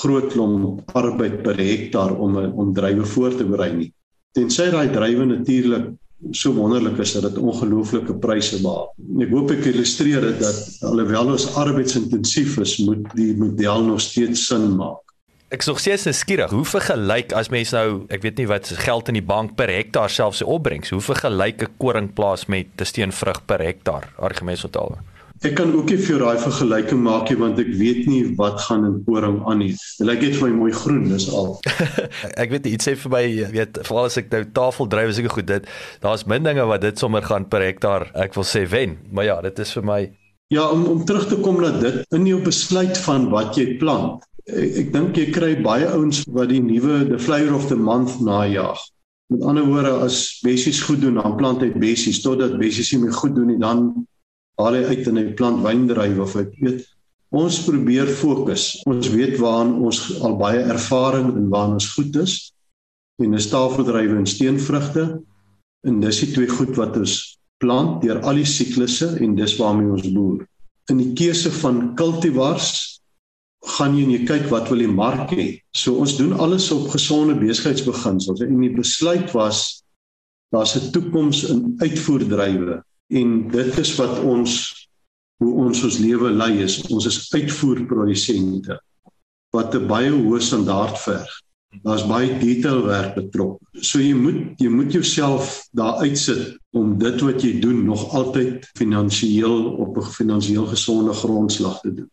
groot 0.00 0.32
klomp 0.32 0.94
arbeid 0.94 1.42
per 1.42 1.58
hektaar 1.58 2.16
om 2.18 2.36
om 2.36 2.72
drywe 2.74 3.04
voor 3.14 3.34
te 3.34 3.44
berei 3.44 3.72
nie. 3.72 3.92
Tensy 4.34 4.70
daai 4.70 4.90
drywe 4.90 5.24
natuurlik 5.26 5.92
so 6.32 6.52
wonderlik 6.54 6.98
is 6.98 7.12
dat 7.12 7.22
dit 7.22 7.38
ongelooflike 7.38 8.14
pryse 8.14 8.60
behaal. 8.62 8.90
Ek 9.20 9.32
hoop 9.34 9.52
ek 9.54 9.68
illustreer 9.70 10.24
dit 10.24 10.40
dat 10.40 10.60
alhoewel 10.88 11.34
ons 11.34 11.46
arbeidsintensief 11.60 12.56
is, 12.62 12.78
moet 12.86 13.04
die 13.18 13.32
model 13.36 13.84
nog 13.84 14.00
steeds 14.00 14.46
sin 14.48 14.72
maak. 14.78 15.02
Ek 15.54 15.62
sou 15.62 15.76
sê 15.78 15.94
dit 15.94 16.08
is 16.10 16.22
skieurig. 16.24 16.50
Hoe 16.50 16.66
vergelyk 16.66 17.34
as 17.36 17.50
mens 17.52 17.74
nou, 17.76 18.04
ek 18.10 18.24
weet 18.24 18.40
nie 18.40 18.48
wat 18.50 18.72
geld 18.86 19.10
in 19.12 19.20
die 19.20 19.26
bank 19.26 19.54
per 19.58 19.70
hektaar 19.70 20.10
selfs 20.10 20.40
se 20.42 20.48
opbrengs, 20.50 20.90
hoe 20.90 21.02
vergelyk 21.04 21.62
'n 21.62 21.74
koringplaas 21.78 22.46
met 22.46 22.66
'n 22.80 22.84
steenvrug 22.84 23.44
per 23.46 23.60
hektaar? 23.62 24.10
Argumente 24.18 24.66
totaal. 24.66 24.98
Ek 25.42 25.56
kan 25.58 25.72
ook 25.74 25.90
nie 25.90 25.98
vir 25.98 26.22
daai 26.22 26.38
vergelyking 26.38 27.00
maak 27.02 27.28
nie 27.28 27.36
want 27.40 27.58
ek 27.58 27.70
weet 27.76 28.06
nie 28.06 28.20
wat 28.38 28.60
gaan 28.64 28.86
in 28.86 29.00
koring 29.04 29.40
aan 29.50 29.58
nie. 29.64 29.72
Dit 29.98 30.06
lyk 30.06 30.22
net 30.22 30.36
vir 30.38 30.46
my 30.48 30.58
mooi 30.60 30.72
groen, 30.72 31.08
dis 31.10 31.26
al. 31.34 31.56
ek 32.42 32.54
weet 32.54 32.68
iets 32.70 32.86
sê 32.88 32.94
vir 33.02 33.12
my, 33.12 33.24
weet, 33.52 33.80
veral 33.88 34.08
as 34.08 34.18
ek 34.22 34.30
nou 34.32 34.44
tafel 34.56 34.88
dryf 34.92 35.10
is 35.12 35.20
ek 35.24 35.32
goed 35.34 35.50
dit. 35.50 35.66
Daar's 36.04 36.24
min 36.30 36.46
dinge 36.46 36.64
wat 36.70 36.86
dit 36.86 37.02
sommer 37.02 37.26
gaan 37.26 37.48
per 37.50 37.66
hektaar, 37.66 38.08
ek 38.14 38.38
wil 38.38 38.46
sê 38.48 38.62
wen. 38.70 38.96
Maar 39.10 39.28
ja, 39.32 39.40
dit 39.48 39.64
is 39.64 39.74
vir 39.74 39.90
my 39.90 40.00
Ja, 40.52 40.68
om 40.70 40.84
om 40.84 41.04
terug 41.04 41.26
te 41.28 41.36
kom 41.40 41.60
na 41.60 41.70
dit 41.80 42.14
in 42.14 42.26
jou 42.28 42.38
besluit 42.44 42.98
van 43.06 43.30
wat 43.32 43.56
jy 43.58 43.78
plant. 43.80 44.22
Ek, 44.46 44.74
ek 44.84 44.90
dink 44.92 45.16
jy 45.18 45.28
kry 45.34 45.52
baie 45.64 45.88
ouens 45.96 46.20
wat 46.36 46.52
die 46.52 46.60
nuwe 46.62 47.00
the 47.08 47.18
flavor 47.18 47.56
of 47.56 47.66
the 47.70 47.78
month 47.80 48.20
najag. 48.22 48.78
Met 49.32 49.46
ander 49.48 49.64
woorde, 49.66 49.94
as 50.04 50.38
bessies 50.44 50.82
goed 50.84 51.00
doen, 51.00 51.16
dan 51.18 51.36
plant 51.40 51.64
hy 51.64 51.70
bessies 51.80 52.20
totdat 52.22 52.58
bessies 52.60 52.92
nie 52.92 53.06
meer 53.06 53.16
goed 53.16 53.34
doen 53.34 53.48
nie, 53.50 53.58
dan 53.58 53.88
haal 54.60 54.76
hy 54.78 54.84
uit 54.92 55.08
en 55.10 55.18
hy 55.18 55.24
plant 55.38 55.62
wyndrywe 55.64 56.22
of 56.22 56.36
ek 56.40 56.52
weet 56.62 56.84
ons 57.34 57.56
probeer 57.66 58.10
fokus. 58.14 58.68
Ons 58.86 59.10
weet 59.10 59.38
waaraan 59.42 59.74
ons 59.82 60.00
al 60.22 60.36
baie 60.38 60.62
ervaring 60.70 61.32
en 61.34 61.48
waaraan 61.50 61.78
ons 61.80 61.92
goed 61.96 62.16
is. 62.22 62.34
En 63.22 63.34
'n 63.34 63.40
staffeldrywe 63.40 64.16
en 64.16 64.26
steenvrugte. 64.26 65.20
En 65.86 66.00
dis 66.00 66.20
die 66.20 66.32
twee 66.32 66.48
goed 66.48 66.76
wat 66.76 66.96
ons 66.96 67.38
plant 67.58 68.02
deur 68.02 68.22
al 68.22 68.38
die 68.38 68.46
siklusse 68.46 69.16
en 69.20 69.34
dis 69.34 69.56
waarmee 69.58 69.90
ons 69.90 70.06
boer. 70.14 70.46
In 70.90 70.98
die 70.98 71.12
keuse 71.12 71.50
van 71.50 71.94
kultivars 71.94 73.00
gaan 73.78 73.96
jy 73.96 74.04
en 74.04 74.10
jy 74.10 74.24
kyk 74.28 74.50
wat 74.50 74.68
wil 74.68 74.78
die 74.78 74.88
mark 74.90 75.30
hê. 75.30 75.58
So 75.72 75.98
ons 75.98 76.16
doen 76.16 76.32
alles 76.32 76.70
op 76.70 76.88
gesonde 76.92 77.34
besigheidsbeginsels. 77.34 78.40
En 78.40 78.60
die 78.60 78.74
besluit 78.74 79.32
was 79.32 79.82
daar's 80.52 80.76
'n 80.76 80.92
toekoms 80.92 81.44
in 81.50 81.74
uitvoerdrywe 81.78 82.82
en 83.12 83.48
dit 83.48 83.78
is 83.78 83.94
wat 83.96 84.18
ons 84.22 84.56
hoe 85.42 85.52
ons 85.66 85.84
ons 85.84 85.98
lewe 85.98 86.30
lei 86.30 86.62
is 86.64 86.80
ons 86.88 87.06
is 87.10 87.20
uitvoerprodusente 87.34 88.78
wat 89.54 89.74
'n 89.74 89.86
baie 89.86 90.10
hoë 90.10 90.40
standaard 90.40 90.98
verg. 90.98 91.30
Daar's 91.82 92.06
baie 92.06 92.38
detailwerk 92.38 93.14
betrokke 93.14 93.82
so 93.82 93.98
jy 93.98 94.14
moet 94.14 94.60
jy 94.62 94.68
moet 94.70 94.92
jouself 94.92 95.66
daar 95.72 96.00
uitsit 96.06 96.56
om 96.72 96.98
dit 96.98 97.20
wat 97.20 97.42
jy 97.42 97.60
doen 97.60 97.84
nog 97.84 98.12
altyd 98.14 98.70
finansiëel 98.78 99.74
op 99.74 99.96
'n 99.96 100.02
finansiëel 100.02 100.66
gesonde 100.66 101.12
grondslag 101.12 101.80
te 101.80 101.94
doen. 101.94 102.10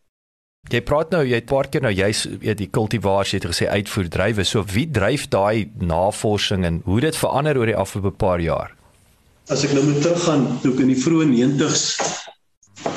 Jy 0.69 0.81
praat 0.81 1.09
nou 1.11 1.25
jy 1.25 1.35
het 1.35 1.45
paar 1.45 1.69
keer 1.69 1.81
nou 1.81 1.93
jy's 1.93 2.25
weet 2.39 2.57
die 2.57 2.69
kultivars 2.69 3.31
jy 3.31 3.39
het 3.39 3.49
gesê 3.49 3.67
uitvoerdrywe. 3.67 4.43
So 4.43 4.63
wie 4.63 4.89
dryf 4.89 5.27
daai 5.27 5.71
navorsing 5.79 6.65
en 6.65 6.81
hoe 6.85 6.99
dit 6.99 7.15
verander 7.15 7.57
oor 7.57 7.65
die 7.65 7.75
afgelope 7.75 8.17
paar 8.17 8.39
jaar 8.39 8.80
as 9.51 9.65
ek 9.67 9.73
nou 9.75 9.83
moet 9.83 9.99
teruggaan 9.99 10.45
toe 10.63 10.71
ek 10.71 10.81
in 10.85 10.91
die 10.93 11.01
vroeë 11.01 11.25
90s 11.27 11.81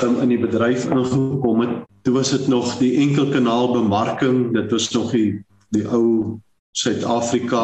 um, 0.05 0.21
in 0.23 0.31
die 0.31 0.39
bedryf 0.39 0.85
ingekom 0.87 1.63
het, 1.65 1.73
toe 2.07 2.13
was 2.15 2.31
dit 2.31 2.47
nog 2.51 2.77
die 2.79 2.93
enkelkanaal 3.03 3.73
bemarking, 3.73 4.53
dit 4.55 4.71
was 4.71 4.87
nog 4.95 5.11
die 5.11 5.41
die 5.75 5.83
ou 5.91 6.37
Suid-Afrika. 6.75 7.61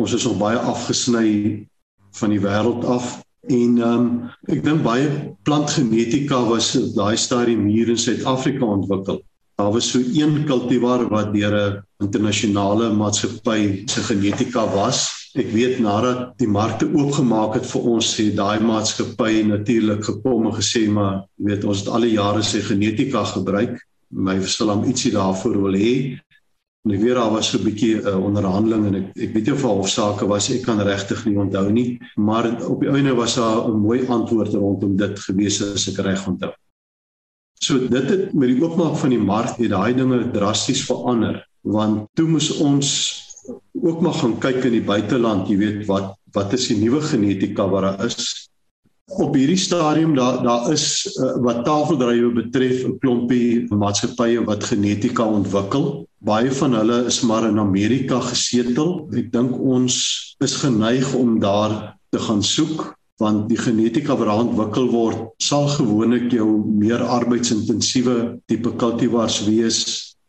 Ons 0.00 0.14
is 0.16 0.24
nog 0.26 0.38
baie 0.40 0.58
afgesny 0.58 1.28
van 2.18 2.32
die 2.34 2.40
wêreld 2.42 2.86
af 2.90 3.20
en 3.50 3.78
um, 3.82 4.08
ek 4.50 4.64
dink 4.66 4.82
baie 4.82 5.06
plantgenetika 5.46 6.40
was 6.48 6.72
daai 6.96 7.14
stadium 7.18 7.68
hier 7.70 7.90
in 7.92 8.00
Suid-Afrika 8.00 8.66
ontwikkel. 8.66 9.22
Daar 9.60 9.70
was 9.74 9.92
so 9.92 10.02
een 10.02 10.42
kultivar 10.48 11.06
wat 11.12 11.34
deur 11.34 11.54
'n 11.54 11.82
internasionale 12.02 12.90
maatskappy 12.90 13.86
se 13.86 14.02
genetika 14.10 14.66
was 14.74 15.21
Ek 15.32 15.48
weet 15.48 15.78
nadat 15.80 16.34
die 16.42 16.48
markte 16.48 16.84
oopgemaak 16.92 17.54
het 17.56 17.64
vir 17.70 17.86
ons 17.94 18.08
sê 18.18 18.26
daai 18.36 18.60
maatskappy 18.60 19.40
natuurlik 19.48 20.02
gekom 20.04 20.50
en 20.50 20.52
gesê 20.58 20.82
maar 20.92 21.22
weet 21.40 21.64
ons 21.64 21.80
het 21.80 21.88
al 21.88 22.04
die 22.04 22.18
jare 22.18 22.42
sy 22.44 22.60
genetika 22.66 23.22
gebruik. 23.30 23.78
My 24.12 24.36
verskil 24.42 24.74
om 24.74 24.84
ietsie 24.84 25.14
daarvoor 25.14 25.56
wil 25.62 25.78
hê. 25.80 25.94
En 26.84 26.92
ek 26.92 27.00
weet 27.00 27.16
daar 27.16 27.32
was 27.32 27.48
so 27.48 27.58
'n 27.58 27.64
bietjie 27.64 27.94
'n 27.96 28.06
uh, 28.12 28.18
onderhandeling 28.28 28.84
en 28.86 28.94
ek 29.00 29.06
ek 29.16 29.32
weet 29.32 29.46
nie 29.46 29.54
of 29.54 29.62
daar 29.62 29.78
hofsaake 29.80 30.28
was 30.28 30.50
ek 30.50 30.62
kan 30.68 30.80
regtig 30.80 31.24
nie 31.24 31.36
onthou 31.38 31.70
nie, 31.72 31.98
maar 32.16 32.44
op 32.68 32.80
die 32.80 32.90
einde 32.90 33.14
was 33.14 33.36
daar 33.36 33.68
'n 33.68 33.80
mooi 33.80 34.06
antwoord 34.06 34.52
rondom 34.52 34.96
dit 34.96 35.18
gewees 35.18 35.62
as 35.62 35.88
ek 35.88 36.04
reg 36.04 36.28
onthou. 36.28 36.52
So 37.62 37.78
dit 37.78 38.10
het 38.10 38.34
met 38.34 38.48
die 38.48 38.60
oopmaak 38.60 38.96
van 38.96 39.10
die 39.10 39.18
mark 39.32 39.56
het 39.56 39.70
daai 39.70 39.94
dinge 39.94 40.30
drasties 40.30 40.84
verander 40.84 41.46
want 41.62 42.08
toe 42.14 42.28
moes 42.28 42.50
ons 42.58 42.88
ook 43.82 44.00
maar 44.00 44.14
gaan 44.14 44.38
kyk 44.38 44.64
in 44.68 44.76
die 44.78 44.86
buiteland, 44.86 45.48
jy 45.50 45.58
weet 45.60 45.84
wat 45.90 46.14
wat 46.32 46.54
is 46.56 46.64
die 46.70 46.78
nuwe 46.80 47.02
genetika 47.04 47.66
wat 47.68 47.84
daar 47.84 48.06
is. 48.06 48.48
Op 49.20 49.34
hierdie 49.36 49.60
stadium 49.60 50.14
daar 50.16 50.38
daar 50.44 50.70
is 50.72 51.04
uh, 51.20 51.34
wat 51.44 51.64
tafeldrywe 51.66 52.30
betref 52.38 52.86
'n 52.86 52.96
klompie 53.02 53.66
maatskappye 53.68 54.44
wat 54.48 54.64
genetika 54.64 55.26
ontwikkel. 55.26 56.06
Baie 56.24 56.52
van 56.52 56.74
hulle 56.74 57.04
is 57.10 57.20
maar 57.20 57.44
in 57.48 57.58
Amerika 57.58 58.20
gesetel. 58.20 59.08
Ek 59.12 59.32
dink 59.32 59.58
ons 59.58 59.96
is 60.40 60.56
geneig 60.56 61.14
om 61.14 61.38
daar 61.40 61.98
te 62.10 62.18
gaan 62.18 62.42
soek 62.42 62.94
want 63.20 63.48
die 63.48 63.58
genetika 63.58 64.16
wat 64.16 64.30
ontwikkel 64.32 64.88
word 64.90 65.18
sal 65.42 65.68
gewoonlik 65.68 66.32
jou 66.32 66.48
meer 66.64 67.02
arbeidsintensiewe 67.02 68.38
tipe 68.50 68.72
kultivars 68.80 69.42
wees 69.46 69.78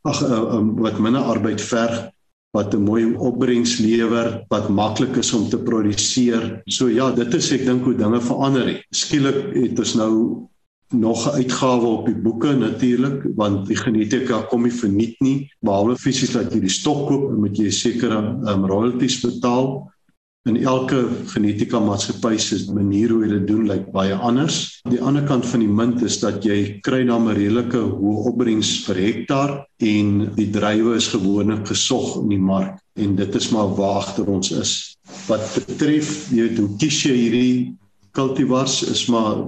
ag 0.03 0.19
uh, 0.21 0.57
um, 0.57 0.75
wat 0.83 0.99
minder 0.99 1.23
arbeid 1.33 1.61
verg 1.61 2.09
wat 2.53 2.73
'n 2.73 2.85
mooi 2.85 3.15
opbrengs 3.17 3.77
lewer, 3.77 4.45
wat 4.47 4.69
maklik 4.69 5.15
is 5.15 5.33
om 5.33 5.49
te 5.49 5.57
produseer. 5.57 6.61
So 6.65 6.87
ja, 6.87 7.11
dit 7.11 7.33
is 7.33 7.51
ek 7.51 7.65
dink 7.65 7.83
hoe 7.83 7.95
dinge 7.95 8.21
verander 8.21 8.67
het. 8.67 8.85
Skielik 8.89 9.53
het 9.53 9.79
ons 9.79 9.93
nou 9.93 10.13
nog 10.93 11.25
'n 11.25 11.35
uitgawe 11.41 11.85
op 11.85 12.05
die 12.05 12.15
boeke 12.15 12.53
natuurlik, 12.55 13.25
want 13.35 13.67
die 13.67 13.75
genetika 13.75 14.41
kom 14.41 14.63
nie 14.63 14.71
verniet 14.71 15.15
nie, 15.19 15.49
behalwe 15.61 15.95
fisies 15.97 16.31
dat 16.31 16.53
jy 16.53 16.59
die 16.59 16.69
stok 16.69 17.07
koop, 17.07 17.37
moet 17.37 17.57
jy 17.57 17.69
sekere 17.69 18.17
um, 18.45 18.65
royalties 18.65 19.21
betaal 19.21 19.91
in 20.49 20.57
elke 20.59 20.97
genetika 21.31 21.79
maatskappy 21.79 22.35
se 22.37 22.57
manier 22.75 23.13
hoe 23.13 23.21
hulle 23.23 23.39
doen 23.47 23.63
lyk 23.69 23.85
baie 23.95 24.15
anders. 24.15 24.81
Die 24.91 24.99
ander 24.99 25.23
kant 25.27 25.45
van 25.47 25.63
die 25.63 25.71
munt 25.71 26.03
is 26.03 26.17
dat 26.19 26.43
jy 26.43 26.81
kry 26.83 27.05
dan 27.07 27.29
'n 27.29 27.37
redelike 27.37 27.79
hoë 27.79 28.25
opbrengs 28.31 28.83
per 28.85 28.99
hektaar 28.99 29.63
en 29.79 30.33
die 30.35 30.49
drywe 30.51 30.95
is 30.95 31.07
gewoonlik 31.07 31.67
gesog 31.67 32.17
in 32.23 32.29
die 32.29 32.43
mark 32.51 32.75
en 32.99 33.15
dit 33.15 33.35
is 33.35 33.49
maar 33.51 33.71
waar 33.75 34.03
agter 34.03 34.27
ons 34.27 34.51
is. 34.51 34.97
Wat 35.27 35.43
betref 35.55 36.27
jy 36.31 36.51
hoe 36.57 36.75
kies 36.77 37.03
jy 37.03 37.15
hierdie 37.15 37.75
kultivars 38.11 38.83
is 38.83 39.07
maar 39.07 39.47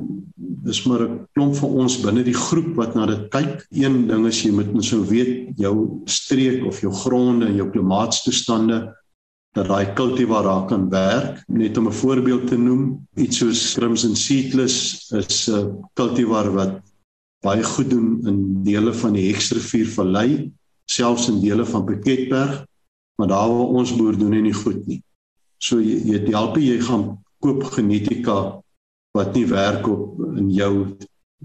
is 0.65 0.83
maar 0.85 1.01
'n 1.03 1.27
klomp 1.33 1.55
van 1.55 1.69
ons 1.69 2.01
binne 2.01 2.23
die 2.23 2.33
groep 2.33 2.75
wat 2.75 2.95
na 2.95 3.05
dit 3.05 3.29
kyk. 3.29 3.67
Een 3.71 4.07
ding 4.07 4.25
is 4.27 4.43
jy 4.43 4.51
moet 4.51 4.71
nou 4.73 4.81
so 4.81 5.03
weet 5.03 5.51
jou 5.57 6.01
streek 6.05 6.65
of 6.65 6.81
jou 6.81 6.91
gronde 6.91 7.45
en 7.45 7.55
jou 7.55 7.69
klimaatstoestande 7.69 8.95
dat 9.55 9.69
daai 9.71 9.93
cultivar 9.95 10.43
daar 10.43 10.65
kan 10.67 10.89
werk. 10.89 11.43
Net 11.47 11.77
om 11.77 11.87
'n 11.87 11.99
voorbeeld 12.01 12.47
te 12.47 12.57
noem, 12.57 13.07
iets 13.15 13.37
soos 13.37 13.73
Crimson 13.73 14.15
Seedless 14.15 15.11
is 15.11 15.47
'n 15.49 15.79
cultivar 15.93 16.51
wat 16.53 16.81
baie 17.39 17.63
goed 17.63 17.89
doen 17.89 18.19
in 18.27 18.63
dele 18.63 18.93
van 18.93 19.13
die 19.13 19.31
Hexrivier 19.31 19.87
Vallei, 19.87 20.51
selfs 20.85 21.27
in 21.27 21.41
dele 21.41 21.65
van 21.65 21.85
Piketberg, 21.85 22.65
maar 23.15 23.27
daar 23.27 23.49
waar 23.49 23.73
ons 23.79 23.95
boer 23.95 24.17
doen 24.17 24.41
nie 24.41 24.53
goed 24.53 24.87
nie. 24.87 25.01
So 25.57 25.79
jy 25.79 26.01
jy 26.03 26.31
help 26.31 26.57
jy 26.57 26.79
gaan 26.81 27.17
koop 27.39 27.63
genetika 27.63 28.61
wat 29.15 29.33
nie 29.35 29.45
werk 29.47 29.87
op 29.87 30.19
in 30.35 30.49
jou 30.51 30.97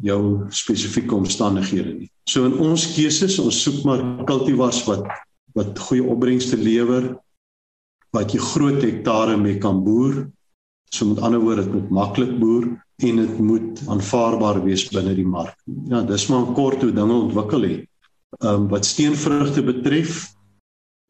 jou 0.03 0.47
spesifieke 0.49 1.15
omstandighede 1.15 1.95
nie. 1.95 2.11
So 2.25 2.45
in 2.45 2.59
ons 2.59 2.95
keuses, 2.95 3.39
ons 3.39 3.63
soek 3.63 3.85
maar 3.85 4.25
cultivars 4.25 4.85
wat 4.85 5.07
wat 5.55 5.79
goeie 5.79 6.05
opbrengste 6.07 6.57
lewer 6.57 7.19
wat 8.17 8.35
jy 8.35 8.41
groot 8.43 8.83
hektare 8.83 9.37
mee 9.37 9.59
kan 9.59 9.85
boer. 9.85 10.27
So 10.91 11.07
met 11.07 11.21
ander 11.23 11.41
woorde, 11.41 11.65
dit 11.65 11.75
moet 11.75 11.91
maklik 11.91 12.33
boer 12.41 12.67
en 13.01 13.17
dit 13.17 13.39
moet 13.39 13.81
aanvaarbaar 13.89 14.59
wees 14.65 14.89
binne 14.93 15.15
die 15.17 15.27
mark. 15.27 15.55
Ja, 15.89 16.03
dis 16.03 16.27
maar 16.29 16.51
kort 16.57 16.83
hoe 16.83 16.93
dinge 16.93 17.15
ontwikkel 17.15 17.69
het. 17.69 17.87
Ehm 18.41 18.67
um, 18.67 18.69
wat 18.71 18.87
steenvrugte 18.87 19.63
betref, 19.67 20.27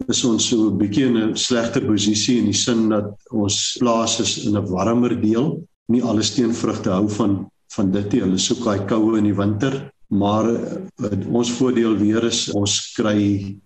is 0.09 0.25
ons 0.25 0.49
so 0.49 0.71
'n 0.71 0.79
bietjie 0.79 1.07
in 1.07 1.17
'n 1.17 1.37
slegter 1.37 1.85
posisie 1.85 2.39
in 2.39 2.45
die 2.45 2.61
sin 2.67 2.89
dat 2.89 3.17
ons 3.31 3.77
plaas 3.81 4.21
is 4.21 4.45
in 4.47 4.57
'n 4.57 4.67
warmer 4.67 5.21
deel. 5.21 5.67
Nie 5.89 6.03
alle 6.03 6.23
steenvrugte 6.23 6.91
hou 6.91 7.09
van 7.09 7.51
van 7.75 7.91
dit 7.91 8.13
nie. 8.13 8.21
Hulle 8.21 8.39
soek 8.39 8.65
daai 8.65 8.87
koue 8.87 9.19
in 9.19 9.25
die 9.25 9.35
winter, 9.35 9.93
maar 10.09 10.47
uh, 10.51 11.27
ons 11.33 11.53
voordeel 11.53 11.97
weer 11.97 12.25
is 12.25 12.51
ons 12.51 12.93
kry 12.97 13.57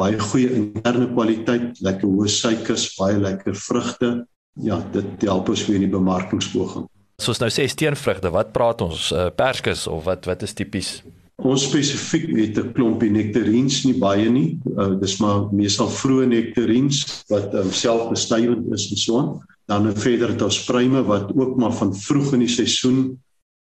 baie 0.00 0.18
goeie 0.18 0.50
interne 0.56 1.08
kwaliteit, 1.12 1.80
lekker 1.84 2.08
hoë 2.08 2.30
suikers, 2.32 2.88
baie 2.98 3.18
lekker 3.20 3.56
vrugte. 3.68 4.12
Ja, 4.60 4.80
dit 4.92 5.24
help 5.24 5.48
ons 5.48 5.64
weer 5.68 5.80
in 5.80 5.86
die 5.86 5.92
bemarkingspoging. 5.92 6.86
Soos 7.22 7.40
nou 7.40 7.48
sê 7.52 7.68
steenvrugte, 7.70 8.32
wat 8.34 8.52
praat 8.52 8.82
ons? 8.84 9.10
Uh, 9.14 9.28
perskes 9.36 9.86
of 9.88 10.04
wat 10.08 10.26
wat 10.28 10.42
is 10.44 10.56
tipies? 10.58 11.00
Ons 11.42 11.64
spesifiek 11.66 12.28
het 12.36 12.58
'n 12.58 12.72
klompie 12.76 13.10
nektarines 13.10 13.84
nie 13.84 13.98
baie 13.98 14.28
nie. 14.30 14.58
Uh, 14.76 14.94
dis 15.00 15.18
maar 15.20 15.48
meestal 15.52 15.88
vroeë 15.88 16.26
nektarines 16.28 17.24
wat 17.28 17.54
um, 17.54 17.70
selfbestuivend 17.70 18.72
is 18.72 18.90
en 18.90 18.96
so 18.96 19.18
aan. 19.18 19.40
Dan 19.66 19.96
verder 19.96 20.28
het 20.28 20.42
ons 20.42 20.64
pruime 20.64 21.02
wat 21.02 21.32
ook 21.34 21.56
maar 21.56 21.72
van 21.72 21.94
vroeg 21.94 22.32
in 22.34 22.44
die 22.44 22.48
seisoen 22.48 23.18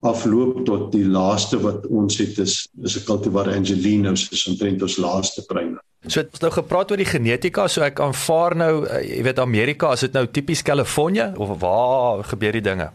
afloop 0.06 0.66
tot 0.66 0.92
die 0.94 1.06
laaste 1.06 1.60
wat 1.62 1.88
ons 1.90 2.18
het 2.22 2.38
is 2.38 2.68
is 2.84 2.98
'n 2.98 3.06
cultivar 3.06 3.50
Angelinos, 3.50 4.30
is 4.30 4.48
omtrent 4.48 4.82
ons 4.82 4.98
laaste 4.98 5.46
pruime. 5.46 5.80
So 6.08 6.20
het 6.20 6.30
ons 6.32 6.40
nou 6.40 6.52
gepraat 6.52 6.92
oor 6.92 6.98
die 6.98 7.06
genetika, 7.06 7.68
so 7.68 7.82
ek 7.82 8.00
aanvaar 8.00 8.56
nou, 8.56 8.86
uh, 8.86 9.02
jy 9.02 9.24
weet 9.24 9.40
Amerika, 9.40 9.92
is 9.94 10.00
dit 10.00 10.14
nou 10.14 10.28
tipies 10.28 10.62
Kalifornië 10.62 11.34
of 11.38 11.60
waar 11.60 12.24
gebeur 12.24 12.52
die 12.52 12.62
dinge? 12.62 12.92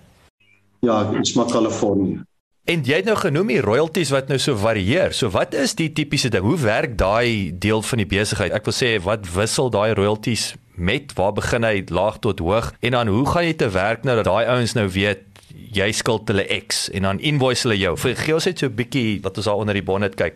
Ja, 0.81 1.11
is 1.21 1.35
maar 1.35 1.47
Kalifornië. 1.47 2.23
En 2.65 2.85
jy 2.87 3.01
het 3.01 3.09
nou 3.09 3.17
genoem 3.19 3.49
die 3.51 3.61
royalties 3.61 4.13
wat 4.15 4.29
nou 4.31 4.39
so 4.39 4.55
varieer. 4.55 5.11
So 5.13 5.33
wat 5.35 5.55
is 5.55 5.75
die 5.75 5.89
tipiese 5.93 6.29
ding? 6.31 6.45
Hoe 6.47 6.59
werk 6.63 6.95
daai 6.99 7.51
deel 7.59 7.83
van 7.83 7.99
die 7.99 8.07
besigheid? 8.07 8.53
Ek 8.55 8.65
wil 8.65 8.77
sê 8.77 9.03
wat 9.03 9.27
wissel 9.35 9.71
daai 9.75 9.95
royalties 9.99 10.53
met? 10.79 11.11
Waar 11.19 11.33
begin 11.35 11.67
hy 11.67 11.83
laag 11.91 12.21
tot 12.23 12.39
hoog? 12.39 12.71
En 12.81 12.95
dan 12.95 13.11
hoe 13.11 13.27
gaan 13.27 13.49
jy 13.49 13.57
te 13.59 13.71
werk 13.75 14.07
nou 14.07 14.15
dat 14.21 14.31
daai 14.31 14.47
ouens 14.47 14.77
nou 14.79 14.87
weet 14.95 15.32
jy 15.73 15.93
skuld 15.93 16.29
hulle 16.29 16.47
X 16.59 16.89
en 16.93 17.03
dan 17.03 17.21
invoice 17.21 17.67
hulle 17.67 17.79
jou? 17.81 17.97
Vir 17.97 18.17
gee 18.17 18.35
ons 18.35 18.47
net 18.47 18.59
so 18.59 18.67
'n 18.67 18.75
bietjie 18.75 19.21
wat 19.23 19.37
ons 19.37 19.47
daar 19.47 19.57
onder 19.57 19.75
die 19.75 19.83
bonnet 19.83 20.15
kyk. 20.15 20.35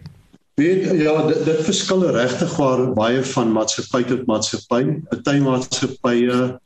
Weet 0.57 0.85
ja, 0.97 1.27
dit, 1.27 1.45
dit 1.45 1.65
verskil 1.65 2.11
regtig 2.11 2.57
waar 2.57 2.95
baie 2.95 3.23
van 3.23 3.53
maatskappy 3.53 4.03
tot 4.05 4.27
maatskappy. 4.27 5.03
Party 5.11 5.39
maatskappye 5.39 6.59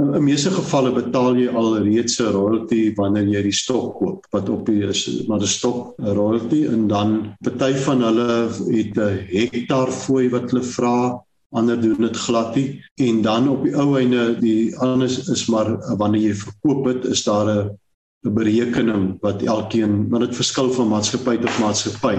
In 0.00 0.24
meeste 0.24 0.48
gevalle 0.48 0.88
betaal 0.96 1.34
jy 1.36 1.50
al 1.52 1.74
reeds 1.84 2.14
'n 2.20 2.30
royalty 2.32 2.94
wanneer 2.96 3.26
jy 3.28 3.42
die 3.44 3.52
stok 3.52 3.98
koop 3.98 4.28
wat 4.32 4.48
op 4.48 4.62
die 4.64 4.86
is 4.88 5.02
maar 5.28 5.42
'n 5.44 5.50
stok 5.54 5.92
royalty 5.98 6.62
en 6.64 6.86
dan 6.88 7.10
party 7.44 7.74
van 7.84 8.00
hulle 8.00 8.28
het 8.72 8.96
'n 8.96 9.18
hektaar 9.34 9.92
fooi 9.92 10.30
wat 10.32 10.48
hulle 10.50 10.64
vra 10.64 11.20
ander 11.52 11.76
doen 11.80 12.00
dit 12.08 12.16
glad 12.16 12.56
nie 12.56 12.80
en 13.08 13.20
dan 13.22 13.48
op 13.48 13.64
die 13.64 13.76
ou 13.76 13.98
einde 14.00 14.40
die 14.40 14.72
anders 14.78 15.28
is 15.28 15.44
maar 15.52 15.76
wanneer 16.00 16.24
jy 16.28 16.34
verkoop 16.46 16.86
het 16.86 17.04
is 17.04 17.24
daar 17.28 17.46
'n 17.52 17.78
'n 18.24 18.34
berekening 18.34 19.06
wat 19.20 19.42
elkeen 19.42 20.08
maar 20.08 20.26
dit 20.26 20.36
verskil 20.36 20.72
van 20.72 20.88
maatskappy 20.88 21.36
tot 21.36 21.58
maatskappy 21.60 22.16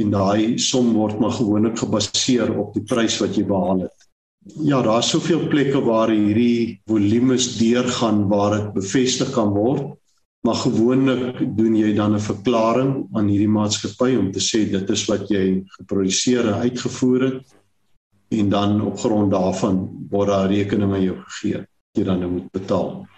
en 0.00 0.10
daai 0.10 0.58
som 0.58 0.92
word 0.92 1.20
maar 1.20 1.36
gewoonlik 1.40 1.78
gebaseer 1.78 2.50
op 2.58 2.74
die 2.74 2.86
prys 2.94 3.20
wat 3.22 3.36
jy 3.36 3.44
behaal 3.46 3.86
het 3.86 4.04
Ja, 4.44 4.82
daar's 4.84 5.08
soveel 5.08 5.46
plekke 5.48 5.80
waar 5.80 6.10
hierdie 6.12 6.80
volumes 6.84 7.46
deurgaan 7.56 8.26
waar 8.28 8.58
dit 8.58 8.74
bevestig 8.74 9.30
kan 9.32 9.54
word. 9.56 9.94
Maar 10.44 10.58
gewoonlik 10.60 11.38
doen 11.56 11.76
jy 11.76 11.94
dan 11.96 12.14
'n 12.14 12.20
verklaring 12.20 13.08
aan 13.16 13.28
hierdie 13.28 13.48
maatskappy 13.48 14.16
om 14.16 14.30
te 14.32 14.40
sê 14.40 14.68
dit 14.70 14.90
is 14.90 15.04
wat 15.08 15.30
jy 15.32 15.64
geproduseer 15.78 16.44
en 16.46 16.60
uitgevoer 16.60 17.22
het 17.22 17.56
en 18.28 18.48
dan 18.48 18.80
op 18.80 18.98
grond 18.98 19.30
daarvan 19.32 19.88
word 20.10 20.28
daar 20.28 20.48
rekeninge 20.48 21.00
jou 21.00 21.16
gegee 21.16 21.58
wat 21.58 21.96
jy 21.96 22.04
dan 22.04 22.20
nou 22.20 22.30
moet 22.30 22.52
betaal. 22.52 23.08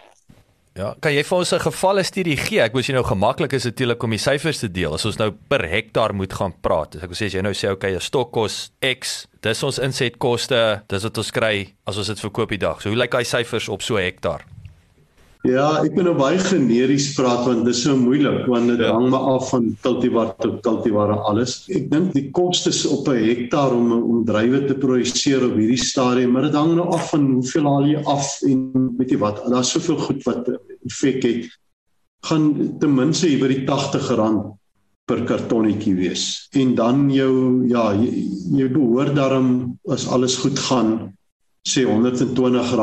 Ja, 0.76 0.90
kan 1.00 1.14
jy 1.14 1.22
vir 1.24 1.38
ons 1.38 1.52
'n 1.52 1.60
gevalle 1.60 2.02
studie 2.04 2.36
gee? 2.36 2.60
Ek 2.60 2.74
wens 2.74 2.86
jy 2.86 2.92
nou 2.92 3.04
gemaklik 3.04 3.52
is 3.52 3.64
natuurlik 3.64 4.02
om 4.02 4.10
die 4.10 4.18
syfers 4.18 4.58
te 4.58 4.68
deel. 4.68 4.92
As 4.92 5.06
ons 5.06 5.16
nou 5.16 5.30
per 5.48 5.64
hektaar 5.64 6.12
moet 6.12 6.32
gaan 6.32 6.52
praat. 6.60 6.96
Ek 6.96 7.08
wil 7.08 7.16
sê 7.16 7.26
as 7.26 7.32
jy 7.32 7.40
nou 7.40 7.54
sê 7.54 7.70
okay, 7.70 7.94
'n 7.94 8.00
stok 8.00 8.32
kos 8.32 8.72
X, 8.82 9.26
dis 9.40 9.62
ons 9.62 9.78
insetkoste, 9.78 10.82
dis 10.88 11.02
wat 11.02 11.18
ons 11.18 11.30
kry 11.30 11.72
as 11.86 11.96
ons 11.96 12.06
dit 12.06 12.20
verkoop 12.20 12.50
die 12.50 12.58
dag. 12.58 12.82
So 12.82 12.90
hoe 12.90 12.98
lyk 12.98 13.10
daai 13.10 13.24
syfers 13.24 13.68
op 13.68 13.82
so 13.82 13.96
'n 13.96 14.02
hektaar? 14.02 14.44
Ja, 15.46 15.66
ek 15.84 15.94
moet 15.94 16.08
nou 16.08 16.14
baie 16.18 16.38
generies 16.42 17.12
praat 17.14 17.44
want 17.46 17.62
dit 17.66 17.74
is 17.74 17.82
so 17.84 17.94
moeilik 17.98 18.48
want 18.50 18.70
dit 18.72 18.80
ja. 18.82 18.90
hang 18.96 19.06
maar 19.12 19.28
af 19.36 19.50
van 19.52 19.68
kultivar 19.84 20.32
tot 20.42 20.58
kultivar 20.64 21.12
en 21.14 21.22
alles. 21.30 21.60
Ek 21.70 21.86
dink 21.92 22.10
die 22.16 22.30
kostes 22.34 22.82
op 22.90 23.06
'n 23.12 23.22
hektaar 23.22 23.74
om 23.76 23.92
om 23.96 24.24
druiwe 24.26 24.64
te 24.66 24.74
produseer 24.74 25.46
op 25.46 25.54
hierdie 25.54 25.78
stadium, 25.78 26.34
maar 26.34 26.48
dit 26.48 26.58
hang 26.58 26.74
nou 26.74 26.88
af 26.90 27.10
van 27.12 27.30
hoeveel 27.36 27.68
haal 27.70 27.86
jy 27.86 28.02
af 28.04 28.26
en 28.48 28.90
weet 28.98 29.14
jy 29.14 29.18
wat, 29.22 29.44
daar's 29.46 29.70
soveel 29.70 29.98
goed 29.98 30.22
wat 30.26 30.50
effek 30.84 31.22
het. 31.22 31.50
Gaan 32.26 32.78
ten 32.80 32.94
minste 32.94 33.28
hier 33.28 33.38
by 33.38 33.48
die 33.54 33.62
R80 33.62 34.56
per 35.06 35.22
kartonnetjie 35.22 35.94
wees. 35.94 36.48
En 36.58 36.74
dan 36.74 37.06
jou 37.14 37.62
ja, 37.70 37.92
jy, 37.94 38.26
jy 38.58 38.66
behoort 38.72 39.14
daarom 39.14 39.78
as 39.86 40.08
alles 40.10 40.36
goed 40.42 40.58
gaan 40.58 41.15
sê 41.66 41.82
R120 41.84 42.74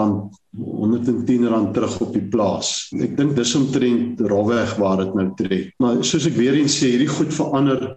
R110 0.53 1.71
terug 1.73 1.99
op 2.03 2.13
die 2.13 2.25
plaas. 2.33 2.73
Ek 2.99 3.15
dink 3.17 3.37
dis 3.37 3.55
omtrent 3.55 4.21
rowweg 4.27 4.75
waar 4.81 5.05
dit 5.05 5.13
nou 5.19 5.29
trek. 5.39 5.69
Maar 5.79 6.03
soos 6.03 6.27
ek 6.27 6.35
weer 6.39 6.57
eens 6.59 6.75
sê, 6.81 6.91
hierdie 6.93 7.11
goed 7.11 7.31
verander 7.33 7.93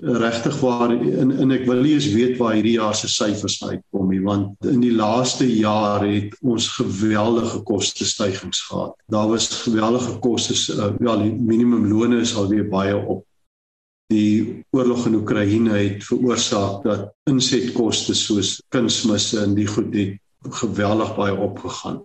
regtig 0.00 0.60
waar 0.60 0.92
in 0.92 1.32
en 1.36 1.50
ek 1.52 1.66
wil 1.68 1.82
nie 1.84 1.92
eens 1.98 2.08
weet 2.14 2.38
waar 2.40 2.54
hierdie 2.56 2.78
jaar 2.78 2.94
se 2.96 3.10
syfers 3.12 3.58
uitkom 3.60 4.08
nie 4.08 4.22
want 4.24 4.68
in 4.70 4.80
die 4.80 4.94
laaste 4.96 5.44
jaar 5.44 6.00
het 6.06 6.32
ons 6.40 6.68
geweldige 6.78 7.60
koste 7.68 8.06
stygings 8.08 8.62
gehad. 8.70 8.94
Daar 9.12 9.28
was 9.28 9.50
geweldige 9.66 10.16
kostes 10.24 10.70
uh, 10.72 10.94
ja 10.96 11.16
die 11.20 11.34
minimumlone 11.36 12.22
is 12.24 12.32
alweer 12.36 12.64
baie 12.72 12.96
op 12.96 13.26
die 14.12 14.64
oorlog 14.76 15.06
in 15.08 15.18
Oekraïne 15.20 15.76
het 15.76 16.04
veroorsaak 16.06 16.84
dat 16.86 17.12
insetkoste 17.30 18.14
soos 18.14 18.58
kunsmisse 18.74 19.40
en 19.42 19.56
die 19.58 19.66
goed 19.66 19.94
het 19.94 20.54
geweldig 20.62 21.14
baie 21.16 21.36
opgegaan. 21.36 22.02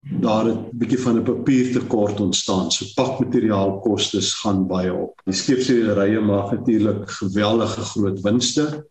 Daar 0.00 0.46
het 0.48 0.56
'n 0.72 0.78
bietjie 0.78 0.98
van 0.98 1.16
'n 1.18 1.24
papiertekort 1.24 2.20
ontstaan. 2.20 2.70
So 2.70 2.84
pakmateriaalkoste 2.94 4.20
gaan 4.42 4.66
baie 4.66 4.92
op. 4.92 5.20
Die 5.24 5.34
skeepsrye 5.34 6.20
maak 6.20 6.52
natuurlik 6.52 7.10
geweldige 7.10 7.80
groot 7.80 8.20
winste, 8.20 8.86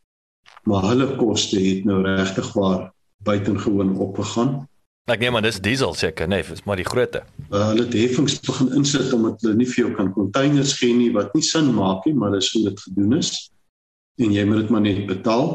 maar 0.63 0.83
hulle 0.83 1.15
koste 1.15 1.59
het 1.59 1.85
nou 1.85 2.01
regtig 2.03 2.53
waar 2.53 2.93
buitengewoon 3.23 3.97
opgegaan. 3.97 4.68
Ek 5.09 5.23
neem 5.23 5.39
aan 5.39 5.45
dis 5.45 5.57
diesel 5.57 5.95
seker, 5.97 6.27
nee, 6.29 6.43
dis 6.45 6.61
maar 6.69 6.77
die 6.77 6.85
grootte. 6.85 7.23
Uh, 7.49 7.71
hulle 7.71 7.87
het 7.87 7.95
heffings 7.97 8.35
begin 8.45 8.67
insit 8.77 9.09
omdat 9.15 9.41
hulle 9.41 9.57
nie 9.57 9.65
vir 9.71 9.81
jou 9.81 9.93
kan 9.97 10.11
containers 10.13 10.75
gee 10.77 10.93
nie 10.93 11.09
wat 11.15 11.33
nie 11.33 11.45
sin 11.45 11.71
maak 11.73 12.05
nie, 12.05 12.13
maar 12.13 12.35
dis 12.35 12.51
hoe 12.53 12.67
dit 12.67 12.83
gedoen 12.85 13.17
is. 13.17 13.31
En 14.21 14.35
jy 14.35 14.43
moet 14.45 14.61
dit 14.61 14.69
maar 14.75 14.85
net 14.85 15.01
betaal, 15.09 15.49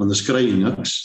anders 0.00 0.24
kry 0.24 0.46
jy 0.46 0.56
niks. 0.62 0.96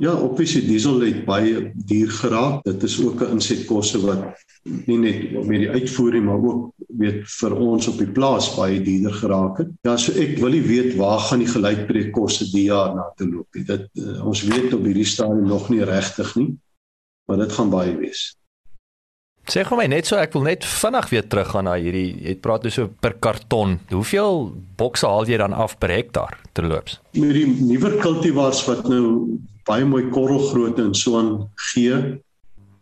Ja, 0.00 0.14
obviously 0.14 0.62
diesel 0.64 1.02
het 1.02 1.24
baie 1.26 1.66
duur 1.74 2.14
geraak. 2.22 2.62
Dit 2.64 2.86
is 2.86 2.96
ook 3.02 3.20
'n 3.20 3.36
insetkoste 3.36 3.98
wat 4.06 4.38
nie 4.86 4.98
net 4.98 5.32
met 5.46 5.66
die 5.66 5.68
uitvoering 5.68 6.24
maar 6.24 6.40
ook 6.40 6.72
weet 6.88 7.26
vir 7.26 7.56
ons 7.56 7.88
op 7.88 7.98
die 7.98 8.10
plaas 8.10 8.54
baie 8.56 8.80
duurder 8.80 9.12
geraak 9.12 9.58
het. 9.58 9.70
Ja, 9.82 9.96
so 9.96 10.12
ek 10.12 10.38
wil 10.38 10.54
nie 10.54 10.62
weet 10.62 10.96
waar 10.96 11.18
gaan 11.18 11.42
die 11.42 11.50
gelykbreekkoste 11.50 12.50
die 12.52 12.70
jaar 12.70 12.94
na 12.94 13.12
toe 13.16 13.28
loop 13.28 13.48
nie. 13.54 13.64
Dit 13.64 13.88
uh, 13.98 14.26
ons 14.26 14.42
weet 14.42 14.72
op 14.72 14.84
hierdie 14.84 15.04
stadium 15.04 15.46
nog 15.46 15.68
nie 15.68 15.84
regtig 15.84 16.36
nie 16.36 16.56
maar 17.26 17.42
dit 17.42 17.52
gaan 17.52 17.70
baie 17.70 17.96
wees. 17.96 18.32
Sê 19.50 19.64
gou 19.66 19.74
my 19.74 19.88
net 19.90 20.06
so 20.06 20.18
ek 20.22 20.36
wil 20.36 20.44
net 20.46 20.64
vinnig 20.64 21.08
weer 21.10 21.24
teruggaan 21.26 21.66
na 21.66 21.74
hierdie 21.74 22.14
jy 22.22 22.36
praat 22.44 22.62
dus 22.62 22.76
so 22.78 22.90
per 23.02 23.16
karton. 23.18 23.80
Hoeveel 23.90 24.52
bokse 24.78 25.08
haal 25.08 25.26
jy 25.26 25.40
dan 25.40 25.56
af 25.56 25.74
per 25.82 25.90
hektaar 25.90 26.36
terloops? 26.54 27.00
Met 27.18 27.34
die 27.34 27.48
nuwer 27.50 27.96
kultivars 28.02 28.62
wat 28.68 28.86
nou 28.90 29.40
baie 29.66 29.86
mooi 29.86 30.04
korrelgrootte 30.14 30.86
en 30.86 30.94
so 30.94 31.18
aan 31.18 31.32
gee, 31.72 31.98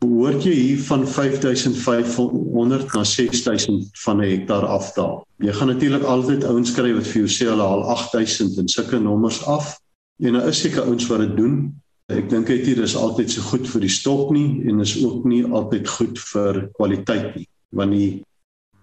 behoort 0.00 0.44
jy 0.44 0.53
hier 0.53 0.85
van 0.85 1.07
5500 1.09 2.92
na 2.92 3.05
6000 3.05 3.88
van 4.05 4.20
'n 4.20 4.29
hektaar 4.29 4.66
afdaal. 4.66 5.24
Jy 5.40 5.53
gaan 5.53 5.72
natuurlik 5.72 6.05
altyd 6.05 6.44
ouens 6.44 6.72
kry 6.76 6.92
wat 6.92 7.09
vir 7.09 7.22
jou 7.24 7.29
sê 7.29 7.48
hulle 7.48 7.64
haal 7.64 7.85
8000 7.96 8.59
en 8.59 8.68
sulke 8.68 8.98
nommers 9.00 9.44
af. 9.46 9.79
En 10.20 10.33
daar 10.33 10.48
is 10.48 10.61
seker 10.61 10.85
ouens 10.85 11.07
wat 11.07 11.20
dit 11.24 11.37
doen, 11.37 11.81
Ek 12.11 12.27
dink 12.31 12.49
dit 12.51 12.79
is 12.79 12.96
altyd 12.96 13.31
so 13.31 13.42
goed 13.53 13.68
vir 13.70 13.85
die 13.87 13.92
stok 13.92 14.33
nie 14.35 14.66
en 14.68 14.81
is 14.81 14.96
ook 15.05 15.25
nie 15.31 15.44
altyd 15.44 15.88
goed 15.88 16.18
vir 16.33 16.66
kwaliteit 16.79 17.37
nie 17.37 17.46
want 17.70 17.94
die 17.94 18.11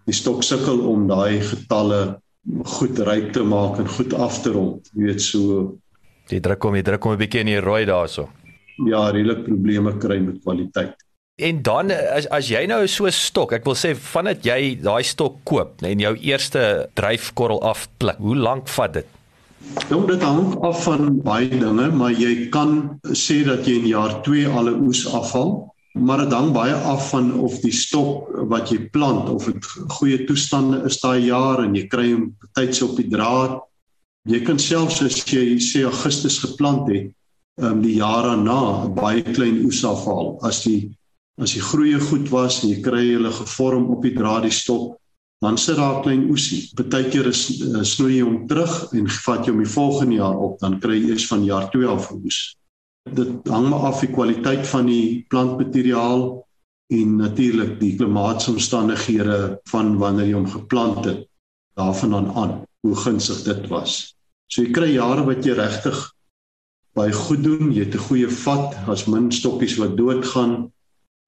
die 0.07 0.15
stok 0.15 0.45
sukkel 0.47 0.79
om 0.87 1.07
daai 1.09 1.43
getalle 1.43 1.99
goed 2.77 2.99
ryk 3.03 3.33
te 3.35 3.43
maak 3.43 3.81
en 3.81 3.89
goed 3.91 4.13
af 4.15 4.37
te 4.43 4.53
rond. 4.55 4.87
Jy 4.95 5.09
weet 5.09 5.23
so 5.23 5.65
die 6.31 6.39
druk 6.43 6.61
kom, 6.63 6.77
die 6.79 6.83
druk 6.83 7.01
kom 7.03 7.11
'n 7.11 7.19
bietjie 7.19 7.43
in 7.43 7.51
die 7.51 7.59
rooi 7.59 7.83
daarso. 7.85 8.29
ja, 8.85 9.09
redelik 9.09 9.43
probleme 9.43 9.97
kry 9.97 10.19
met 10.19 10.41
kwaliteit. 10.43 10.95
En 11.37 11.61
dan 11.61 11.91
as 11.91 12.27
as 12.33 12.47
jy 12.49 12.65
nou 12.65 12.87
so 12.87 13.09
stok, 13.09 13.53
ek 13.53 13.65
wil 13.65 13.75
sê 13.75 13.93
vandat 13.95 14.45
jy 14.45 14.77
daai 14.81 15.03
stok 15.03 15.43
koop 15.43 15.83
en 15.85 15.99
jou 15.99 16.15
eerste 16.15 16.89
dryfkorrel 16.97 17.61
afpluk, 17.61 18.17
hoe 18.17 18.35
lank 18.35 18.67
vat 18.67 18.93
dit? 18.93 19.16
Nou 19.87 20.01
dit 20.07 20.21
hang 20.21 20.55
af 20.67 20.83
van 20.83 21.17
baie 21.23 21.49
dinge, 21.49 21.87
maar 21.95 22.11
jy 22.11 22.49
kan 22.53 22.99
sê 23.15 23.41
dat 23.47 23.67
jy 23.67 23.77
in 23.81 23.89
jaar 23.91 24.19
2 24.25 24.47
alle 24.47 24.73
oes 24.83 25.05
afhaal, 25.07 25.53
maar 25.97 26.23
dit 26.25 26.33
hang 26.35 26.51
baie 26.55 26.75
af 26.91 27.09
van 27.11 27.31
of 27.41 27.59
die 27.63 27.73
stok 27.73 28.27
wat 28.51 28.71
jy 28.71 28.83
plant 28.93 29.29
of 29.33 29.47
dit 29.49 29.69
goeie 29.97 30.19
toestande 30.27 30.83
is 30.89 30.99
daai 31.01 31.27
jaar 31.29 31.63
en 31.63 31.75
jy 31.75 31.87
kry 31.89 32.11
hom 32.11 32.29
tyds 32.57 32.83
op 32.85 32.97
die 32.99 33.07
draad. 33.09 33.59
Jy 34.27 34.43
kan 34.45 34.59
selfs 34.59 35.01
as 35.05 35.21
jy 35.25 35.57
sê 35.63 35.85
Augustus 35.87 36.41
geplant 36.43 36.89
het, 36.91 37.09
um, 37.61 37.81
die 37.81 37.97
jaar 37.97 38.27
daarna 38.27 38.87
baie 38.93 39.23
klein 39.33 39.63
oes 39.65 39.83
afhaal 39.87 40.35
as 40.47 40.63
die 40.67 40.93
as 41.37 41.53
die 41.53 41.61
groeie 41.61 41.99
goed 42.01 42.31
was 42.33 42.63
en 42.63 42.71
jy 42.73 42.79
kry 42.81 43.03
hulle 43.11 43.31
gevorm 43.33 43.91
op 43.93 44.01
die 44.05 44.15
draad 44.15 44.47
die 44.47 44.53
stok 44.53 44.95
dan 45.39 45.57
sit 45.57 45.75
daar 45.75 45.97
'n 45.97 46.01
klein 46.01 46.29
oesie. 46.29 46.71
Partykeer 46.75 47.27
is 47.27 47.61
uh, 47.61 47.83
snoei 47.83 48.17
jy 48.17 48.23
hom 48.23 48.47
terug 48.47 48.93
en 48.93 49.07
vat 49.07 49.45
jy 49.45 49.51
hom 49.51 49.63
die 49.63 49.73
volgende 49.73 50.15
jaar 50.15 50.37
op, 50.37 50.59
dan 50.59 50.79
kry 50.79 50.97
jy 50.97 51.09
eers 51.09 51.27
van 51.27 51.45
jaar 51.45 51.69
2 51.71 51.85
af 51.87 52.11
oes. 52.11 52.57
Dit 53.13 53.47
hang 53.47 53.69
maar 53.69 53.85
af 53.91 54.01
die 54.01 54.11
kwaliteit 54.11 54.67
van 54.67 54.85
die 54.85 55.25
plantmateriaal 55.29 56.47
en 56.87 57.15
natuurlik 57.15 57.79
die 57.79 57.95
klimaatsomstandighede 57.95 59.59
van 59.69 59.97
wanneer 59.97 60.27
jy 60.27 60.33
hom 60.33 60.49
geplant 60.49 61.05
het 61.05 61.27
daarvan 61.77 62.15
aan 62.15 62.29
aan 62.33 62.53
hoe 62.81 62.95
gunstig 62.95 63.43
dit 63.43 63.67
was. 63.67 64.15
So 64.47 64.63
jy 64.63 64.71
kry 64.71 64.93
jare 64.95 65.25
wat 65.27 65.45
jy 65.45 65.53
regtig 65.53 65.99
baie 66.97 67.13
goed 67.13 67.43
doen, 67.43 67.71
jy 67.73 67.85
het 67.85 67.95
'n 67.95 68.05
goeie 68.09 68.29
vat, 68.29 68.73
as 68.87 69.05
min 69.07 69.31
stokkies 69.31 69.77
wat 69.77 69.97
doodgaan. 69.97 70.71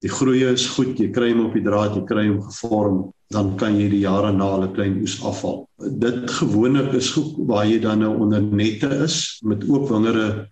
Die 0.00 0.08
groei 0.08 0.44
is 0.48 0.66
goed, 0.76 0.98
jy 0.98 1.10
kry 1.12 1.32
hom 1.32 1.46
op 1.48 1.56
die 1.56 1.64
draad, 1.64 1.96
jy 1.96 2.04
kry 2.08 2.28
hom 2.28 2.40
gevorm 2.48 3.00
dan 3.30 3.52
kan 3.56 3.76
jy 3.78 3.86
die 3.92 4.02
jare 4.02 4.32
na 4.34 4.48
hulle 4.56 4.70
klein 4.74 4.96
oes 5.04 5.20
afval. 5.22 5.62
Dit 6.02 6.24
gewoonlik 6.40 6.96
is 6.98 7.12
goed 7.14 7.36
waar 7.46 7.68
jy 7.68 7.78
dan 7.82 8.02
nou 8.02 8.16
onder 8.24 8.42
nette 8.42 8.90
is 9.04 9.38
met 9.46 9.62
oop 9.70 9.86
wingerde 9.90 10.48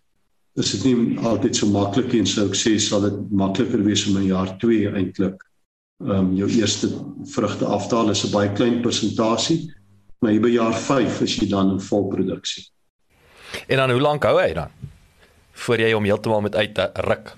is 0.59 0.71
dit 0.75 0.87
nie 0.87 1.19
altyd 1.27 1.59
so 1.59 1.71
maklik 1.71 2.15
en 2.19 2.27
sou 2.27 2.47
ek 2.49 2.57
sê 2.59 2.77
sal 2.83 3.05
dit 3.07 3.19
makliker 3.35 3.83
wees 3.87 4.05
om 4.11 4.19
in 4.21 4.31
jaar 4.31 4.55
2 4.63 4.93
eintlik 4.95 5.43
ehm 5.99 6.15
um, 6.15 6.31
jou 6.39 6.47
eerste 6.55 6.91
vrugte 7.35 7.67
aftaal 7.67 8.11
is 8.15 8.23
'n 8.25 8.31
baie 8.31 8.51
klein 8.55 8.79
persentasie 8.83 9.59
maar 10.23 10.33
jy 10.33 10.41
by 10.43 10.53
jaar 10.55 10.75
5 10.75 11.23
is 11.27 11.37
jy 11.39 11.49
dan 11.51 11.71
in 11.75 11.81
volproduksie. 11.81 12.65
En 13.67 13.77
dan 13.77 13.91
hoe 13.91 14.01
lank 14.01 14.23
hou 14.23 14.39
hy 14.41 14.53
dan? 14.53 14.71
Voor 15.53 15.79
jy 15.79 15.93
hom 15.93 16.05
heeltemal 16.05 16.41
met 16.41 16.55
uit 16.55 16.79
ruk. 16.95 17.35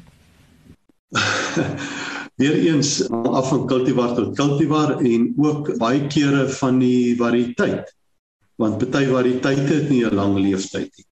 Weereens 2.40 3.10
af 3.10 3.48
van 3.48 3.66
cultivar 3.66 4.14
tot 4.14 4.36
cultivar 4.36 4.98
en 4.98 5.34
ook 5.36 5.76
baie 5.78 6.06
kere 6.06 6.46
van 6.48 6.78
die 6.78 7.16
variëteit. 7.18 7.90
Want 8.60 8.78
party 8.78 9.06
variëteite 9.10 9.72
het 9.74 9.88
nie 9.90 10.04
'n 10.04 10.14
lang 10.14 10.36
lewensduur 10.38 10.88
nie. 10.88 11.06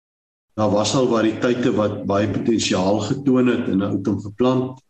Daar 0.58 0.70
was 0.70 0.94
al 0.94 1.08
variëteite 1.08 1.72
wat 1.74 2.04
baie 2.06 2.28
potensiaal 2.28 3.00
getoon 3.00 3.46
het 3.46 3.68
in 3.68 3.78
'n 3.78 3.90
outom 3.90 4.20
geplant 4.20 4.80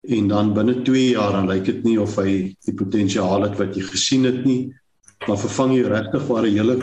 en 0.00 0.28
dan 0.28 0.54
binne 0.54 0.82
2 0.82 1.10
jaar 1.10 1.32
dan 1.32 1.48
lyk 1.48 1.64
dit 1.64 1.82
nie 1.84 2.00
of 2.00 2.16
hy 2.16 2.56
die 2.64 2.74
potensiaal 2.74 3.42
het 3.42 3.58
wat 3.58 3.76
jy 3.76 3.82
gesien 3.82 4.24
het 4.24 4.44
nie. 4.44 4.74
Maar 5.26 5.38
vervang 5.38 5.74
jy 5.76 5.82
regtig 5.86 6.22
vir 6.26 6.42
'n 6.42 6.56
hele 6.56 6.76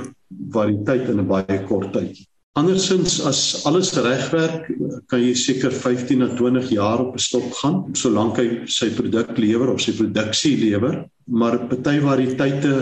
variëteit 0.51 1.09
in 1.09 1.19
'n 1.19 1.27
baie 1.27 1.65
kort 1.67 1.93
tyd. 1.93 2.28
Andersins 2.57 3.19
as 3.21 3.61
alles 3.69 3.91
regwerk, 3.93 4.71
kan 5.07 5.21
jy 5.21 5.35
seker 5.37 5.71
15 5.71 6.19
na 6.23 6.29
20 6.35 6.71
jaar 6.73 7.03
op 7.03 7.13
'n 7.15 7.21
stok 7.21 7.53
gaan 7.61 7.77
solank 7.93 8.37
hy 8.37 8.47
sy 8.65 8.89
produk 8.89 9.37
lewer 9.37 9.69
of 9.69 9.81
sy 9.81 9.93
produksie 9.93 10.57
lewer, 10.57 11.05
maar 11.27 11.67
party 11.69 11.99
variëteite 12.01 12.73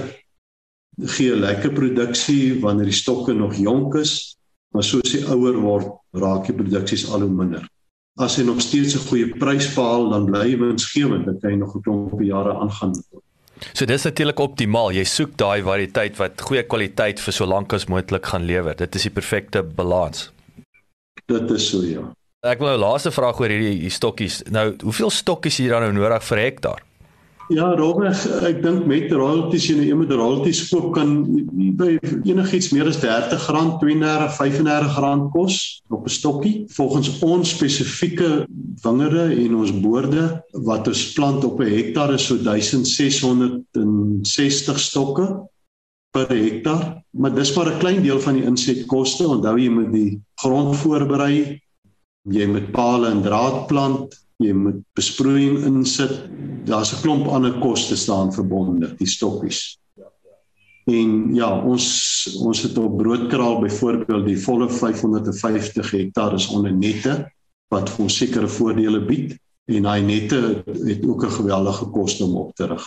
gee 0.97 1.35
lekker 1.35 1.73
produksie 1.73 2.59
wanneer 2.61 2.89
die 2.89 3.01
stokke 3.03 3.33
nog 3.33 3.55
jonk 3.55 3.95
is, 3.95 4.37
maar 4.73 4.83
soos 4.83 5.13
hy 5.13 5.21
ouer 5.35 5.59
word, 5.61 5.91
raak 6.13 6.47
die 6.47 6.55
produksies 6.55 7.09
al 7.11 7.21
hoe 7.27 7.29
minder. 7.29 7.67
As 8.17 8.37
hy 8.37 8.43
nog 8.43 8.61
steeds 8.61 8.95
'n 8.95 9.07
goeie 9.09 9.29
prys 9.37 9.67
behaal, 9.75 10.09
dan 10.09 10.25
bly 10.25 10.43
hy 10.49 10.57
winsgewend, 10.57 11.25
dan 11.25 11.39
kan 11.39 11.51
hy 11.51 11.57
nog 11.57 11.75
'n 11.75 11.81
klomp 11.81 12.21
jare 12.21 12.53
aangaan. 12.53 12.93
So 13.73 13.85
dis 13.89 14.05
natuurlik 14.07 14.39
optimaal. 14.43 14.93
Jy 14.97 15.05
soek 15.07 15.35
daai 15.39 15.61
variëteit 15.65 16.17
wat 16.21 16.41
goeie 16.47 16.63
kwaliteit 16.69 17.21
vir 17.23 17.35
so 17.35 17.47
lank 17.49 17.73
as 17.73 17.87
moontlik 17.91 18.29
gaan 18.31 18.47
lewer. 18.49 18.77
Dit 18.77 18.95
is 18.95 19.07
die 19.09 19.13
perfekte 19.13 19.63
balans. 19.63 20.29
Dit 21.27 21.51
is 21.51 21.69
so 21.71 21.83
ja. 21.85 22.05
Ek 22.47 22.61
wil 22.61 22.69
nou 22.69 22.79
laaste 22.85 23.11
vraag 23.11 23.39
oor 23.41 23.51
hierdie 23.51 23.79
hier 23.81 23.93
stokkies. 23.93 24.43
Nou, 24.53 24.69
hoeveel 24.85 25.09
stokkies 25.11 25.57
hier 25.59 25.73
dan 25.73 25.87
nou 25.87 25.95
nodig 25.97 26.23
vir 26.29 26.43
hektaar? 26.45 26.83
Ja, 27.47 27.69
Robert, 27.79 28.25
ek 28.43 28.57
dink 28.59 28.83
met 28.91 29.07
royalties 29.15 29.69
en 29.71 29.77
een 29.79 29.95
met 30.01 30.09
royalties 30.11 30.67
koop 30.67 30.89
kan 30.97 31.23
by 31.79 31.93
enigiets 32.27 32.73
meer 32.75 32.89
as 32.91 32.99
R30, 32.99 33.39
R32, 33.39 34.35
R35 34.35 35.31
kos 35.31 35.79
op 35.87 36.03
'n 36.03 36.11
stokkie. 36.11 36.67
Volgens 36.75 37.07
ons 37.23 37.55
spesifieke 37.55 38.43
wingerde 38.83 39.31
en 39.45 39.55
ons 39.55 39.71
boorde 39.79 40.43
wat 40.67 40.91
ons 40.91 41.15
plant 41.15 41.39
op 41.47 41.63
'n 41.63 41.71
hektaar 41.71 42.11
is 42.13 42.27
so 42.27 42.35
1660 42.35 44.79
stokke 44.79 45.47
per 46.11 46.27
hektaar, 46.27 47.03
maar 47.15 47.35
dis 47.35 47.55
maar 47.55 47.71
'n 47.71 47.79
klein 47.79 48.03
deel 48.03 48.19
van 48.19 48.33
die 48.33 48.43
insetkoste. 48.43 49.27
Onthou 49.27 49.57
jy 49.57 49.69
moet 49.69 49.93
die 49.93 50.21
grond 50.35 50.75
voorberei, 50.75 51.61
jy 52.27 52.45
moet 52.45 52.71
pale 52.71 53.07
en 53.07 53.21
draad 53.21 53.67
plant, 53.67 54.26
jy 54.43 54.53
moet 54.53 54.81
besproeiing 54.97 55.63
insit. 55.65 56.13
Daar's 56.67 56.93
'n 56.93 57.01
klomp 57.01 57.27
ander 57.27 57.57
koste 57.59 57.95
staan 57.95 58.33
verbonde, 58.33 58.95
die 58.97 59.07
stokkies. 59.07 59.79
En 60.85 61.35
ja, 61.35 61.49
ons 61.61 61.85
ons 62.39 62.61
het 62.61 62.77
op 62.77 62.97
broodkraal 62.97 63.59
byvoorbeeld 63.59 64.25
die 64.25 64.37
volle 64.39 64.69
550 64.69 65.91
hektaar 65.91 66.33
is 66.33 66.47
onder 66.47 66.71
nette 66.71 67.31
wat 67.67 67.89
vir 67.89 68.03
ons 68.03 68.17
sekere 68.17 68.47
voordele 68.47 69.01
bied 69.05 69.35
en 69.67 69.83
daai 69.83 70.01
nette 70.01 70.63
het 70.65 71.03
ook 71.03 71.25
'n 71.25 71.37
geweldige 71.39 71.85
koste 71.91 72.23
om 72.23 72.35
op 72.35 72.55
te 72.55 72.67
rig. 72.67 72.85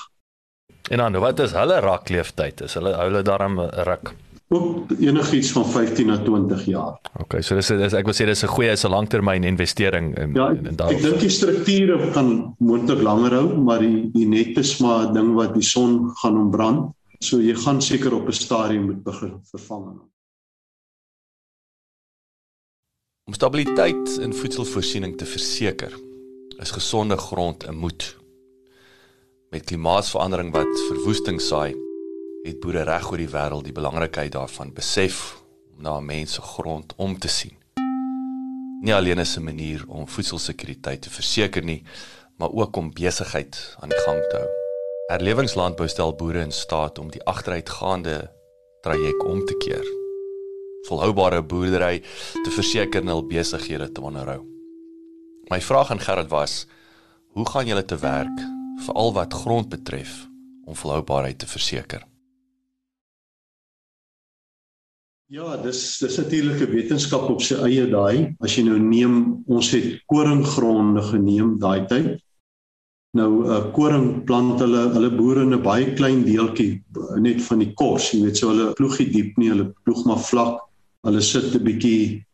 En 0.91 0.99
dan 0.99 1.19
wat 1.19 1.39
is 1.39 1.53
hulle 1.53 1.81
rakleeftyd? 1.81 2.61
Is 2.61 2.75
hulle 2.75 2.97
hulle 2.97 3.23
daarom 3.23 3.61
'n 3.61 3.69
ruk? 3.85 4.15
Ook 4.51 4.91
enigiets 4.99 5.53
van 5.55 5.67
15 5.67 6.07
na 6.07 6.19
20 6.19 6.65
jaar. 6.65 6.99
OK, 7.23 7.37
so 7.39 7.55
dis 7.55 7.69
dis 7.71 7.95
ek 7.95 8.09
wil 8.09 8.17
sê 8.19 8.27
dis 8.27 8.43
'n 8.43 8.51
goeie 8.51 8.73
is 8.75 8.85
'n 8.85 8.91
langtermyn 8.91 9.45
investering 9.45 10.17
in 10.19 10.35
ja, 10.35 10.51
in, 10.51 10.67
in 10.67 10.77
daai. 10.77 10.95
Ek 10.95 11.03
dink 11.03 11.21
die 11.21 11.31
strukture 11.31 12.11
kan 12.11 12.55
moontlik 12.59 13.03
langer 13.03 13.31
hou, 13.39 13.57
maar 13.63 13.79
die 13.79 14.11
die 14.11 14.27
net 14.27 14.59
is 14.59 14.81
maar 14.81 15.07
'n 15.07 15.15
ding 15.15 15.35
wat 15.35 15.55
die 15.55 15.63
son 15.63 16.11
gaan 16.23 16.37
ombrand. 16.37 16.91
So 17.21 17.39
jy 17.39 17.55
gaan 17.55 17.81
seker 17.81 18.15
op 18.15 18.27
'n 18.27 18.33
stadium 18.33 18.85
moet 18.91 19.03
begin 19.05 19.39
vervang. 19.51 20.01
Om 23.27 23.35
stabiliteit 23.35 24.19
in 24.19 24.35
voedselvoorsiening 24.35 25.17
te 25.17 25.27
verseker, 25.27 25.93
is 26.59 26.71
gesonde 26.71 27.17
grond 27.17 27.69
'n 27.69 27.77
moet. 27.77 28.17
Met 29.51 29.65
klimaatsverandering 29.65 30.51
wat 30.53 30.73
verwoesting 30.89 31.41
saai, 31.41 31.89
het 32.42 32.61
boere 32.61 32.83
reg 32.88 33.11
oor 33.11 33.20
die 33.20 33.31
wêreld 33.31 33.66
die 33.68 33.76
belangrikheid 33.76 34.33
daarvan 34.33 34.72
besef 34.72 35.18
om 35.74 35.83
na 35.85 35.98
mense 36.00 36.40
grond 36.40 36.94
om 36.96 37.18
te 37.18 37.29
sien. 37.29 37.57
Nie 38.81 38.94
alleen 38.94 39.18
is 39.18 39.37
'n 39.37 39.44
manier 39.44 39.85
om 39.88 40.09
voedselsekuriteit 40.09 41.03
te 41.03 41.11
verseker 41.11 41.62
nie, 41.62 41.83
maar 42.37 42.53
ook 42.53 42.76
om 42.76 42.92
besigheid 42.92 43.76
aan 43.81 43.88
die 43.88 43.98
gang 43.98 44.20
te 44.31 44.37
hou. 44.37 44.48
Erlewingslandbou 45.11 45.88
stel 45.88 46.14
boere 46.14 46.40
in 46.40 46.53
staat 46.53 46.98
om 46.98 47.11
die 47.11 47.24
agteruitgaande 47.24 48.31
traject 48.81 49.22
om 49.22 49.44
te 49.44 49.57
keer. 49.57 49.85
Volhoubare 50.88 51.42
boerdery 51.42 52.03
te 52.44 52.50
verseker 52.50 53.05
hul 53.05 53.26
besighede 53.26 53.92
te 53.92 54.00
onderhou. 54.00 54.40
My 55.50 55.61
vraag 55.61 55.90
aan 55.90 56.00
Gerard 56.00 56.31
was: 56.31 56.66
Hoe 57.35 57.48
gaan 57.48 57.66
julle 57.66 57.85
te 57.85 57.98
werk 57.98 58.38
veral 58.87 59.12
wat 59.12 59.35
grond 59.35 59.68
betref 59.68 60.29
om 60.64 60.76
volhoubaarheid 60.76 61.38
te 61.38 61.46
verseker? 61.46 62.10
Ja, 65.31 65.52
dis 65.62 65.98
dis 66.02 66.16
natuurlik 66.18 66.58
'n 66.60 66.72
wetenskap 66.74 67.28
op 67.31 67.42
sy 67.42 67.54
eie 67.62 67.85
daai. 67.87 68.35
As 68.42 68.56
jy 68.56 68.64
nou 68.66 68.78
neem, 68.83 69.44
ons 69.46 69.68
het 69.70 70.00
koringgronde 70.10 71.02
geneem 71.06 71.52
daai 71.62 71.87
tyd. 71.87 72.08
Nou 73.14 73.46
uh, 73.46 73.60
koring 73.70 74.24
plant 74.26 74.58
hulle 74.58 74.81
hulle 74.90 75.10
boere 75.14 75.44
in 75.46 75.54
'n 75.54 75.62
baie 75.62 75.92
klein 75.94 76.24
deeltjie 76.26 76.83
net 77.22 77.42
van 77.46 77.62
die 77.62 77.70
kors, 77.78 78.10
jy 78.10 78.24
weet, 78.24 78.40
so 78.40 78.50
hulle 78.50 78.74
ploegie 78.74 79.06
diep 79.12 79.38
nie, 79.38 79.52
hulle 79.52 79.68
ploeg 79.85 80.02
maar 80.10 80.18
vlak. 80.18 80.66
Hulle 81.06 81.22
sit 81.22 81.54
'n 81.54 81.62
bietjie 81.62 82.26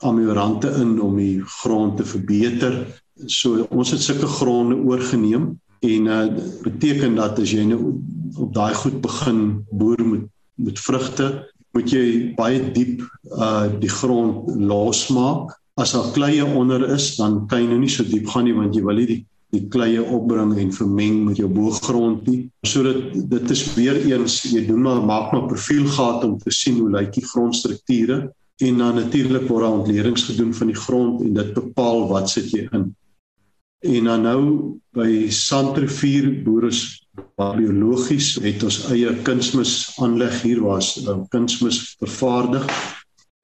ameliorante 0.00 0.72
in 0.80 0.96
om 1.00 1.20
die 1.20 1.44
grond 1.60 1.98
te 1.98 2.04
verbeter. 2.04 2.86
So 3.26 3.68
ons 3.68 3.90
het 3.90 4.00
sulke 4.00 4.26
gronde 4.26 4.80
oorgeneem 4.88 5.60
en 5.82 6.06
uh 6.06 6.24
beteken 6.64 7.14
dat 7.14 7.38
as 7.38 7.52
jy 7.52 7.68
nou 7.68 8.00
op 8.40 8.54
daai 8.54 8.74
goed 8.74 9.02
begin 9.02 9.66
boer 9.70 10.00
met 10.00 10.24
met 10.56 10.78
vrugte 10.80 11.44
moet 11.78 11.94
jy 11.94 12.34
baie 12.36 12.60
diep 12.74 13.06
uh 13.30 13.70
die 13.78 13.94
grond 14.00 14.50
losmaak 14.58 15.54
As 15.78 15.92
daar 15.94 16.10
kleie 16.10 16.44
onder 16.44 16.82
is, 16.90 17.12
dan 17.16 17.44
kan 17.46 17.62
jy 17.62 17.68
nou 17.70 17.78
nie 17.78 17.90
so 17.92 18.02
diep 18.02 18.26
gaan 18.32 18.48
nie 18.48 18.54
want 18.56 18.74
jy 18.74 18.82
wil 18.86 18.98
nie 18.98 19.10
die 19.14 19.24
die 19.48 19.62
kleie 19.72 20.02
opbring 20.04 20.50
en 20.60 20.72
vermeng 20.76 21.22
met 21.24 21.38
jou 21.40 21.46
boergrond 21.48 22.26
nie. 22.28 22.50
Sodat 22.68 23.14
dit 23.30 23.52
is 23.54 23.62
weer 23.78 23.96
eens 24.10 24.42
jy 24.44 24.66
doen 24.66 24.82
maar 24.84 24.98
maak 25.00 25.30
maar 25.32 25.46
profielgate 25.48 26.26
om 26.26 26.34
te 26.42 26.52
sien 26.52 26.76
hoe 26.82 26.90
lyk 26.92 27.14
die 27.14 27.24
grondstrukture 27.24 28.18
en 28.66 28.82
dan 28.82 28.98
natuurlik 29.00 29.46
word 29.48 29.64
daar 29.64 29.78
ontledings 29.78 30.26
gedoen 30.28 30.52
van 30.58 30.68
die 30.68 30.76
grond 30.76 31.22
en 31.24 31.38
dit 31.38 31.54
bepaal 31.56 32.04
wat 32.10 32.28
sit 32.28 32.52
jy 32.52 32.66
in. 32.76 32.90
En 33.88 34.10
dan 34.10 34.26
nou 34.26 34.42
by 34.98 35.08
Sandrivier 35.32 36.28
boere 36.44 36.74
biologies 37.38 38.34
het 38.42 38.62
ons 38.66 38.78
eie 38.90 39.14
kunsmis 39.22 39.74
aanleg 40.02 40.42
hier 40.42 40.62
was 40.64 40.96
um, 41.06 41.26
kunsmis 41.30 41.94
vervaardig 42.00 42.66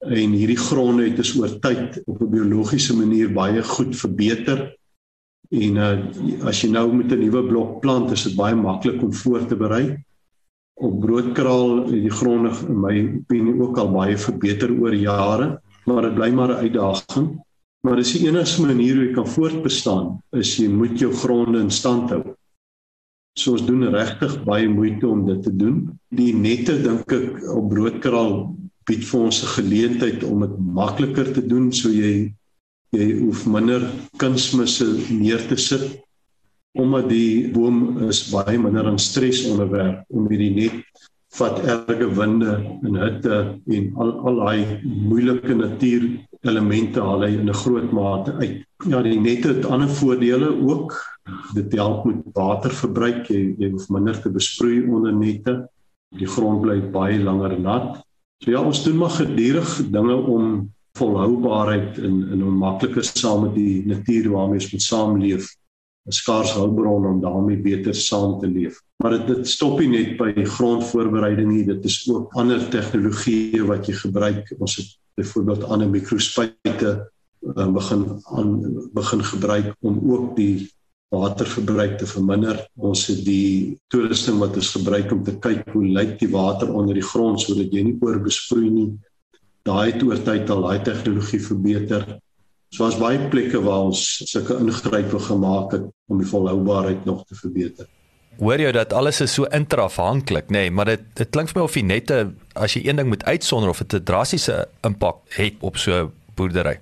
en 0.05 0.33
hierdie 0.35 0.59
gronde 0.59 1.07
het 1.07 1.19
is 1.23 1.35
oor 1.39 1.53
tyd 1.63 2.01
op 2.05 2.21
'n 2.21 2.31
biologiese 2.31 2.93
manier 2.93 3.31
baie 3.33 3.63
goed 3.63 3.95
verbeter 3.95 4.75
En 5.53 5.77
uh, 5.77 6.47
as 6.49 6.63
jy 6.63 6.71
nou 6.73 6.87
met 6.93 7.11
'n 7.11 7.19
nuwe 7.19 7.45
blok 7.45 7.79
plant, 7.81 8.11
is 8.11 8.23
dit 8.23 8.35
baie 8.35 8.55
maklik 8.55 9.01
om 9.03 9.13
voor 9.13 9.45
te 9.45 9.55
berei. 9.55 9.97
Op 10.73 10.99
broodkraal 10.99 11.85
die 11.85 12.09
gronde 12.09 12.51
in 12.67 12.79
my 12.79 12.95
opinie 13.21 13.61
ook 13.61 13.77
al 13.77 13.91
baie 13.91 14.17
verbeter 14.17 14.71
oor 14.73 14.93
jare, 14.93 15.61
maar 15.85 16.01
dit 16.01 16.15
bly 16.15 16.29
maar 16.31 16.49
'n 16.49 16.63
uitdaging. 16.65 17.41
Maar 17.81 17.95
dis 17.95 18.13
die 18.13 18.27
enigste 18.27 18.65
manier 18.65 18.95
hoe 18.95 19.05
jy 19.05 19.13
kan 19.13 19.27
voortbestaan, 19.27 20.21
is 20.31 20.57
jy 20.57 20.67
moet 20.67 20.99
jou 20.99 21.13
gronde 21.13 21.59
in 21.59 21.71
stand 21.71 22.09
hou. 22.09 22.23
So 23.35 23.51
ons 23.51 23.65
doen 23.67 23.83
regtig 23.91 24.37
baie 24.47 24.67
moeite 24.71 25.07
om 25.07 25.25
dit 25.27 25.41
te 25.43 25.51
doen. 25.51 25.81
Die 26.15 26.31
nette 26.33 26.77
dink 26.83 27.11
ek 27.11 27.41
op 27.51 27.67
broodkraal 27.73 28.55
bied 28.87 29.03
vir 29.03 29.19
ons 29.27 29.43
'n 29.43 29.53
geleentheid 29.57 30.23
om 30.23 30.41
dit 30.45 30.55
makliker 30.79 31.33
te 31.33 31.41
doen 31.41 31.71
so 31.71 31.89
jy 31.89 32.33
jy 32.95 33.07
hoef 33.19 33.45
minder 33.45 33.81
kunsmisse 34.21 34.85
neer 35.11 35.41
te 35.49 35.57
sit 35.57 36.05
omdat 36.75 37.09
die 37.09 37.51
boom 37.55 38.07
is 38.09 38.21
baie 38.31 38.57
minder 38.59 38.87
aan 38.87 38.99
stres 38.99 39.45
onderwerp 39.47 40.03
om 40.11 40.27
hierdie 40.29 40.53
net 40.55 41.05
vat 41.35 41.59
erge 41.63 42.07
winde 42.19 42.53
en 42.87 42.99
hitte 42.99 43.39
en 43.77 43.89
al 44.03 44.11
al 44.27 44.39
daai 44.43 44.81
moeilike 44.83 45.55
natuur 45.55 46.07
elemente 46.47 47.01
haal 47.01 47.25
hy 47.25 47.31
in 47.39 47.49
'n 47.49 47.61
groot 47.63 47.91
mate 47.91 48.31
uit. 48.39 48.63
Ja, 48.87 49.01
die 49.01 49.19
nette 49.19 49.47
het 49.55 49.65
ander 49.65 49.89
voordele 49.89 50.51
ook. 50.71 50.93
Dit 51.53 51.73
help 51.73 52.05
met 52.05 52.23
waterverbruik. 52.33 53.29
Jy 53.33 53.55
jy 53.57 53.71
hoef 53.73 53.89
minder 53.89 54.17
te 54.21 54.29
besproei 54.29 54.83
onder 54.85 55.13
nette. 55.13 55.55
Die 56.15 56.29
grond 56.29 56.61
bly 56.61 56.79
baie 56.93 57.19
langer 57.19 57.57
nat. 57.59 58.01
So 58.43 58.51
ja, 58.51 58.61
ons 58.61 58.83
doen 58.83 58.97
maar 58.99 59.15
gedurig 59.15 59.77
dinge 59.91 60.15
om 60.15 60.73
volhoubaarheid 60.95 61.97
in 61.97 62.21
in 62.31 62.41
hoe 62.41 62.51
maklik 62.51 62.95
is 63.01 63.11
saam 63.19 63.47
met 63.47 63.55
die 63.55 63.85
natuur 63.87 64.29
waarmee 64.31 64.61
ons 64.61 64.71
moet 64.71 64.85
saamleef 64.85 65.47
'n 66.05 66.13
skaars 66.13 66.53
hulpbron 66.53 67.05
om 67.05 67.21
daarmee 67.21 67.57
beter 67.57 67.95
saam 67.95 68.39
te 68.39 68.47
leef. 68.47 68.81
Maar 69.03 69.17
dit 69.17 69.27
dit 69.27 69.47
stop 69.47 69.79
nie 69.79 69.89
net 69.89 70.17
by 70.17 70.45
grondvoorbereiding 70.57 71.51
nie, 71.51 71.65
dit 71.65 71.85
is 71.85 71.97
ook 72.09 72.33
ander 72.33 72.61
tegnologieë 72.69 73.65
wat 73.65 73.87
jy 73.87 73.93
gebruik. 73.93 74.53
Ons 74.59 74.75
het 74.75 74.93
byvoorbeeld 75.17 75.63
ander 75.63 75.89
mikrospuite 75.89 76.91
uh, 77.41 77.67
begin 77.73 78.05
aan 78.23 78.49
begin 78.93 79.23
gebruik 79.23 79.75
om 79.81 79.99
ook 80.11 80.35
die 80.35 80.69
waterverbruik 81.15 81.97
te 81.97 82.07
verminder. 82.09 82.59
Ons 82.75 83.07
het 83.11 83.23
die 83.25 83.77
toerusting 83.93 84.37
wat 84.43 84.59
ons 84.59 84.71
gebruik 84.75 85.11
om 85.15 85.23
te 85.23 85.35
kyk 85.41 85.71
hoe 85.73 85.85
lyk 85.97 86.19
die 86.21 86.31
water 86.33 86.71
onder 86.73 86.97
die 86.97 87.05
grond 87.05 87.41
sodat 87.41 87.73
jy 87.73 87.87
nie 87.87 87.97
oorbesproei 88.01 88.69
nie 88.69 88.89
daai 89.65 89.91
het 89.91 90.03
oor 90.05 90.21
tyd 90.21 90.49
al 90.53 90.61
daai 90.67 90.79
tegnologie 90.85 91.41
verbeter. 91.41 92.05
So 92.73 92.85
was 92.85 92.97
baie 92.99 93.19
plekke 93.31 93.61
waar 93.63 93.89
ons 93.89 94.01
sulke 94.29 94.57
ingrype 94.61 95.19
gemaak 95.27 95.77
het 95.77 95.85
om 96.11 96.21
die 96.21 96.29
volhoubaarheid 96.29 97.05
nog 97.07 97.23
te 97.25 97.37
verbeter. 97.39 97.87
Hoor 98.35 98.59
jy 98.59 98.71
dat 98.75 98.93
alles 98.93 99.21
is 99.23 99.33
so 99.37 99.47
interafhanklik, 99.55 100.49
nê, 100.51 100.65
nee, 100.65 100.71
maar 100.71 100.91
dit 100.91 101.05
dit 101.15 101.29
klink 101.31 101.53
vir 101.53 101.61
my 101.61 101.67
of 101.69 101.77
jy 101.77 101.85
net 101.87 102.11
as 102.53 102.75
jy 102.75 102.83
een 102.83 102.99
ding 102.99 103.07
moet 103.09 103.23
uitsonder 103.23 103.71
of 103.71 103.79
dit 103.79 103.95
'n 104.01 104.03
drastiese 104.03 104.67
impak 104.83 105.23
het 105.37 105.55
op 105.61 105.77
so 105.77 106.11
boerdery. 106.35 106.81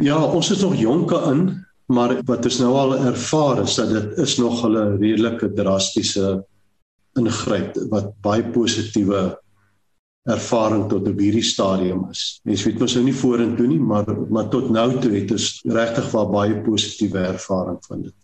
Ja, 0.00 0.22
ons 0.24 0.50
is 0.50 0.62
nog 0.62 0.78
jonk 0.78 1.10
in, 1.10 1.66
maar 1.90 2.16
wat 2.26 2.46
ons 2.46 2.60
nou 2.62 2.70
al 2.78 2.96
ervaar 3.10 3.62
is 3.64 3.74
dat 3.80 3.90
dit 3.94 4.18
is 4.24 4.36
nog 4.38 4.64
'n 4.66 4.96
redelike 5.02 5.52
drastiese 5.52 6.44
ingryp 7.18 7.76
wat 7.90 8.12
baie 8.22 8.44
positiewe 8.54 9.38
ervaring 10.28 10.88
tot 10.88 11.08
op 11.08 11.18
hierdie 11.18 11.44
stadium 11.44 12.06
is. 12.10 12.40
Mens 12.44 12.64
weet 12.64 12.78
mos 12.78 12.94
nou 12.94 13.04
nie 13.04 13.16
vorentoe 13.16 13.66
nie, 13.66 13.80
maar 13.80 14.06
maar 14.30 14.48
tot 14.48 14.70
nou 14.70 15.00
toe 15.00 15.12
het 15.16 15.30
ons 15.30 15.62
regtig 15.64 16.10
baie 16.12 16.60
positiewe 16.62 17.18
ervaring 17.18 17.78
van 17.88 18.02
dit. 18.02 18.14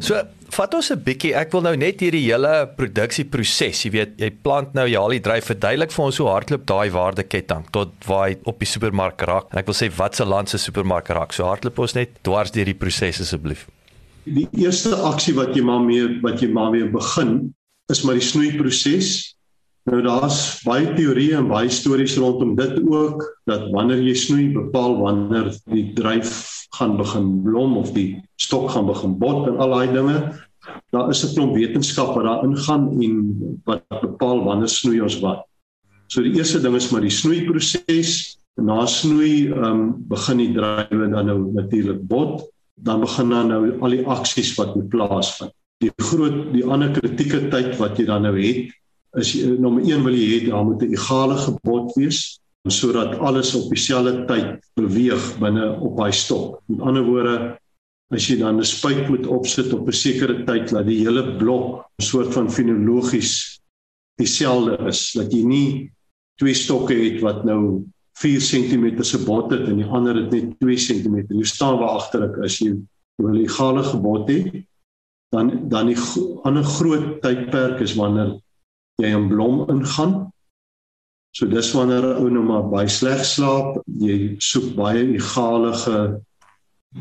So, 0.00 0.16
vat 0.56 0.74
ons 0.74 0.90
'n 0.90 1.02
bietjie. 1.04 1.34
Ek 1.36 1.52
wil 1.52 1.62
nou 1.62 1.76
net 1.76 2.00
hierdie 2.00 2.24
hele 2.24 2.66
produksieproses, 2.76 3.84
jy 3.84 3.90
weet, 3.90 4.18
jy 4.18 4.30
plant 4.30 4.72
nou 4.74 4.86
jy 4.86 4.96
al 4.96 5.10
die 5.10 5.20
dryf 5.20 5.44
verduidelik 5.52 5.92
vir 5.92 6.04
ons 6.04 6.18
hoe 6.18 6.28
hardloop 6.28 6.64
daai 6.66 6.90
waardeketting 6.90 7.66
tot 7.72 7.92
waar 8.06 8.28
hy 8.28 8.36
op 8.44 8.58
die 8.58 8.66
supermark 8.66 9.20
raak. 9.20 9.52
En 9.52 9.58
ek 9.58 9.66
wil 9.66 9.74
sê 9.74 9.90
wat 9.96 10.16
se 10.16 10.24
land 10.24 10.48
se 10.48 10.58
supermark 10.58 11.08
raak. 11.08 11.32
So 11.32 11.44
hardloop 11.44 11.78
ons 11.78 11.94
net 11.94 12.08
dwars 12.22 12.50
deur 12.50 12.64
die 12.64 12.74
proses 12.74 13.20
asseblief. 13.20 13.68
Die 14.24 14.48
eerste 14.56 14.96
aksie 14.96 15.34
wat 15.34 15.54
jy 15.54 15.62
maar 15.62 15.82
mee 15.82 16.20
wat 16.22 16.40
jy 16.40 16.48
maar 16.48 16.70
weer 16.70 16.90
begin 16.90 17.52
is 17.90 18.02
maar 18.04 18.14
die 18.14 18.24
snoeiproses 18.24 19.34
Nou 19.90 19.98
daar's 20.04 20.62
baie 20.62 20.92
teorieë 20.94 21.40
en 21.40 21.48
baie 21.50 21.70
stories 21.72 22.14
rondom 22.22 22.54
dit 22.54 22.76
ook 22.86 23.24
dat 23.50 23.64
wanneer 23.74 23.98
jy 24.06 24.14
snoei 24.14 24.44
bepaal 24.54 24.94
wanneer 25.00 25.48
die 25.72 25.88
dryf 25.96 26.36
gaan 26.78 26.94
begin 27.00 27.32
blom 27.42 27.74
of 27.80 27.90
die 27.96 28.22
stok 28.38 28.70
gaan 28.70 28.86
begin 28.86 29.16
bot 29.18 29.48
en 29.50 29.58
al 29.58 29.74
daai 29.74 29.90
dinge. 29.90 30.18
Daar 30.94 31.10
is 31.10 31.24
'n 31.26 31.34
klomp 31.34 31.56
wetenskap 31.58 32.14
wat 32.14 32.24
daar 32.24 32.44
ingaan 32.46 32.84
en 33.02 33.16
wat 33.64 33.82
bepaal 33.90 34.44
wanneer 34.44 34.68
snoei 34.68 35.00
ons 35.02 35.18
wat. 35.20 35.42
So 36.06 36.22
die 36.22 36.34
eerste 36.38 36.60
ding 36.60 36.76
is 36.76 36.90
maar 36.90 37.02
die 37.02 37.10
snoeiproses. 37.10 38.38
Na 38.56 38.86
snoei 38.86 39.48
um, 39.48 40.04
begin 40.08 40.38
die 40.38 40.52
drywe 40.52 41.08
dan 41.10 41.26
nou 41.26 41.52
natuurlik 41.52 42.06
bot, 42.06 42.52
dan 42.76 43.00
begin 43.00 43.30
dan 43.30 43.48
nou 43.48 43.80
al 43.80 43.90
die 43.90 44.06
aksies 44.06 44.54
wat 44.54 44.76
moet 44.76 44.88
plaasvind. 44.88 45.52
Die 45.80 45.90
groot 45.96 46.52
die 46.52 46.64
ander 46.64 46.90
kritieke 46.90 47.48
tyd 47.48 47.78
wat 47.78 47.98
jy 47.98 48.04
dan 48.04 48.22
nou 48.22 48.36
het 48.38 48.70
is 49.20 49.34
nommer 49.60 49.82
1 49.84 50.04
wil 50.04 50.14
jy 50.16 50.28
hê 50.32 50.38
daar 50.48 50.64
moet 50.64 50.82
'n 50.82 50.92
egale 50.92 51.36
gebod 51.36 51.92
wees 51.96 52.40
sodat 52.70 53.18
alles 53.18 53.54
op 53.58 53.70
dieselfde 53.74 54.24
tyd 54.26 54.62
beweeg 54.78 55.38
binne 55.42 55.80
op 55.82 55.96
daai 55.96 56.12
stok. 56.12 56.60
Met 56.70 56.80
ander 56.80 57.02
woorde, 57.02 57.58
as 58.14 58.28
jy 58.28 58.38
dan 58.38 58.60
'n 58.60 58.64
spuit 58.64 59.08
moet 59.08 59.26
opsit 59.26 59.72
op 59.72 59.88
'n 59.88 59.92
sekere 59.92 60.44
tyd 60.44 60.70
dat 60.70 60.86
die 60.86 61.02
hele 61.02 61.36
blok 61.38 61.84
'n 61.98 62.02
soort 62.02 62.32
van 62.32 62.50
fenologies 62.50 63.58
dieselfde 64.16 64.78
is, 64.86 65.12
dat 65.12 65.32
jy 65.32 65.42
nie 65.42 65.90
twee 66.38 66.54
stokke 66.54 66.94
het 66.94 67.20
wat 67.20 67.44
nou 67.44 67.84
4 68.14 68.40
cm 68.40 69.02
se 69.02 69.18
bot 69.24 69.50
het 69.50 69.68
en 69.68 69.76
die 69.76 69.88
ander 69.88 70.14
het 70.14 70.30
net 70.30 70.58
2 70.60 70.76
cm. 70.76 71.24
Jy 71.28 71.44
staan 71.44 71.78
waar 71.78 71.98
agter 71.98 72.22
ek 72.28 72.38
as 72.44 72.58
jy 72.58 72.76
wil 73.16 73.32
die 73.32 73.48
egale 73.48 73.82
gebod 73.82 74.30
hê, 74.30 74.64
dan 75.32 75.68
dan 75.68 75.86
die 75.86 75.98
ander 76.44 76.64
groot 76.64 77.22
tydperk 77.22 77.80
is 77.80 77.94
wanneer 77.94 78.38
jy 79.00 79.12
in 79.16 79.28
blom 79.28 79.64
ingaan. 79.70 80.32
So 81.32 81.46
dis 81.48 81.72
wanneer 81.72 82.04
'n 82.04 82.20
ou 82.20 82.28
nou 82.30 82.44
maar 82.44 82.68
baie 82.68 82.88
sleg 82.88 83.24
slaap, 83.24 83.80
jy 83.86 84.36
soek 84.38 84.74
baie 84.76 85.00
egalige 85.16 86.20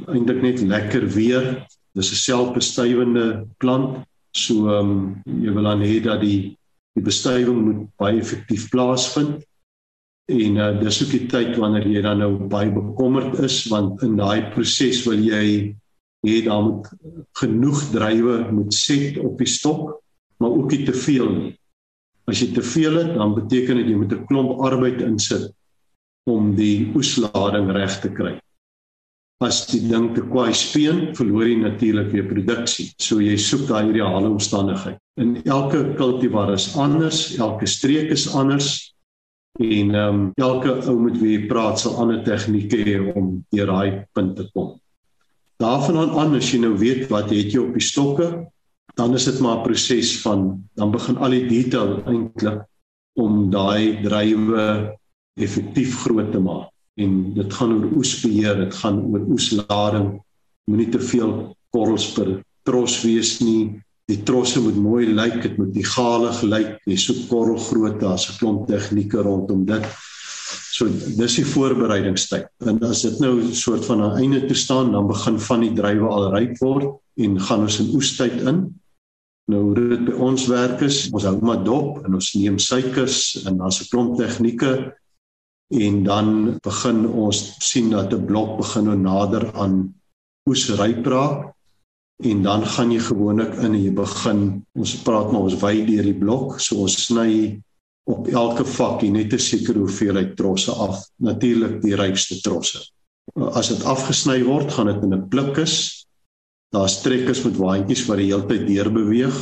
eintlik 0.08 0.42
net 0.42 0.62
lekker 0.62 1.08
weer. 1.08 1.68
Dis 1.94 2.12
'n 2.12 2.24
selfbestuivende 2.28 3.48
plant. 3.58 4.06
So 4.32 4.54
ehm 4.70 4.90
um, 4.92 5.22
jy 5.26 5.52
wil 5.54 5.64
dan 5.64 5.82
hê 5.82 6.00
dat 6.00 6.22
die 6.22 6.58
die 6.96 7.04
bestuiving 7.04 7.60
moet 7.66 7.88
baie 7.98 8.20
effektief 8.20 8.70
plaasvind. 8.70 9.44
En 10.32 10.56
uh, 10.56 10.80
dis 10.80 11.04
ook 11.04 11.12
die 11.12 11.28
tyd 11.28 11.58
wanneer 11.60 11.88
jy 11.88 12.02
dan 12.02 12.20
nou 12.24 12.48
baie 12.48 12.72
bekommerd 12.72 13.40
is 13.40 13.66
want 13.72 14.02
in 14.04 14.16
daai 14.16 14.52
proses 14.54 15.04
wil 15.08 15.20
jy 15.20 15.76
hê 16.28 16.36
daar 16.46 16.64
moet 16.64 16.88
genoeg 17.40 17.80
drywe 17.92 18.52
moet 18.52 18.74
set 18.74 19.18
op 19.18 19.38
die 19.38 19.50
stok, 19.50 19.98
maar 20.38 20.50
ook 20.50 20.72
nie 20.72 20.86
te 20.86 20.94
veel 20.94 21.30
nie. 21.30 21.61
As 22.30 22.42
jy 22.42 22.52
te 22.54 22.62
veel 22.62 23.00
het, 23.02 23.16
dan 23.18 23.34
beteken 23.36 23.82
dit 23.82 23.90
jy 23.92 23.98
moet 23.98 24.14
'n 24.14 24.26
klomp 24.30 24.60
arbeid 24.62 25.02
insit 25.02 25.52
om 26.30 26.56
die 26.56 26.92
oeslading 26.96 27.72
reg 27.72 28.00
te 28.02 28.10
kry. 28.10 28.40
As 29.42 29.66
die 29.66 29.82
ding 29.90 30.14
te 30.14 30.22
kwaai 30.22 30.54
speen, 30.54 31.16
verloor 31.18 31.48
jy 31.48 31.56
natuurlik 31.64 32.12
weer 32.14 32.28
produksie. 32.30 32.92
So 33.02 33.20
jy 33.20 33.38
soek 33.38 33.68
daai 33.68 33.90
ideale 33.90 34.30
omstandigheid. 34.30 35.00
In 35.18 35.42
elke 35.46 35.96
kultivar 35.98 36.54
is 36.54 36.76
anders, 36.78 37.38
elke 37.38 37.66
streek 37.66 38.12
is 38.12 38.28
anders 38.34 38.94
en 39.60 39.96
ehm 39.96 40.16
um, 40.16 40.32
elke 40.36 40.78
ou 40.88 41.00
met 41.00 41.18
wie 41.20 41.34
jy 41.40 41.48
praat 41.50 41.80
sal 41.80 41.98
ander 42.00 42.22
tegnieke 42.24 42.78
hê 42.86 42.96
om 43.16 43.44
deur 43.52 43.68
daai 43.68 44.06
punt 44.14 44.36
te 44.38 44.46
kom. 44.54 44.78
Daarvan 45.62 45.98
aan 46.18 46.36
as 46.38 46.54
jy 46.54 46.62
nou 46.62 46.78
weet 46.78 47.10
wat 47.12 47.30
het 47.30 47.52
jy 47.54 47.60
op 47.60 47.74
die 47.76 47.84
stokke, 47.84 48.30
dan 48.96 49.14
is 49.14 49.26
dit 49.26 49.40
maar 49.40 49.58
'n 49.58 49.64
proses 49.64 50.22
van 50.22 50.64
dan 50.76 50.92
begin 50.92 51.18
al 51.18 51.30
die 51.30 51.48
detail 51.48 52.04
eintlik 52.06 52.66
om 53.14 53.50
daai 53.52 54.02
drywe 54.04 54.98
effektief 55.36 56.02
groot 56.04 56.32
te 56.32 56.40
maak. 56.40 56.72
en 57.00 57.34
dit 57.34 57.54
gaan 57.54 57.72
oor 57.74 57.94
oesbeheer, 57.96 58.58
dit 58.66 58.74
gaan 58.82 59.00
oor 59.12 59.24
oeslading. 59.32 60.10
Moenie 60.70 60.90
te 60.92 61.00
veel 61.00 61.32
korrels 61.72 62.10
per 62.14 62.42
tros 62.68 63.00
wees 63.06 63.40
nie. 63.40 63.82
Die 64.12 64.20
trosse 64.28 64.60
moet 64.62 64.76
mooi 64.76 65.06
lyk, 65.08 65.40
dit 65.42 65.58
moet 65.58 65.76
egalig 65.80 66.42
lyk. 66.44 66.72
Jy 66.90 66.98
soek 67.00 67.22
korrelgrootte, 67.30 68.04
daar's 68.04 68.28
'n 68.30 68.38
klomp 68.40 68.68
tegnieke 68.68 69.24
rondom 69.24 69.66
dit. 69.66 69.86
So 70.72 70.88
dis 71.18 71.36
die 71.36 71.46
voorbereidingstyd. 71.46 72.48
En 72.66 72.80
as 72.84 73.02
dit 73.02 73.20
nou 73.20 73.40
'n 73.40 73.54
soort 73.54 73.86
van 73.86 74.02
'n 74.02 74.18
einde 74.18 74.46
toe 74.46 74.56
staan, 74.56 74.92
dan 74.92 75.08
begin 75.08 75.40
van 75.40 75.60
die 75.62 75.74
druiwe 75.74 76.08
al 76.08 76.36
ryp 76.36 76.58
word 76.60 77.00
en 77.18 77.40
gaan 77.40 77.62
ons 77.62 77.80
in 77.80 77.96
oestyd 77.96 78.42
in. 78.42 78.81
Nou 79.52 79.62
hoe 79.68 79.76
dit 79.76 80.04
by 80.08 80.16
ons 80.30 80.48
werk 80.48 80.82
is, 80.86 81.06
ons 81.12 81.28
hou 81.28 81.38
maar 81.44 81.64
dop 81.66 82.06
en 82.06 82.16
ons 82.20 82.34
neem 82.40 82.60
suikers 82.62 83.42
en 83.46 83.58
daar's 83.60 83.82
'n 83.82 83.90
klomp 83.92 84.18
tegnieke 84.20 84.94
en 85.72 86.04
dan 86.04 86.60
begin 86.64 87.08
ons 87.08 87.40
sien 87.60 87.90
dat 87.90 88.14
'n 88.14 88.26
blok 88.26 88.58
begin 88.58 88.86
nou 88.86 88.98
nader 88.98 89.52
aan 89.54 89.94
oesryp 90.50 91.06
raak 91.06 91.52
en 92.24 92.44
dan 92.44 92.66
gaan 92.66 92.92
jy 92.92 93.00
gewoonlik 93.00 93.54
in 93.66 93.76
jy 93.76 93.92
begin 93.92 94.66
ons 94.76 94.96
praat 95.04 95.32
maar 95.32 95.42
ons 95.42 95.62
wy 95.62 95.86
deur 95.86 96.04
die 96.04 96.20
blok 96.24 96.60
so 96.60 96.82
ons 96.86 97.06
sny 97.06 97.62
op 98.10 98.28
elke 98.28 98.66
vakkie 98.66 99.12
net 99.12 99.34
'n 99.34 99.40
sekere 99.40 99.80
hoeveelheid 99.80 100.36
trosse 100.36 100.72
af 100.72 101.08
natuurlik 101.20 101.82
die 101.82 101.96
rykste 101.96 102.42
trosse. 102.42 102.80
As 103.36 103.68
dit 103.70 103.84
afgesny 103.84 104.44
word 104.44 104.72
gaan 104.72 104.88
dit 104.88 105.04
in 105.04 105.14
'n 105.14 105.30
plikus 105.30 106.01
Daar's 106.72 107.02
trekkers 107.04 107.44
met 107.44 107.58
waantjies 107.60 108.06
wat 108.08 108.22
die 108.22 108.30
hele 108.30 108.46
tyd 108.48 108.68
deur 108.70 108.90
beweeg. 108.96 109.40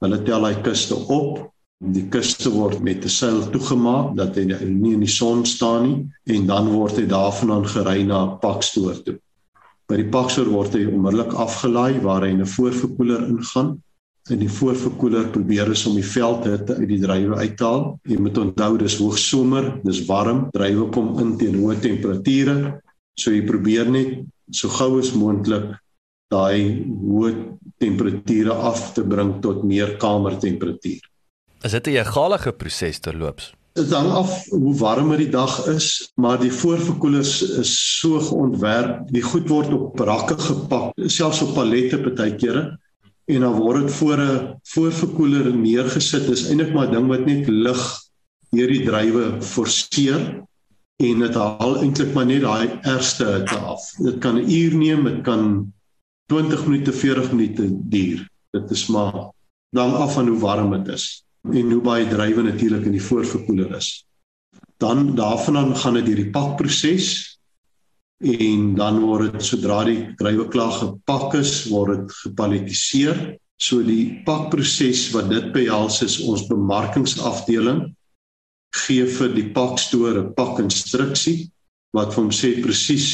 Hulle 0.00 0.18
tel 0.24 0.46
hy 0.48 0.54
kuste 0.64 0.96
op. 1.12 1.42
Die 1.80 2.06
kuste 2.12 2.52
word 2.52 2.80
met 2.84 3.04
'n 3.04 3.12
seil 3.12 3.40
toegemaak 3.52 4.16
dat 4.16 4.36
hy 4.36 4.44
nie 4.68 4.92
in 4.96 5.04
die 5.04 5.08
son 5.08 5.44
staan 5.44 5.82
nie 5.84 6.36
en 6.36 6.46
dan 6.46 6.68
word 6.72 6.96
hy 6.96 7.06
daarvandaan 7.08 7.66
gery 7.68 8.02
na 8.02 8.24
'n 8.24 8.38
pakstoor 8.40 8.96
toe. 9.04 9.18
By 9.88 9.96
die 9.96 10.08
pakstoor 10.08 10.48
word 10.48 10.72
hy 10.72 10.86
onmiddellik 10.86 11.32
afgelaai 11.34 12.00
waar 12.00 12.22
hy 12.22 12.30
in 12.32 12.40
'n 12.40 12.54
voorverkoeler 12.56 13.28
ingaan. 13.28 13.82
In 14.30 14.38
die 14.38 14.48
voorverkoeler 14.48 15.28
probeer 15.32 15.66
hulle 15.66 15.88
om 15.88 15.94
die 15.94 16.12
veldhitte 16.16 16.76
uit 16.76 16.88
die 16.88 17.00
druiwe 17.00 17.36
uit 17.36 17.56
te 17.56 17.64
haal. 17.64 18.00
Jy 18.04 18.18
moet 18.20 18.38
onthou 18.38 18.78
dis 18.78 18.98
hoogsomer, 18.98 19.80
dis 19.84 20.06
warm, 20.06 20.48
druiwe 20.52 20.90
kom 20.92 21.18
in 21.18 21.36
teen 21.36 21.60
hoë 21.60 21.80
temperature. 21.80 22.80
So 23.16 23.30
jy 23.30 23.42
probeer 23.44 23.90
net 23.90 24.24
so 24.50 24.68
gou 24.68 24.98
as 24.98 25.12
moontlik 25.12 25.76
daai 26.30 26.86
hoë 26.86 27.32
temperature 27.82 28.54
af 28.54 28.92
te 28.94 29.02
bring 29.02 29.38
tot 29.42 29.64
meer 29.66 29.96
kamertemperatuur. 30.02 31.02
Is 31.66 31.72
dit 31.72 31.86
'n 31.86 32.00
egalige 32.04 32.52
proses 32.52 32.98
terloops? 32.98 33.54
Dit 33.74 33.90
hang 33.90 34.10
af 34.10 34.46
hoe 34.50 34.74
warmer 34.74 35.16
die 35.16 35.30
dag 35.30 35.66
is, 35.66 36.12
maar 36.16 36.38
die 36.40 36.52
voorverkoelers 36.52 37.42
is 37.42 37.72
so 38.00 38.20
geontwerp, 38.20 39.08
die 39.08 39.22
goed 39.22 39.48
word 39.48 39.72
op 39.72 39.98
rakke 39.98 40.36
gepak, 40.38 40.92
selfs 41.06 41.42
op 41.42 41.54
pallette 41.54 41.98
partykeere 41.98 42.78
en 43.30 43.40
dan 43.40 43.54
word 43.54 43.86
dit 43.86 43.94
voor 43.94 44.18
'n 44.18 44.60
voorverkoeler 44.74 45.54
neergesit. 45.54 46.26
Dis 46.26 46.48
eintlik 46.48 46.72
maar 46.72 46.88
'n 46.88 46.94
ding 46.94 47.08
wat 47.08 47.26
net 47.26 47.48
lug 47.48 47.82
deur 48.50 48.68
die 48.68 48.84
drywe 48.84 49.42
forceer 49.42 50.42
en 50.96 51.18
dit 51.18 51.34
haal 51.34 51.82
eintlik 51.82 52.14
maar 52.14 52.26
net 52.26 52.42
daai 52.42 52.78
ergste 52.82 53.24
hitte 53.24 53.56
af. 53.56 53.82
Dit 53.98 54.18
kan 54.18 54.36
'n 54.36 54.50
uur 54.50 54.74
neem, 54.74 55.04
dit 55.04 55.22
kan 55.22 55.72
20 56.30 56.66
minute 56.66 56.92
40 56.94 57.32
minute 57.32 57.66
duur. 57.90 58.22
Dit 58.54 58.70
is 58.70 58.86
maar 58.86 59.32
dan 59.74 59.94
af 59.96 60.14
van 60.14 60.28
hoe 60.28 60.38
warm 60.38 60.70
dit 60.78 60.94
is 60.94 61.24
en 61.50 61.70
hoe 61.72 61.82
baie 61.82 62.06
drywe 62.08 62.42
natuurlik 62.42 62.86
in 62.86 62.94
die 62.94 63.02
voorverkoeler 63.02 63.74
is. 63.76 64.04
Dan 64.78 65.14
daarvandaan 65.16 65.76
gaan 65.76 65.98
dit 65.98 66.06
deur 66.06 66.22
die 66.22 66.30
pakproses 66.30 67.08
en 68.20 68.74
dan 68.76 69.00
word 69.00 69.32
dit 69.32 69.44
sodra 69.44 69.82
die 69.88 70.00
drywe 70.20 70.48
klaar 70.52 70.74
gepak 70.76 71.38
is, 71.40 71.64
word 71.72 72.02
dit 72.02 72.18
gepalletiseer. 72.24 73.22
So 73.60 73.82
die 73.84 74.20
pakproses 74.26 75.08
wat 75.14 75.30
dit 75.32 75.50
behels 75.56 76.00
is 76.04 76.20
ons 76.24 76.46
bemarkingsafdeling 76.48 77.88
gee 78.84 79.06
vir 79.06 79.32
die 79.34 79.48
pakstoor 79.56 80.20
'n 80.20 80.34
pakinstruksie 80.34 81.50
wat 81.92 82.14
vir 82.14 82.22
hom 82.22 82.30
sê 82.30 82.62
presies 82.62 83.08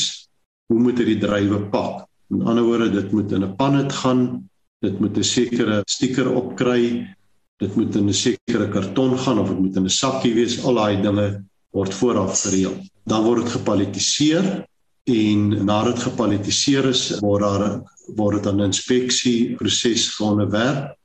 hoe 0.69 0.81
moet 0.81 0.99
hy 0.99 1.05
die 1.15 1.23
drywe 1.23 1.71
pak. 1.71 2.06
Met 2.27 2.47
ander 2.47 2.65
woorde, 2.65 2.91
dit 2.91 3.13
moet 3.13 3.33
in 3.33 3.45
'n 3.45 3.57
pannet 3.57 3.93
gaan, 3.93 4.51
dit 4.81 4.99
moet 5.01 5.17
'n 5.17 5.23
sekere 5.23 5.83
stiker 5.85 6.33
opkry, 6.33 7.15
dit 7.57 7.77
moet 7.77 7.95
in 7.95 8.09
'n 8.09 8.13
sekere 8.13 8.69
karton 8.69 9.19
gaan 9.19 9.39
of 9.39 9.49
dit 9.49 9.59
moet 9.59 9.77
in 9.77 9.85
'n 9.85 9.99
sakkie 10.03 10.35
wees. 10.35 10.65
Al 10.65 10.75
daai 10.75 11.03
dinge 11.03 11.45
word 11.71 11.95
vooraf 11.95 12.43
gereël. 12.43 12.77
Dan 13.05 13.25
word 13.25 13.43
dit 13.43 13.53
gepalletiseer 13.53 14.67
en 15.05 15.65
nadat 15.65 15.95
dit 15.95 16.03
gepalletiseer 16.03 16.85
is, 16.85 17.19
word 17.21 17.43
daar 17.43 17.83
word 18.17 18.37
dit 18.37 18.47
aan 18.47 18.61
'n 18.61 18.71
inspeksie 18.73 19.55
proses 19.55 20.09
geonderwerp 20.17 20.97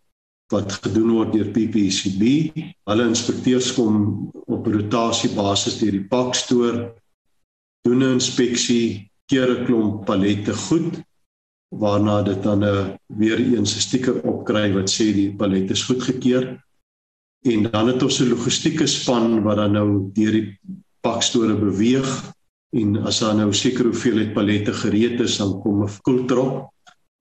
wat 0.52 0.72
gedoen 0.72 1.12
word 1.12 1.34
deur 1.34 1.52
PPCB. 1.52 2.52
Hulle 2.84 3.08
inspekteurs 3.08 3.74
kom 3.74 4.30
op 4.46 4.68
rotasie 4.68 5.30
basis 5.36 5.78
deur 5.80 5.92
die 5.92 6.08
pakstoor 6.08 6.94
doen 7.86 8.04
'n 8.04 8.14
inspeksie, 8.18 9.12
keer 9.26 9.50
'n 9.50 9.66
klomp 9.66 10.06
pallette 10.06 10.54
goed 10.54 11.04
waarna 11.72 12.22
dit 12.22 12.44
dan 12.44 12.60
'n 12.60 12.64
uh, 12.64 12.90
weer 13.08 13.40
eens 13.40 13.76
'n 13.76 13.86
stiker 13.88 14.22
opkry 14.24 14.74
wat 14.74 14.90
sê 14.90 15.14
die 15.14 15.32
palet 15.36 15.72
is 15.72 15.84
goedgekeur 15.84 16.60
en 17.42 17.64
dan 17.72 17.88
het 17.88 18.04
ons 18.04 18.20
'n 18.20 18.30
logistieke 18.30 18.88
span 18.88 19.44
wat 19.44 19.56
dan 19.56 19.72
nou 19.72 20.12
deur 20.14 20.32
die 20.32 20.60
pakstore 21.02 21.56
beweeg 21.56 22.10
en 22.72 22.98
as 23.08 23.20
daar 23.20 23.36
nou 23.36 23.54
seker 23.54 23.86
hoeveelheid 23.86 24.34
palette 24.34 24.74
gereed 24.74 25.20
is 25.20 25.38
dan 25.38 25.62
kom 25.62 25.84
'n 25.84 25.90
koeltrop 26.02 26.72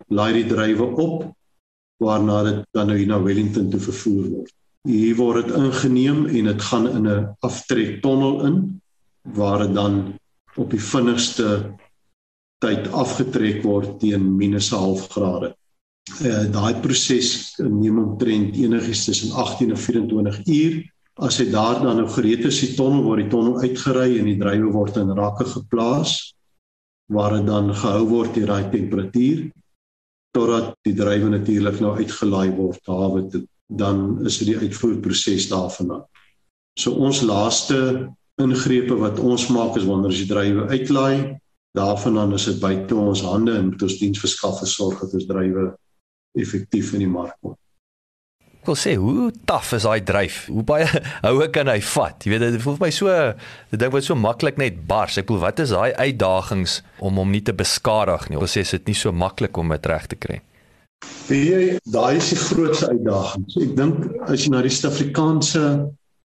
laai 0.08 0.32
die 0.32 0.46
drywe 0.46 0.86
op 0.96 1.34
waarna 2.00 2.42
dit 2.42 2.66
dan 2.72 2.86
nou 2.86 2.98
hier 2.98 3.06
na 3.06 3.22
Wellington 3.22 3.70
toe 3.70 3.80
vervoer 3.80 4.28
word. 4.28 4.52
Hier 4.88 5.16
word 5.16 5.46
dit 5.46 5.56
ingeneem 5.56 6.26
en 6.26 6.44
dit 6.44 6.62
gaan 6.62 6.88
in 6.88 7.06
'n 7.06 7.36
aftrektonnel 7.40 8.46
in 8.46 8.80
waar 9.22 9.58
dit 9.66 9.74
dan 9.74 10.14
op 10.56 10.70
die 10.70 10.82
vinnigste 10.82 11.74
tyd 12.60 12.88
afgetrek 12.92 13.62
word 13.64 13.98
teen 14.00 14.36
minus 14.36 14.70
'n 14.72 14.78
half 14.78 15.08
grade. 15.14 15.54
Uh 16.20 16.44
daai 16.52 16.74
proses 16.82 17.56
neem 17.58 17.98
omtrent 17.98 18.56
enigiets 18.56 19.04
tussen 19.04 19.32
18 19.32 19.70
en 19.70 19.76
24 19.76 20.40
uur. 20.46 20.74
As 21.20 21.38
hy 21.38 21.50
daar 21.50 21.82
dan 21.82 21.96
nou 21.96 22.08
gereed 22.08 22.44
is, 22.44 22.60
die 22.60 22.74
tonnel 22.76 23.02
word 23.04 23.22
die 23.24 23.30
tonnel 23.30 23.60
uitgery 23.60 24.18
en 24.18 24.24
die 24.24 24.38
drywe 24.38 24.72
word 24.72 24.96
in 24.96 25.16
rakke 25.16 25.44
geplaas 25.44 26.34
waar 27.12 27.36
dit 27.36 27.46
dan 27.46 27.74
gehou 27.74 28.06
word 28.08 28.34
teen 28.34 28.46
daai 28.46 28.70
temperatuur 28.70 29.50
totdat 30.32 30.76
die 30.86 30.94
drywe 30.94 31.28
natuurlik 31.30 31.80
nou 31.82 31.96
uitgelaai 31.98 32.50
word 32.54 32.86
hawe 32.86 33.24
toe 33.32 33.44
dan 33.70 34.18
is 34.26 34.38
dit 34.38 34.50
die 34.50 34.58
uitvoerproses 34.66 35.48
daarvan. 35.50 36.00
So 36.78 36.94
ons 36.98 37.22
laaste 37.22 38.10
ingrepe 38.40 38.96
wat 38.98 39.20
ons 39.20 39.46
maak 39.52 39.76
is 39.78 39.86
wanneer 39.86 40.10
as 40.10 40.22
die 40.22 40.30
drywe 40.30 40.66
uitlaai 40.72 41.38
daarvandaan 41.78 42.34
is 42.34 42.48
dit 42.50 42.60
buite 42.60 42.96
ons 42.98 43.22
hande 43.22 43.54
en 43.56 43.70
moet 43.70 43.82
ons 43.86 43.98
diensverskaffers 44.02 44.74
sorg 44.74 45.00
dat 45.04 45.14
ons 45.14 45.26
drywe 45.28 45.70
effektief 46.38 46.94
in 46.96 47.04
die 47.04 47.10
mark 47.10 47.36
kom. 47.40 47.56
Ek 48.60 48.68
wil 48.68 48.76
sê 48.76 48.92
hoe 49.00 49.30
taaf 49.48 49.70
is 49.72 49.86
daai 49.88 50.02
dryf? 50.04 50.42
Hoe 50.52 50.64
baie 50.68 50.84
houe 51.26 51.46
kan 51.54 51.70
hy 51.72 51.78
vat? 51.94 52.20
Jy 52.20 52.34
weet 52.34 52.44
dit 52.44 52.60
voel 52.60 52.76
vir 52.76 52.84
my 52.84 52.92
so 52.92 53.14
dit 53.70 53.80
dink 53.80 53.94
wat 53.94 54.04
so 54.04 54.18
maklik 54.18 54.60
net 54.60 54.82
bars. 54.90 55.16
Ek 55.16 55.30
bedoel 55.30 55.46
wat 55.46 55.62
is 55.64 55.72
daai 55.72 55.96
uitdagings 55.96 56.80
om 57.00 57.22
hom 57.22 57.32
nie 57.32 57.40
te 57.46 57.56
beskadig 57.56 58.28
nie? 58.28 58.40
Ons 58.40 58.58
sê 58.58 58.66
dit 58.68 58.92
nie 58.92 58.98
so 58.98 59.14
maklik 59.16 59.56
om 59.56 59.72
dit 59.72 59.88
reg 59.88 60.10
te 60.12 60.20
kry. 60.20 60.42
Wie 61.30 61.78
daai 61.88 62.18
is 62.18 62.28
die 62.34 62.40
grootste 62.42 62.90
uitdaging. 62.92 63.48
Ek 63.64 63.74
dink 63.78 64.28
as 64.28 64.44
jy 64.44 64.52
na 64.52 64.60
die 64.66 64.74
Suid-Afrikaanse 64.76 65.64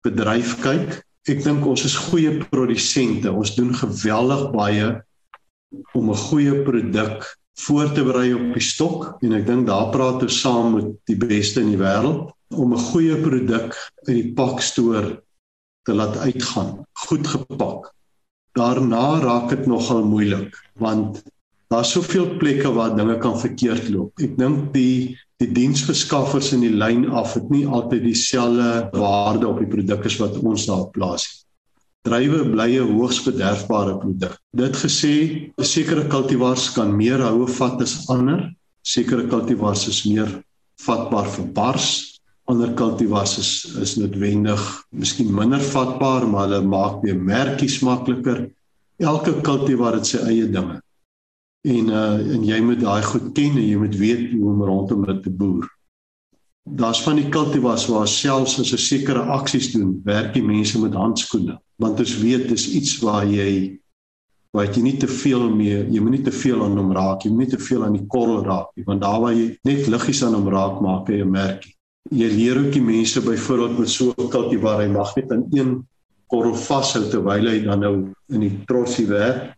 bedryf 0.06 0.54
kyk, 0.62 1.00
ek 1.34 1.42
dink 1.42 1.66
ons 1.66 1.82
is 1.88 1.98
goeie 2.06 2.36
produsente. 2.52 3.32
Ons 3.32 3.56
doen 3.58 3.74
geweldig 3.74 4.46
baie 4.54 4.92
om 5.92 6.10
'n 6.10 6.22
goeie 6.28 6.62
produk 6.62 7.38
voor 7.64 7.92
te 7.92 8.04
berei 8.04 8.34
op 8.34 8.52
die 8.56 8.64
stok 8.64 9.16
en 9.24 9.34
ek 9.36 9.46
dink 9.46 9.66
daar 9.66 9.90
praat 9.94 10.22
ons 10.22 10.40
saam 10.40 10.74
met 10.74 10.92
die 11.10 11.16
beste 11.16 11.60
in 11.60 11.72
die 11.74 11.80
wêreld 11.80 12.30
om 12.54 12.72
'n 12.74 12.86
goeie 12.90 13.16
produk 13.22 13.76
uit 14.06 14.16
die 14.16 14.32
pakstoor 14.34 15.22
te 15.86 15.94
laat 15.94 16.16
uitgaan, 16.16 16.84
goed 17.06 17.26
gepak. 17.26 17.92
Daarna 18.52 19.20
raak 19.20 19.48
dit 19.48 19.66
nogal 19.66 20.04
moeilik 20.04 20.56
want 20.78 21.22
daar's 21.70 21.92
soveel 21.92 22.36
plekke 22.36 22.72
waar 22.72 22.96
dinge 22.96 23.18
kan 23.18 23.38
verkeerd 23.38 23.88
loop. 23.88 24.12
Ek 24.20 24.36
dink 24.38 24.72
die 24.74 25.18
die 25.40 25.52
diensverskaffers 25.56 26.52
in 26.52 26.60
die 26.60 26.74
lyn 26.74 27.06
af 27.16 27.34
het 27.34 27.48
nie 27.48 27.66
altyd 27.66 28.02
dieselfde 28.04 28.90
waarde 28.92 29.48
op 29.48 29.58
die 29.58 29.70
produk 29.70 30.04
as 30.04 30.18
wat 30.20 30.36
ons 30.42 30.66
daar 30.66 30.90
plaas 30.92 31.24
nie. 31.24 31.49
Druiwe 32.08 32.44
bly 32.52 32.78
'n 32.80 32.92
hoogs 32.96 33.18
bederfbare 33.26 33.98
produk. 34.00 34.38
Dit 34.56 34.76
gesê, 34.76 35.14
sekere 35.60 36.06
kultivars 36.08 36.72
kan 36.72 36.96
meer 36.96 37.20
houe 37.20 37.46
vat 37.46 37.82
as 37.82 38.08
ander. 38.08 38.40
Sekere 38.82 39.26
kultivars 39.28 39.86
is 39.88 40.06
meer 40.06 40.30
vatbaar 40.80 41.28
vir 41.28 41.46
bars. 41.52 41.88
Ander 42.48 42.72
kultivars 42.74 43.36
is 43.38 43.50
is 43.84 43.96
noodwendig 44.00 44.62
miskien 44.90 45.34
minder 45.34 45.60
vatbaar, 45.60 46.24
maar 46.28 46.48
hulle 46.48 46.62
maak 46.62 47.02
weer 47.02 47.20
merkies 47.20 47.80
makliker. 47.84 48.48
Elke 48.98 49.36
kultivar 49.44 49.94
het 49.94 50.06
sy 50.06 50.18
eie 50.24 50.48
dinge. 50.48 50.80
En 51.68 51.92
uh 51.92 52.16
en 52.34 52.44
jy 52.44 52.60
moet 52.64 52.80
daai 52.80 53.02
goed 53.02 53.34
ken 53.36 53.60
en 53.60 53.68
jy 53.68 53.76
moet 53.76 53.96
weet 53.96 54.32
hoe 54.32 54.48
om 54.54 54.64
rondom 54.64 55.04
dit 55.04 55.22
te 55.22 55.30
boer. 55.30 55.68
Daar's 56.76 57.02
van 57.02 57.16
die 57.18 57.28
kultivars 57.28 57.86
waar 57.90 58.08
selfs 58.08 58.58
as 58.60 58.72
'n 58.72 58.78
sekere 58.78 59.22
aksies 59.38 59.72
doen, 59.72 60.00
werk 60.04 60.34
die 60.34 60.42
mense 60.42 60.78
met 60.80 60.94
handskoene, 60.94 61.58
want 61.76 61.98
ons 61.98 62.18
weet 62.18 62.48
dis 62.48 62.68
iets 62.68 62.98
waar 62.98 63.26
jy 63.26 63.80
waar 64.52 64.66
jy 64.66 64.82
nie 64.82 64.96
te 64.98 65.06
veel 65.06 65.50
mee, 65.50 65.84
jy 65.90 66.00
moet 66.00 66.10
nie 66.10 66.24
te 66.26 66.32
veel 66.34 66.62
aan 66.64 66.78
hom 66.78 66.92
raak, 66.92 67.22
jy 67.22 67.30
moet 67.30 67.46
nie 67.46 67.56
te 67.56 67.62
veel 67.62 67.84
aan 67.84 67.94
die 67.94 68.06
korrel 68.06 68.42
raak 68.44 68.72
nie, 68.76 68.84
want 68.84 69.02
daar 69.02 69.20
waar 69.20 69.34
jy 69.34 69.58
net 69.64 69.86
liggies 69.86 70.24
aan 70.26 70.34
hom 70.34 70.48
raak 70.50 70.80
maak 70.80 71.08
jy 71.08 71.22
'n 71.22 71.30
merkie. 71.30 71.74
Jy 72.10 72.28
leer 72.34 72.58
ook 72.58 72.72
die 72.72 72.82
mense 72.82 73.20
byvoorbeeld 73.20 73.78
met 73.78 73.88
so 73.88 74.14
'n 74.16 74.28
kultivar 74.28 74.82
hy 74.82 74.88
mag 74.88 75.14
net 75.16 75.32
aan 75.32 75.46
een 75.52 75.86
korrel 76.26 76.54
vashou 76.54 77.04
terwyl 77.10 77.46
hy 77.46 77.60
dan 77.62 77.80
nou 77.80 77.94
in 78.30 78.40
die 78.40 78.58
trotsie 78.66 79.06
werk 79.06 79.54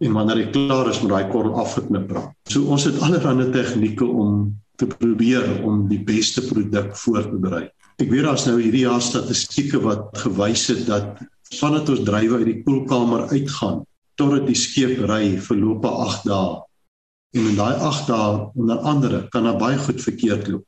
en 0.00 0.12
wanneer 0.12 0.36
hy 0.36 0.50
klaar 0.52 0.88
is 0.88 1.00
met 1.02 1.10
daai 1.10 1.30
korrel 1.30 1.54
afgeknip 1.54 2.10
raak. 2.10 2.32
So 2.48 2.66
ons 2.70 2.84
het 2.84 3.00
allerlei 3.00 3.50
tegnieke 3.50 4.04
om 4.04 4.54
te 4.76 4.86
probeer 4.86 5.62
om 5.64 5.86
die 5.88 6.02
beste 6.04 6.44
produk 6.46 6.94
voor 6.96 7.24
te 7.24 7.40
berei. 7.40 7.64
Ek 7.96 8.10
weet 8.12 8.26
daar's 8.28 8.44
nou 8.48 8.58
hierdie 8.60 8.84
jaar 8.84 9.02
statistieke 9.02 9.80
wat 9.80 10.12
gewys 10.20 10.66
het 10.68 10.84
dat 10.88 11.22
vandat 11.56 11.88
ons 11.94 12.04
drywe 12.04 12.42
uit 12.42 12.50
die 12.50 12.62
koelkamer 12.66 13.28
uitgaan 13.32 13.84
totdat 14.20 14.46
die 14.48 14.58
skip 14.58 15.00
ry 15.08 15.36
verloop 15.40 15.84
8 15.88 16.26
dae. 16.28 16.60
En 17.36 17.48
in 17.52 17.58
daai 17.58 17.74
8 17.88 18.08
dae 18.10 18.30
onder 18.56 18.80
andere 18.92 19.26
kan 19.32 19.48
daar 19.48 19.60
baie 19.60 19.78
goed 19.80 20.00
verkeerd 20.02 20.48
loop. 20.48 20.64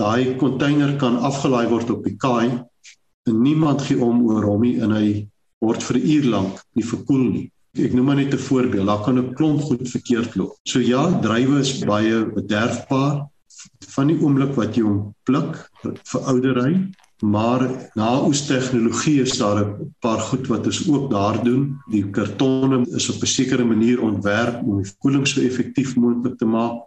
Daai 0.00 0.36
container 0.40 0.96
kan 0.98 1.20
afgelaai 1.22 1.68
word 1.70 1.90
op 1.94 2.04
die 2.04 2.16
kaai 2.18 2.60
en 3.28 3.42
niemand 3.42 3.84
gee 3.86 4.00
om 4.02 4.24
oor 4.28 4.44
hom 4.48 4.64
nie 4.66 4.78
en 4.82 4.92
hy 4.92 5.08
word 5.64 5.82
vir 5.86 5.96
'n 5.98 6.08
uur 6.16 6.24
lank 6.34 6.62
nie 6.74 6.84
verkoel 6.84 7.24
nie. 7.30 7.48
Ek 7.74 7.92
noem 7.92 8.06
maar 8.06 8.16
net 8.16 8.34
'n 8.34 8.38
voorbeeld, 8.38 8.86
daar 8.86 9.02
kan 9.02 9.18
'n 9.18 9.34
klomp 9.34 9.60
goed 9.60 9.88
verkeerd 9.88 10.34
loop. 10.36 10.56
So 10.62 10.78
ja, 10.78 11.20
drywe 11.20 11.58
is 11.58 11.78
baie 11.78 12.26
bederfbaar 12.26 13.28
van 13.94 14.06
die 14.06 14.20
oomblik 14.20 14.54
wat 14.54 14.76
jy 14.76 14.82
hom 14.82 15.14
pluk 15.24 15.70
vir 15.82 16.20
oudery 16.20 16.90
maar 17.24 17.90
na 17.94 18.08
oes 18.26 18.44
tegnologie 18.46 19.20
is 19.22 19.38
daar 19.38 19.64
'n 19.64 19.94
paar 20.00 20.20
goed 20.20 20.46
wat 20.46 20.66
ons 20.66 20.88
ook 20.88 21.10
daar 21.10 21.44
doen. 21.44 21.78
Die 21.90 22.10
kartonne 22.10 22.86
is 22.90 23.08
op 23.10 23.22
'n 23.22 23.26
sekere 23.26 23.64
manier 23.64 24.02
ontwerp 24.02 24.62
om 24.62 24.82
die 24.82 24.92
koeling 24.98 25.26
so 25.26 25.40
effektief 25.40 25.96
moontlik 25.96 26.38
te 26.38 26.44
maak. 26.44 26.82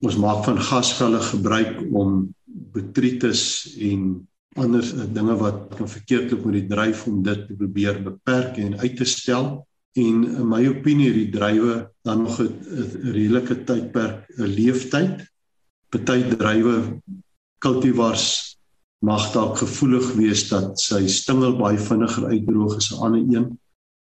Ons 0.00 0.16
maak 0.16 0.44
van 0.44 0.60
gasvelle 0.60 1.20
gebruik 1.20 1.82
om 1.92 2.34
detritus 2.72 3.74
en 3.80 4.28
ander 4.54 5.12
dinge 5.12 5.36
wat 5.36 5.74
kan 5.76 5.88
verkeerd 5.88 6.30
loop 6.30 6.44
met 6.44 6.54
die 6.54 6.66
dryf 6.66 7.06
om 7.06 7.22
dit 7.22 7.46
te 7.46 7.54
probeer 7.54 8.02
beperk 8.02 8.56
en 8.56 8.78
uit 8.78 8.96
te 8.96 9.04
stel. 9.04 9.66
En 9.98 10.18
in 10.40 10.48
my 10.48 10.60
opinie 10.70 11.10
die 11.14 11.30
drywe 11.34 11.88
dan 12.06 12.22
nog 12.22 12.38
'n 12.40 12.52
redelike 13.16 13.64
tydperk 13.64 14.28
'n 14.38 14.52
leeftyd. 14.58 15.26
Party 15.90 16.20
drywe 16.36 17.00
kultivars 17.58 18.56
mag 18.98 19.32
dalk 19.32 19.58
gevoelig 19.58 20.12
wees 20.18 20.48
dat 20.48 20.78
sy 20.80 21.06
stingel 21.06 21.56
baie 21.58 21.78
vinniger 21.78 22.26
uitdroog 22.26 22.76
as 22.76 22.90
'n 22.92 23.02
ander 23.04 23.24
een. 23.36 23.58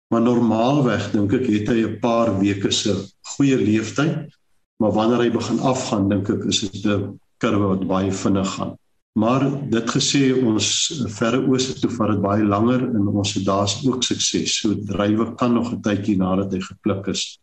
Maar 0.09 0.21
normaalweg 0.21 1.11
dink 1.11 1.33
ek 1.33 1.47
het 1.47 1.67
hy 1.67 1.81
'n 1.83 1.99
paar 1.99 2.39
weke 2.39 2.71
se 2.71 2.93
goeie 3.33 3.57
leeftyd, 3.57 4.29
maar 4.77 4.91
wanneer 4.91 5.21
hy 5.25 5.31
begin 5.31 5.59
afgaan, 5.59 6.09
dink 6.09 6.29
ek 6.29 6.43
is 6.45 6.59
dit 6.59 6.85
'n 6.85 7.19
kurwe 7.37 7.67
wat 7.67 7.87
baie 7.87 8.11
vinnig 8.11 8.49
gaan. 8.55 8.77
Maar 9.14 9.43
dit 9.70 9.89
gesê 9.93 10.22
ons 10.34 10.68
verre 11.14 11.43
ooste 11.45 11.76
toe 11.78 11.91
vat 11.93 12.16
dit 12.16 12.22
baie 12.24 12.45
langer 12.45 12.82
en 12.88 13.11
ons 13.11 13.34
het 13.38 13.45
daar's 13.45 13.76
ook 13.86 14.03
sukses. 14.03 14.55
So 14.61 14.74
drywe 14.74 15.36
kan 15.38 15.53
nog 15.53 15.72
'n 15.72 15.82
tydjie 15.82 16.18
nadat 16.18 16.53
hy 16.53 16.59
gepluk 16.59 17.07
is, 17.07 17.39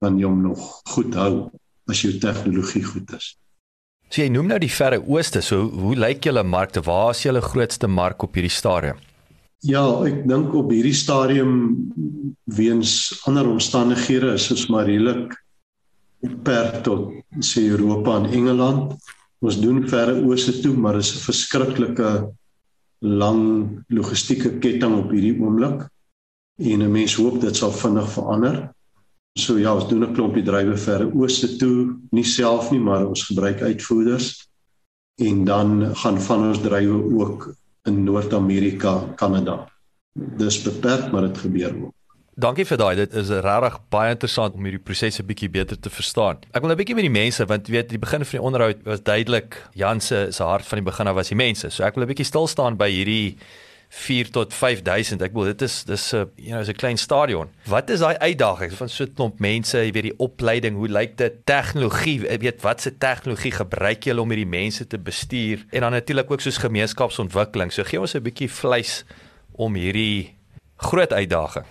dan 0.00 0.18
jy 0.18 0.24
hom 0.24 0.42
nog 0.42 0.80
goed 0.88 1.14
hou 1.14 1.50
as 1.88 2.00
jou 2.02 2.12
tegnologie 2.18 2.84
goed 2.84 3.12
is. 3.12 3.36
So 4.08 4.22
jy 4.22 4.28
noem 4.28 4.46
nou 4.46 4.58
die 4.58 4.70
verre 4.70 5.00
ooste. 5.02 5.42
So 5.42 5.68
hoe 5.68 5.96
lyk 5.96 6.24
julle 6.24 6.42
markte? 6.42 6.80
Waar 6.80 7.10
is 7.10 7.22
julle 7.22 7.40
grootste 7.40 7.86
mark 7.86 8.22
op 8.22 8.34
hierdie 8.34 8.54
stadium? 8.54 8.96
Ja, 9.66 9.82
ek 10.06 10.28
dink 10.28 10.54
op 10.54 10.70
hierdie 10.70 10.94
stadium 10.94 11.90
weens 12.44 13.22
ander 13.26 13.48
omstandighede 13.48 14.34
is 14.36 14.50
ons 14.50 14.66
maar 14.68 14.86
redelik 14.86 15.34
beperk 16.22 16.82
tot 16.86 17.12
sê 17.44 17.66
Europa 17.68 18.16
en 18.16 18.30
Engeland. 18.30 18.94
Ons 19.44 19.60
doen 19.60 19.82
verre 19.88 20.16
ooste 20.24 20.54
toe, 20.60 20.74
maar 20.76 20.96
is 20.96 21.12
'n 21.14 21.24
verskriklike 21.28 22.32
lang 23.00 23.84
logistieke 23.88 24.58
ketting 24.58 24.94
op 24.96 25.10
hierdie 25.10 25.36
oomblik. 25.40 25.88
En 26.58 26.82
'n 26.82 26.92
mens 26.92 27.14
hoop 27.16 27.40
dit 27.40 27.56
sal 27.56 27.72
vinnig 27.72 28.08
verander. 28.12 28.72
So 29.38 29.58
ja, 29.58 29.74
ons 29.74 29.88
doen 29.88 30.04
'n 30.04 30.14
klompie 30.14 30.42
drywe 30.42 30.76
verre 30.76 31.12
ooste 31.12 31.56
toe, 31.56 31.96
nie 32.10 32.24
self 32.24 32.70
nie, 32.70 32.80
maar 32.80 33.06
ons 33.06 33.24
gebruik 33.24 33.60
uitvoerders. 33.60 34.48
En 35.20 35.44
dan 35.44 35.96
gaan 35.96 36.20
van 36.20 36.48
ons 36.48 36.60
drywe 36.60 37.20
ook 37.20 37.54
in 37.84 38.04
Noord-Amerika, 38.04 39.12
Kanada. 39.16 39.68
Dis 40.12 40.62
beperk, 40.62 41.12
maar 41.12 41.22
dit 41.22 41.38
gebeur 41.38 41.76
ook. 41.84 42.05
Dankie 42.36 42.66
vir 42.68 42.76
daai. 42.76 42.98
Dit 42.98 43.14
is 43.16 43.30
regtig 43.32 43.76
baie 43.88 44.10
interessant 44.12 44.58
om 44.58 44.66
hierdie 44.68 44.82
prosesse 44.84 45.22
bietjie 45.24 45.48
beter 45.48 45.78
te 45.80 45.88
verstaan. 45.88 46.42
Ek 46.52 46.60
wil 46.60 46.70
'n 46.70 46.76
bietjie 46.76 46.94
met 46.94 47.06
die 47.08 47.20
mense 47.22 47.46
want 47.48 47.66
jy 47.66 47.72
weet 47.72 47.88
die 47.88 47.98
begin 47.98 48.24
van 48.24 48.38
die 48.38 48.46
onderhoud 48.46 48.82
was 48.84 49.00
duidelik 49.00 49.56
Jan 49.72 50.00
se 50.00 50.28
se 50.30 50.42
hart 50.42 50.66
van 50.66 50.84
die 50.84 50.84
begin 50.84 51.06
af 51.08 51.14
was 51.14 51.28
die 51.28 51.34
mense. 51.34 51.70
So 51.70 51.82
ek 51.82 51.94
wil 51.94 52.04
'n 52.04 52.12
bietjie 52.12 52.26
stil 52.26 52.46
staan 52.46 52.76
by 52.76 52.90
hierdie 52.90 53.38
4 53.88 54.30
tot 54.30 54.52
5000. 54.52 55.22
Ek 55.22 55.32
bedoel 55.32 55.56
dit 55.56 55.62
is 55.62 55.84
dis 55.84 56.12
'n 56.12 56.28
you 56.36 56.50
know, 56.50 56.60
is 56.60 56.68
'n 56.68 56.76
klein 56.76 56.98
stadion. 56.98 57.48
Wat 57.64 57.88
is 57.88 58.00
daai 58.00 58.18
uitdagings 58.18 58.74
van 58.74 58.88
so 58.88 59.04
'n 59.04 59.14
klomp 59.14 59.40
mense, 59.40 59.78
jy 59.78 59.92
weet 59.92 60.02
die 60.02 60.18
opleiding, 60.18 60.76
hoe 60.76 60.88
lyk 60.88 61.16
dit? 61.16 61.32
Tegnologie, 61.46 62.20
jy 62.20 62.38
weet 62.38 62.60
wat 62.60 62.82
se 62.82 62.98
tegnologie 62.98 63.52
gebruik 63.52 64.04
julle 64.04 64.20
om 64.20 64.28
hierdie 64.28 64.60
mense 64.60 64.86
te 64.86 64.98
bestuur? 64.98 65.64
En 65.72 65.80
dan 65.80 65.92
natuurlik 65.92 66.30
ook 66.30 66.40
soos 66.40 66.58
gemeenskapsontwikkeling. 66.58 67.72
So 67.72 67.82
gee 67.82 67.98
ons 67.98 68.14
'n 68.14 68.22
bietjie 68.22 68.50
vleis 68.50 69.04
om 69.56 69.74
hierdie 69.74 70.36
groot 70.76 71.12
uitdaging. 71.12 71.64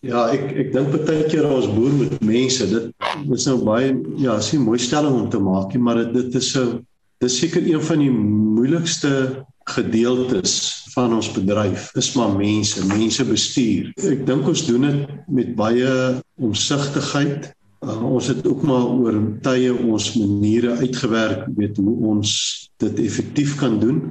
Ja, 0.00 0.30
ek 0.32 0.54
ek 0.56 0.70
dink 0.72 0.94
baie 0.94 1.24
keer 1.28 1.44
ons 1.44 1.68
boer 1.68 1.92
met 1.92 2.22
mense, 2.24 2.64
dit 2.70 3.34
is 3.36 3.44
nou 3.50 3.58
baie 3.66 3.90
ja, 4.16 4.38
is 4.40 4.52
'n 4.54 4.64
mooi 4.64 4.78
stelling 4.78 5.12
om 5.12 5.28
te 5.28 5.38
maak, 5.38 5.74
maar 5.76 6.00
dit 6.00 6.14
dit 6.14 6.34
is 6.40 6.52
so 6.52 6.80
dis 7.20 7.36
seker 7.38 7.60
een 7.60 7.82
van 7.84 7.98
die 7.98 8.10
moeilikste 8.10 9.44
gedeeltes 9.68 10.54
van 10.94 11.12
ons 11.14 11.28
bedryf 11.32 11.90
is 12.00 12.14
maar 12.16 12.32
mense, 12.32 12.86
mense 12.86 13.24
bestuur. 13.24 13.92
Ek 14.00 14.24
dink 14.26 14.48
ons 14.48 14.64
doen 14.66 14.86
dit 14.88 15.00
met 15.28 15.54
baie 15.54 15.92
omsigtigheid. 16.40 17.52
Uh, 17.80 17.96
ons 18.04 18.26
het 18.28 18.44
ook 18.46 18.62
maar 18.68 18.88
oor 18.92 19.16
tye 19.44 19.72
ons 19.72 20.14
maniere 20.16 20.76
uitgewerk 20.80 21.46
weet 21.56 21.76
hoe 21.80 21.94
ons 22.12 22.32
dit 22.80 23.04
effektief 23.04 23.56
kan 23.60 23.78
doen. 23.80 24.02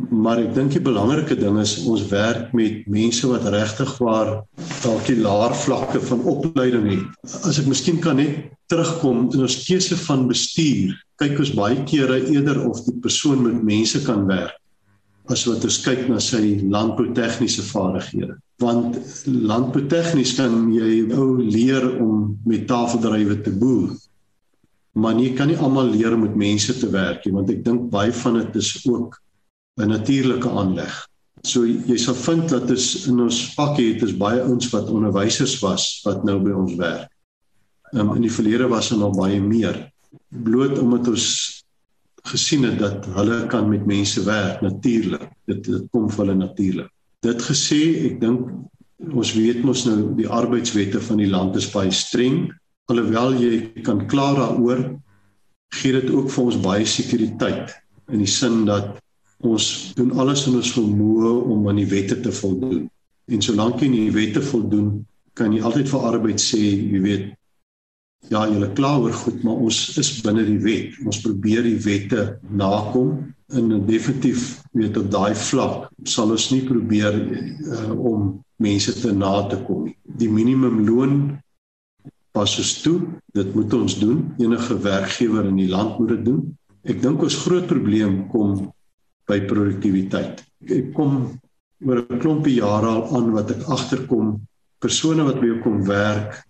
Maar 0.00 0.40
ek 0.42 0.54
dink 0.56 0.72
die 0.74 0.82
belangrike 0.82 1.36
ding 1.38 1.58
is 1.60 1.76
ons 1.88 2.06
werk 2.10 2.54
met 2.56 2.86
mense 2.90 3.28
wat 3.28 3.44
regtig 3.52 3.92
waar 4.02 4.32
dalk 4.82 5.04
die 5.06 5.18
laer 5.20 5.54
vlakke 5.54 6.00
van 6.08 6.24
opleiding 6.32 6.88
het. 6.90 7.04
As 7.46 7.60
ek 7.60 7.68
miskien 7.70 8.00
kan 8.02 8.18
net 8.18 8.50
terugkom 8.72 9.28
in 9.34 9.44
ons 9.44 9.58
keuse 9.66 9.98
van 10.06 10.26
bestuur, 10.30 10.96
kyk 11.20 11.38
ons 11.44 11.54
baie 11.54 11.78
kere 11.86 12.22
eerder 12.32 12.64
of 12.66 12.82
die 12.88 12.96
persoon 13.04 13.44
met 13.44 13.62
mense 13.62 14.00
kan 14.06 14.26
werk 14.30 14.58
as 15.30 15.44
wat 15.46 15.62
ons 15.64 15.78
kyk 15.84 16.08
na 16.10 16.18
sy 16.20 16.58
landboutegniese 16.66 17.62
vaardighede. 17.68 18.34
Want 18.62 18.96
landboutegnies 19.26 20.34
kan 20.38 20.72
jy 20.74 21.04
ou 21.14 21.36
leer 21.38 21.86
om 22.02 22.32
met 22.48 22.66
tafeldrywe 22.70 23.38
te 23.46 23.52
boer. 23.54 23.92
Maar 24.98 25.20
jy 25.22 25.30
kan 25.38 25.48
nie 25.48 25.58
almal 25.62 25.92
leer 25.94 26.16
om 26.16 26.26
met 26.26 26.34
mense 26.36 26.74
te 26.76 26.90
werk 26.92 27.22
nie, 27.24 27.36
want 27.36 27.52
ek 27.54 27.62
dink 27.64 27.86
baie 27.94 28.12
van 28.24 28.40
dit 28.40 28.58
is 28.60 28.74
ook 28.82 29.14
'n 29.80 29.88
natuurlike 29.88 30.48
aanleg. 30.48 30.92
So 31.42 31.64
jy 31.66 31.96
sal 31.98 32.14
vind 32.14 32.48
dat 32.48 32.68
dit 32.68 33.06
in 33.10 33.20
ons 33.20 33.54
pakkie 33.56 33.94
het 33.94 34.02
is 34.06 34.16
baie 34.16 34.42
ouens 34.42 34.68
wat 34.70 34.90
onderwysers 34.90 35.58
was 35.62 36.00
wat 36.04 36.24
nou 36.24 36.38
by 36.38 36.52
ons 36.54 36.76
werk. 36.78 37.08
Um, 37.92 38.14
in 38.14 38.22
die 38.22 38.32
verlede 38.32 38.68
was 38.68 38.88
daar 38.88 38.98
nog 38.98 39.16
baie 39.16 39.40
meer. 39.40 39.92
Bloot 40.28 40.78
omdat 40.78 41.08
ons 41.08 41.26
gesien 42.30 42.62
het 42.62 42.78
dat 42.78 43.06
hulle 43.16 43.46
kan 43.50 43.68
met 43.68 43.86
mense 43.86 44.22
werk 44.22 44.62
natuurlik. 44.62 45.26
Dit 45.50 45.64
dit 45.64 45.88
kom 45.90 46.08
vir 46.10 46.24
hulle 46.24 46.38
natuurlik. 46.38 46.90
Dit 47.22 47.42
gesê, 47.42 47.80
ek 48.12 48.20
dink 48.20 48.48
ons 49.10 49.34
weet 49.34 49.64
mos 49.66 49.84
nou 49.88 50.12
die 50.14 50.28
arbeidswette 50.30 51.00
van 51.02 51.18
die 51.18 51.30
land 51.30 51.56
is 51.58 51.70
baie 51.72 51.90
streng. 51.90 52.52
Alhoewel 52.92 53.34
jy 53.40 53.82
kan 53.82 54.06
klaar 54.06 54.38
daaroor 54.38 54.86
gee 55.72 55.92
dit 55.96 56.10
ook 56.12 56.30
vir 56.30 56.44
ons 56.44 56.60
baie 56.62 56.86
sekuriteit 56.86 57.72
in 58.12 58.22
die 58.22 58.30
sin 58.30 58.64
dat 58.68 59.01
ons 59.46 59.92
doen 59.98 60.12
alles 60.22 60.46
in 60.46 60.58
ons 60.58 60.72
vermoë 60.76 61.32
om 61.52 61.68
aan 61.68 61.80
die 61.82 61.88
wette 61.90 62.18
te 62.22 62.32
voldoen. 62.34 62.86
En 63.32 63.44
solank 63.44 63.82
jy 63.82 63.90
nie 63.90 64.06
die 64.08 64.16
wette 64.16 64.42
voldoen, 64.44 65.02
kan 65.38 65.54
jy 65.54 65.62
altyd 65.64 65.88
vir 65.88 66.08
arbeid 66.10 66.42
sê, 66.42 66.60
jy 66.60 67.00
weet, 67.02 67.30
ja, 68.30 68.44
julle 68.46 68.70
kla 68.76 68.94
oor 69.02 69.14
goed, 69.16 69.42
maar 69.42 69.62
ons 69.66 69.78
is 69.98 70.12
binne 70.24 70.44
die 70.46 70.60
wet. 70.62 70.98
Ons 71.06 71.22
probeer 71.24 71.64
die 71.66 71.78
wette 71.84 72.26
nakom 72.50 73.16
en 73.52 73.72
definitief 73.86 74.62
weet 74.78 74.96
op 74.96 75.10
daai 75.12 75.34
vlak 75.36 75.90
sal 76.08 76.32
ons 76.32 76.48
nie 76.54 76.62
probeer 76.64 77.18
uh, 77.18 77.90
om 77.92 78.38
mense 78.62 78.94
te 79.00 79.12
na 79.12 79.34
te 79.50 79.58
kom 79.66 79.88
nie. 79.88 79.96
Die 80.04 80.30
minimumloon 80.32 81.18
pas 82.32 82.54
ons 82.58 82.72
toe. 82.84 82.98
Dit 83.36 83.52
moet 83.56 83.74
ons 83.76 83.98
doen. 84.00 84.22
Enige 84.40 84.78
werkgewer 84.80 85.48
in 85.50 85.58
die 85.60 85.68
land 85.68 85.98
moet 86.00 86.14
dit 86.16 86.24
doen. 86.30 86.46
Ek 86.88 87.02
dink 87.02 87.22
ons 87.22 87.42
groot 87.44 87.66
probleem 87.68 88.22
kom 88.32 88.70
by 89.32 89.40
produktiwiteit. 89.48 90.44
Ek 90.68 90.92
kom 90.96 91.40
oor 91.82 91.98
'n 92.02 92.20
klompie 92.22 92.60
jare 92.60 92.86
al 92.86 93.04
aan 93.16 93.32
wat 93.34 93.50
ek 93.50 93.68
agterkom 93.76 94.40
persone 94.82 95.24
wat 95.26 95.40
by 95.40 95.48
jou 95.50 95.60
kom 95.64 95.82
werk 95.86 96.42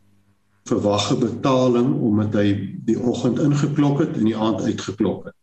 verwag 0.68 1.10
'n 1.12 1.20
betaling 1.20 1.90
omdat 2.08 2.34
hy 2.40 2.48
die 2.88 2.98
oggend 2.98 3.38
ingeklok 3.38 4.00
het 4.04 4.16
en 4.18 4.26
die 4.30 4.36
aand 4.36 4.60
uitgeklok 4.62 5.26
het. 5.26 5.36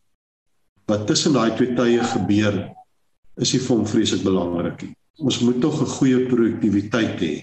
Wat 0.87 1.07
tussen 1.07 1.33
daai 1.33 1.55
twee 1.55 1.75
tye 1.75 2.03
gebeur 2.13 2.55
is 3.37 3.53
nie 3.53 3.61
vir 3.61 3.75
hom 3.75 3.85
vreeslik 3.85 4.23
belangrik 4.23 4.81
nie. 4.83 4.95
Ons 5.19 5.39
moet 5.39 5.61
tog 5.61 5.81
'n 5.81 5.93
goeie 5.97 6.25
produktiwiteit 6.27 7.19
hê 7.19 7.35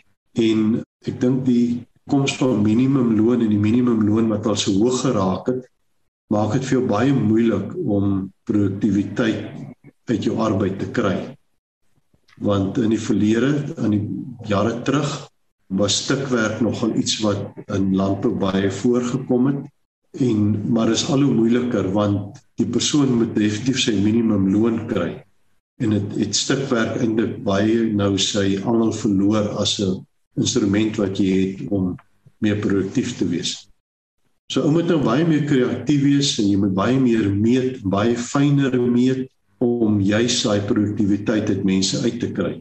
en 0.49 0.83
ek 1.07 1.21
dink 1.21 1.45
die 1.45 1.87
koms 2.09 2.37
van 2.37 2.63
minimumloon 2.63 3.43
en 3.43 3.51
die 3.51 3.65
minimumloon 3.69 4.29
wat 4.29 4.47
al 4.47 4.57
so 4.57 4.73
hoog 4.73 5.01
geraak 5.03 5.47
het 5.47 5.67
maak 6.31 6.53
dit 6.53 6.65
vir 6.65 6.79
jou 6.79 6.87
baie 6.89 7.13
moeilik 7.13 7.75
om 7.87 8.33
produktiwiteit 8.45 9.76
uit 10.11 10.25
jou 10.25 10.39
arbeid 10.43 10.79
te 10.79 10.91
kry. 10.91 11.17
Want 12.43 12.79
in 12.79 12.93
die 12.93 13.01
verlede, 13.01 13.53
in 13.83 13.95
die 13.95 14.05
jare 14.49 14.83
terug, 14.87 15.15
was 15.67 16.03
stukwerk 16.05 16.61
nogal 16.61 16.95
iets 16.95 17.19
wat 17.25 17.57
in 17.75 17.95
landbou 17.97 18.35
baie 18.39 18.71
voorgekom 18.71 19.47
het 19.51 19.65
en 20.23 20.43
maar 20.73 20.93
is 20.95 21.09
al 21.11 21.25
hoe 21.27 21.35
moeiliker 21.35 21.91
want 21.93 22.39
die 22.61 22.69
persoon 22.71 23.17
moet 23.19 23.35
definitief 23.35 23.81
sy 23.83 23.97
minimum 23.99 24.47
loon 24.53 24.85
kry 24.89 25.11
en 25.83 25.93
dit 25.93 26.01
het, 26.01 26.19
het 26.21 26.39
stukwerk 26.39 27.01
eintlik 27.03 27.41
baie 27.45 27.83
nou 27.93 28.15
sy 28.19 28.57
angel 28.63 28.93
verloor 28.97 29.51
as 29.61 29.79
'n 29.81 30.07
instrument 30.37 30.97
wat 30.97 31.19
jy 31.19 31.33
het 31.35 31.69
om 31.71 31.97
meer 32.39 32.57
produktief 32.61 33.17
te 33.19 33.27
wees. 33.29 33.69
So 34.53 34.63
ou 34.63 34.71
moet 34.71 34.89
nou 34.89 35.03
baie 35.03 35.27
meer 35.27 35.45
kreatief 35.45 36.03
wees 36.03 36.39
en 36.39 36.49
jy 36.49 36.57
moet 36.57 36.75
baie 36.75 36.99
meer 37.01 37.31
meet, 37.31 37.83
baie 37.83 38.17
fyner 38.17 38.79
meet 38.81 39.29
juis 40.07 40.43
daai 40.43 40.61
produktiwiteit 40.69 41.51
uit 41.51 41.65
mense 41.65 42.01
uit 42.05 42.21
te 42.21 42.31
kry. 42.33 42.55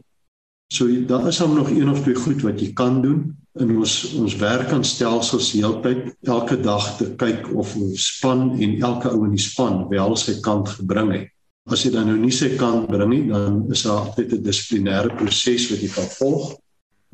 So 0.72 0.90
daar 1.06 1.28
is 1.30 1.38
hom 1.38 1.54
nog 1.54 1.70
een 1.70 1.90
of 1.90 2.02
twee 2.02 2.18
goed 2.18 2.42
wat 2.42 2.60
jy 2.60 2.72
kan 2.74 3.02
doen 3.02 3.36
in 3.60 3.76
ons 3.78 3.94
ons 4.18 4.34
werk 4.40 4.72
aan 4.74 4.84
stelsels 4.84 5.52
heeltyd 5.54 6.10
elke 6.28 6.58
dag 6.60 6.88
te 6.98 7.08
kyk 7.20 7.48
of 7.54 7.72
ons 7.78 8.08
span 8.16 8.50
en 8.60 8.74
elke 8.82 9.12
ou 9.12 9.22
in 9.24 9.36
die 9.36 9.42
span 9.42 9.86
wel 9.92 10.16
sy 10.20 10.36
kant 10.44 10.68
gebring 10.76 11.12
het. 11.14 11.30
As 11.66 11.82
jy 11.82 11.90
dan 11.94 12.10
nou 12.10 12.18
nie 12.20 12.34
sy 12.34 12.52
kant 12.58 12.86
bring 12.90 13.10
nie, 13.10 13.22
dan 13.30 13.64
is 13.74 13.82
daar 13.86 14.04
altyd 14.04 14.34
'n 14.36 14.42
dissiplinêre 14.42 15.14
proses 15.18 15.70
wat 15.70 15.80
jy 15.82 15.90
kan 15.94 16.10
volg. 16.18 16.44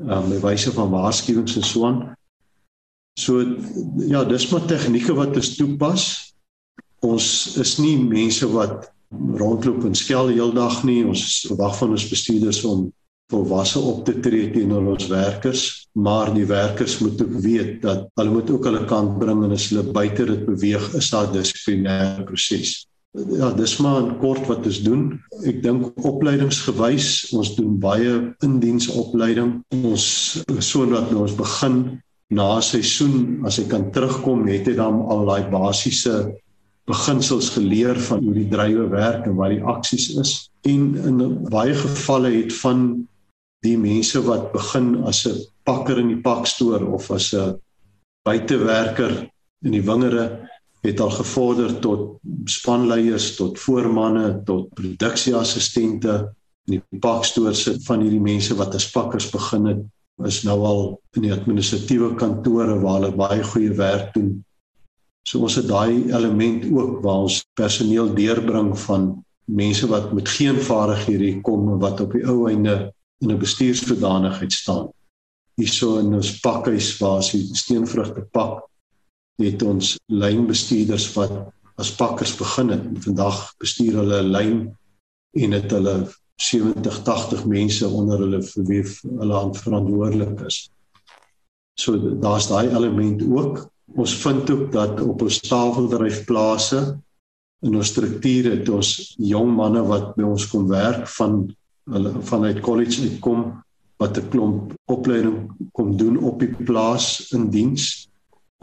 Ehm 0.03 0.31
um, 0.31 0.41
wyse 0.41 0.71
van 0.71 0.89
waarskuwings 0.89 1.55
en 1.55 1.63
so 1.63 1.85
aan. 1.85 2.15
So 3.17 3.41
ja, 3.97 4.23
dis 4.25 4.49
maar 4.51 4.65
tegnieke 4.65 5.13
wat 5.13 5.35
ons 5.35 5.55
toepas. 5.55 6.33
Ons 7.01 7.57
is 7.57 7.77
nie 7.77 7.97
mense 7.97 8.47
wat 8.47 8.91
rondloop 9.39 9.85
en 9.85 9.95
skel 9.95 10.33
heeldag 10.33 10.83
nie. 10.83 11.01
Ons 11.05 11.43
verwag 11.47 11.77
van 11.79 11.95
ons 11.95 12.09
bestuurders 12.09 12.63
om 12.69 12.87
volwasse 13.33 13.79
op 13.79 14.03
te 14.05 14.17
tree 14.21 14.51
teenoor 14.53 14.93
ons 14.93 15.07
werkers, 15.11 15.63
maar 15.97 16.31
die 16.35 16.45
werkers 16.49 16.99
moet 17.01 17.21
ook 17.23 17.35
weet 17.41 17.81
dat 17.81 18.07
hulle 18.19 18.33
moet 18.35 18.49
ook 18.51 18.65
hulle 18.69 18.85
kant 18.89 19.17
bring 19.21 19.43
en 19.45 19.55
as 19.55 19.69
hulle 19.71 19.85
buite 19.95 20.27
dit 20.29 20.43
beweeg, 20.45 20.89
is 20.99 21.09
daar 21.13 21.29
'n 21.29 21.37
dissiplinêre 21.37 22.25
proses. 22.27 22.83
Ja, 23.13 23.51
dis 23.53 23.77
maar 23.77 24.01
'n 24.01 24.17
kort 24.17 24.47
wat 24.47 24.65
ons 24.65 24.81
doen. 24.81 25.21
Ek 25.45 25.63
dink 25.63 26.05
opleidingsgewys, 26.05 27.29
ons 27.31 27.55
doen 27.55 27.79
baie 27.79 28.35
indiensopleiding. 28.41 29.63
Ons 29.69 30.43
wat 30.47 31.11
nou 31.11 31.21
ons 31.21 31.35
begin 31.35 32.01
na 32.29 32.61
seisoen, 32.61 33.45
as 33.45 33.57
hy 33.57 33.67
kan 33.69 33.91
terugkom, 33.91 34.47
het 34.47 34.65
hy 34.65 34.73
dan 34.73 35.01
al 35.05 35.25
daai 35.25 35.49
basiese 35.51 36.33
beginsels 36.89 37.49
geleer 37.55 37.99
van 38.09 38.23
hoe 38.23 38.33
die 38.35 38.47
drywe 38.51 38.87
werk 38.91 39.27
en 39.27 39.37
wat 39.39 39.53
die 39.55 39.63
aksies 39.63 40.09
is. 40.19 40.33
En 40.67 40.93
in 40.99 41.21
baie 41.51 41.75
gevalle 41.75 42.31
het 42.35 42.53
van 42.59 43.07
die 43.63 43.77
mense 43.79 44.19
wat 44.27 44.51
begin 44.51 45.03
as 45.07 45.25
'n 45.27 45.39
pakker 45.63 45.99
in 45.99 46.07
die 46.07 46.21
pakstoor 46.21 46.83
of 46.93 47.11
as 47.11 47.33
'n 47.33 47.59
buitewerker 48.27 49.29
in 49.63 49.71
die 49.71 49.83
wingerde 49.83 50.49
het 50.83 50.99
al 50.99 51.09
gevorder 51.09 51.79
tot 51.79 52.19
spanleiers, 52.45 53.35
tot 53.35 53.59
voormanne, 53.59 54.41
tot 54.43 54.73
produksieassistente 54.73 56.33
in 56.67 56.79
die 56.79 56.99
pakstoor 56.99 57.55
sit 57.55 57.83
van 57.85 58.01
hierdie 58.01 58.23
mense 58.23 58.55
wat 58.55 58.75
as 58.75 58.91
pakkers 58.91 59.29
begin 59.31 59.65
het 59.65 59.83
is 60.27 60.43
nou 60.43 60.59
al 60.67 60.81
in 61.17 61.25
die 61.25 61.33
administratiewe 61.33 62.13
kantore 62.19 62.77
waar 62.83 62.99
hulle 62.99 63.15
baie 63.17 63.43
goeie 63.43 63.73
werk 63.77 64.13
doen. 64.13 64.43
So 65.23 65.39
ons 65.39 65.55
het 65.55 65.67
daai 65.67 66.11
element 66.11 66.65
ook 66.71 66.99
waar 67.03 67.23
ons 67.27 67.43
personeel 67.55 68.13
deurbring 68.15 68.73
van 68.79 69.23
mense 69.45 69.87
wat 69.87 70.11
met 70.13 70.29
geen 70.29 70.59
vaardighede 70.59 71.41
kom 71.41 71.69
en 71.71 71.79
wat 71.79 72.01
op 72.03 72.11
die 72.15 72.25
ou 72.27 72.49
einde 72.49 72.93
in 73.23 73.31
'n 73.31 73.39
bestuursverdanigheid 73.39 74.51
staan. 74.51 74.89
Hierso 75.55 75.97
in 75.99 76.13
ons 76.13 76.39
pakhuis 76.39 76.97
waar 76.99 77.17
as 77.17 77.31
die 77.31 77.49
steenvrugte 77.55 78.27
pak, 78.31 78.63
het 79.37 79.61
ons 79.61 79.97
lynbestuurders 80.07 81.13
wat 81.13 81.31
as 81.77 81.95
pakkers 81.95 82.35
begin 82.37 82.69
het. 82.69 82.83
Vandag 83.05 83.53
bestuur 83.57 83.93
hulle 84.01 84.21
'n 84.21 84.31
lyn 84.31 84.77
en 85.33 85.51
het 85.51 85.71
hulle 85.71 86.07
70, 86.35 87.03
80 87.03 87.45
mense 87.45 87.87
onder 87.87 88.19
hulle 88.19 88.41
vir 88.41 88.63
wie 88.65 88.83
hulle 89.19 89.53
verantwoordelik 89.53 90.39
is. 90.45 90.69
So 91.79 91.97
daar's 91.97 92.47
daai 92.47 92.69
element 92.69 93.23
ook. 93.23 93.72
Ons 93.95 94.15
vind 94.23 94.49
ook 94.49 94.71
dat 94.73 95.01
op 95.01 95.21
ons 95.21 95.39
tafeldryfplase 95.45 96.79
in 97.63 97.75
ons 97.79 97.91
strukture 97.93 98.57
het 98.57 98.69
ons 98.69 99.13
jong 99.21 99.53
manne 99.55 99.83
wat 99.87 100.15
by 100.17 100.25
ons 100.27 100.47
kom 100.51 100.65
werk 100.71 101.05
van 101.17 101.43
hulle 101.93 102.13
vanuit 102.25 102.61
college 102.65 103.05
uitkom 103.05 103.45
wat 104.01 104.17
'n 104.17 104.29
klomp 104.29 104.73
opleiding 104.91 105.51
kom 105.71 105.97
doen 105.97 106.17
op 106.17 106.39
die 106.39 106.51
plaas 106.65 107.31
in 107.31 107.49
diens 107.49 108.09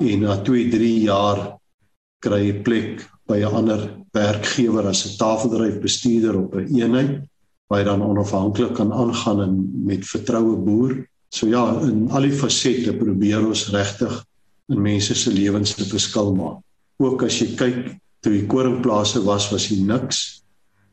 en 0.00 0.20
na 0.20 0.36
2, 0.42 0.68
3 0.70 1.00
jaar 1.04 1.56
kry 2.20 2.40
jy 2.46 2.62
plek 2.62 3.08
by 3.28 3.38
'n 3.40 3.54
ander 3.54 3.80
werkgewer 4.12 4.86
as 4.86 5.04
'n 5.06 5.16
tafeldryfbestuurder 5.18 6.36
op 6.36 6.54
'n 6.54 6.74
eenheid 6.74 7.22
waar 7.68 7.80
jy 7.80 7.84
dan 7.84 8.02
onafhanklik 8.02 8.74
kan 8.74 8.92
aangaan 8.92 9.40
en 9.40 9.84
met 9.86 10.04
vertroue 10.04 10.56
boer. 10.56 11.06
So 11.30 11.46
ja, 11.46 11.80
in 11.86 12.10
al 12.10 12.22
die 12.22 12.34
fasette 12.34 12.96
probeer 12.98 13.46
ons 13.46 13.68
regtig 13.70 14.24
in 14.70 14.82
mense 14.82 15.14
se 15.14 15.32
lewens 15.32 15.76
'n 15.76 15.84
verskil 15.84 16.34
maak. 16.34 16.62
Ook 16.98 17.22
as 17.22 17.38
jy 17.40 17.54
kyk 17.56 17.78
toe 18.22 18.32
die 18.32 18.46
koringplase 18.46 19.22
was, 19.24 19.50
was 19.50 19.66
hier 19.66 19.84
niks. 19.84 20.42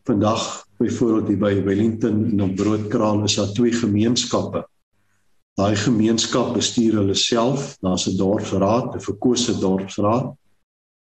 Vandag 0.08 0.66
byvoorbeeld 0.80 1.28
hier 1.28 1.38
by 1.38 1.64
Wellington 1.64 2.26
en 2.32 2.42
op 2.42 2.56
Broodkraal 2.56 3.24
is 3.24 3.36
daar 3.36 3.52
twee 3.54 3.72
gemeenskappe. 3.72 4.66
Daai 5.58 5.76
gemeenskap 5.76 6.54
bestuur 6.54 7.00
hulle 7.02 7.16
self, 7.16 7.78
daar's 7.82 8.08
'n 8.08 8.18
dorpsraad, 8.18 8.96
'n 8.96 9.02
verkose 9.02 9.60
dorpsraad 9.60 10.36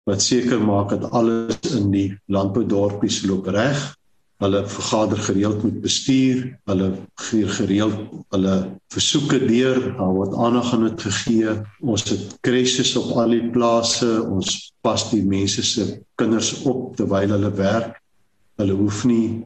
wat 0.05 0.21
seker 0.21 0.61
maak 0.61 0.89
dat 0.89 1.11
alles 1.11 1.57
in 1.73 1.89
die 1.91 2.09
landboudorpies 2.29 3.23
loop 3.25 3.47
reg. 3.47 3.95
Hulle 4.43 4.65
vergader 4.67 5.17
gereeld 5.17 5.61
met 5.63 5.77
bestuur, 5.81 6.41
hulle 6.67 6.89
gee 7.23 7.47
gereeld 7.47 7.95
hulle 8.35 8.55
versoeke 8.91 9.39
deur, 9.45 9.79
daar 9.95 10.11
word 10.17 10.35
aandag 10.35 10.73
aan 10.75 10.83
dit 10.89 11.05
gegee. 11.07 11.53
Ons 11.79 12.03
het 12.09 12.33
krisis 12.43 12.91
op 12.99 13.13
al 13.15 13.31
die 13.37 13.45
plase, 13.55 14.09
ons 14.27 14.73
pas 14.83 15.07
die 15.13 15.23
mense 15.23 15.63
se 15.63 15.87
kinders 16.19 16.51
op 16.67 16.97
terwyl 16.99 17.31
hulle 17.37 17.53
werk. 17.55 17.95
Hulle 18.59 18.75
hoef 18.75 19.05
nie 19.07 19.45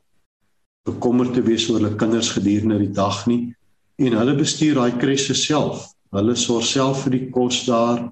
bekommerd 0.90 1.36
te 1.38 1.46
wees 1.46 1.68
oor 1.70 1.78
hulle 1.80 1.96
kinders 2.00 2.34
gedurende 2.34 2.80
die 2.82 2.94
dag 2.98 3.26
nie 3.30 3.54
en 4.00 4.16
hulle 4.16 4.36
bestuur 4.38 4.80
daai 4.80 4.98
krisis 4.98 5.44
self. 5.46 5.90
Hulle 6.16 6.36
sorg 6.40 6.66
self 6.66 7.04
vir 7.06 7.18
die 7.18 7.26
kos 7.36 7.66
daar. 7.68 8.08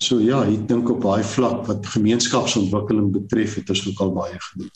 So 0.00 0.20
ja, 0.22 0.42
ek 0.44 0.66
dink 0.68 0.90
op 0.92 1.00
daai 1.02 1.24
vlak 1.26 1.64
wat 1.68 1.88
gemeenskapsontwikkeling 1.94 3.10
betref, 3.14 3.56
het 3.58 3.72
ons 3.72 3.86
ook 3.88 4.02
al 4.04 4.12
baie 4.18 4.36
gedoen. 4.50 4.70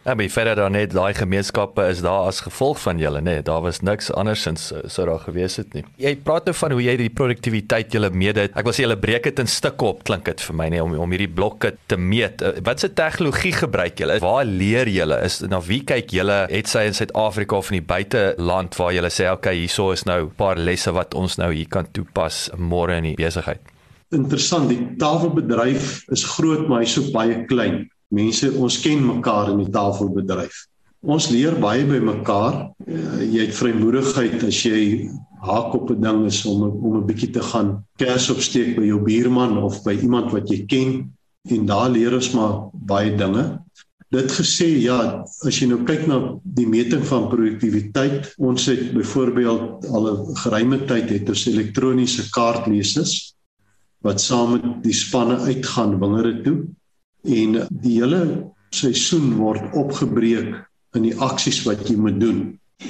Ja, 0.00 0.14
maar 0.14 0.30
verder 0.32 0.56
dan 0.56 0.72
net 0.72 0.94
daai 0.96 1.12
gemeenskappe 1.14 1.84
is 1.92 1.98
daar 2.00 2.30
as 2.30 2.40
gevolg 2.40 2.78
van 2.80 2.98
julle, 2.98 3.20
nê. 3.20 3.34
Daar 3.44 3.60
was 3.60 3.82
niks 3.84 4.08
andersins 4.16 4.70
eh, 4.72 4.86
sou 4.88 5.04
daar 5.04 5.20
gewees 5.20 5.58
het 5.60 5.74
nie. 5.76 5.82
Jy 6.00 6.14
praat 6.24 6.46
nou 6.48 6.54
van 6.56 6.72
hoe 6.72 6.80
jy 6.86 6.94
die 6.96 7.10
produktiwiteit 7.12 7.92
julle 7.92 8.08
meet. 8.10 8.40
Ek 8.48 8.64
wil 8.64 8.72
sê 8.72 8.86
julle 8.86 8.96
breek 9.00 9.28
dit 9.28 9.42
in 9.44 9.50
stukke 9.50 9.90
op, 9.90 10.00
klink 10.08 10.24
dit 10.30 10.44
vir 10.46 10.56
my 10.56 10.70
nê, 10.72 10.80
om 10.80 10.94
om 11.04 11.12
hierdie 11.12 11.28
blokke 11.28 11.74
te 11.92 11.98
meet. 12.00 12.40
Eh, 12.40 12.62
wat 12.64 12.80
se 12.80 12.88
tegnologie 12.96 13.52
gebruik 13.58 14.00
julle? 14.00 14.16
Waar 14.24 14.48
leer 14.48 14.88
julle? 14.88 15.20
Is 15.26 15.42
na 15.52 15.60
wie 15.68 15.82
kyk 15.84 16.16
julle? 16.16 16.46
Het 16.48 16.72
sy 16.72 16.86
in 16.88 16.96
Suid-Afrika 16.96 17.60
of 17.60 17.68
in 17.68 17.82
die 17.82 17.88
buiteland 17.92 18.80
waar 18.80 18.96
julle 18.96 19.12
sê, 19.12 19.28
"Oké, 19.28 19.36
okay, 19.50 19.56
hierso 19.60 19.90
is 19.92 20.06
nou 20.08 20.24
'n 20.24 20.32
paar 20.36 20.56
lesse 20.56 20.92
wat 20.92 21.14
ons 21.14 21.36
nou 21.36 21.52
hier 21.52 21.68
kan 21.68 21.86
toepas 21.92 22.48
môre 22.56 22.96
in 22.96 23.04
die 23.04 23.16
besigheid." 23.16 23.60
interessant. 24.10 24.68
Die 24.68 24.96
tafelbedryf 24.98 26.04
is 26.10 26.24
groot, 26.24 26.68
maar 26.68 26.80
hy's 26.80 26.96
so 26.98 27.10
baie 27.14 27.44
klein. 27.50 27.90
Mense, 28.10 28.50
ons 28.58 28.80
ken 28.82 29.02
mekaar 29.06 29.52
in 29.52 29.62
die 29.62 29.70
tafelbedryf. 29.70 30.66
Ons 31.00 31.30
leer 31.30 31.54
baie 31.62 31.84
by 31.88 32.00
mekaar. 32.02 32.56
Uh, 32.84 33.20
jy 33.22 33.46
het 33.46 33.56
vrymoedigheid 33.56 34.42
as 34.44 34.58
jy 34.66 35.08
haak 35.46 35.72
op 35.78 35.90
'n 35.90 36.02
ding 36.02 36.26
is 36.26 36.44
om 36.44 36.62
om 36.68 36.96
'n 36.98 37.06
bietjie 37.06 37.32
te 37.32 37.40
gaan 37.40 37.84
kers 37.96 38.28
opsteek 38.30 38.76
by 38.76 38.84
jou 38.84 39.00
buurman 39.00 39.56
of 39.58 39.82
by 39.84 39.94
iemand 39.94 40.32
wat 40.32 40.50
jy 40.50 40.66
ken 40.66 41.12
en 41.48 41.66
daar 41.66 41.88
leer 41.88 42.14
ons 42.14 42.32
maar 42.34 42.68
baie 42.74 43.16
dinge. 43.16 43.58
Dit 44.10 44.32
gesê 44.32 44.66
ja, 44.82 45.24
as 45.46 45.60
jy 45.60 45.68
nou 45.70 45.84
kyk 45.86 46.06
na 46.06 46.36
die 46.42 46.66
meting 46.66 47.04
van 47.06 47.30
produktiwiteit, 47.30 48.34
ons 48.38 48.66
het 48.66 48.92
byvoorbeeld 48.92 49.86
al 49.86 50.04
'n 50.10 50.36
geruime 50.36 50.78
tyd 50.86 51.10
het 51.10 51.28
ons 51.28 51.46
elektroniese 51.46 52.28
kaartlesers 52.30 53.34
wat 54.02 54.20
saam 54.20 54.52
met 54.52 54.82
die 54.82 54.92
spanne 54.92 55.36
uitgaan 55.38 56.00
wingere 56.00 56.42
toe 56.42 56.66
en 57.24 57.60
die 57.70 57.98
hele 58.00 58.22
seisoen 58.74 59.34
word 59.38 59.74
opgebreek 59.78 60.54
in 60.96 61.06
die 61.06 61.16
aksies 61.22 61.62
wat 61.66 61.88
jy 61.88 61.96
moet 62.00 62.20
doen. 62.20 62.40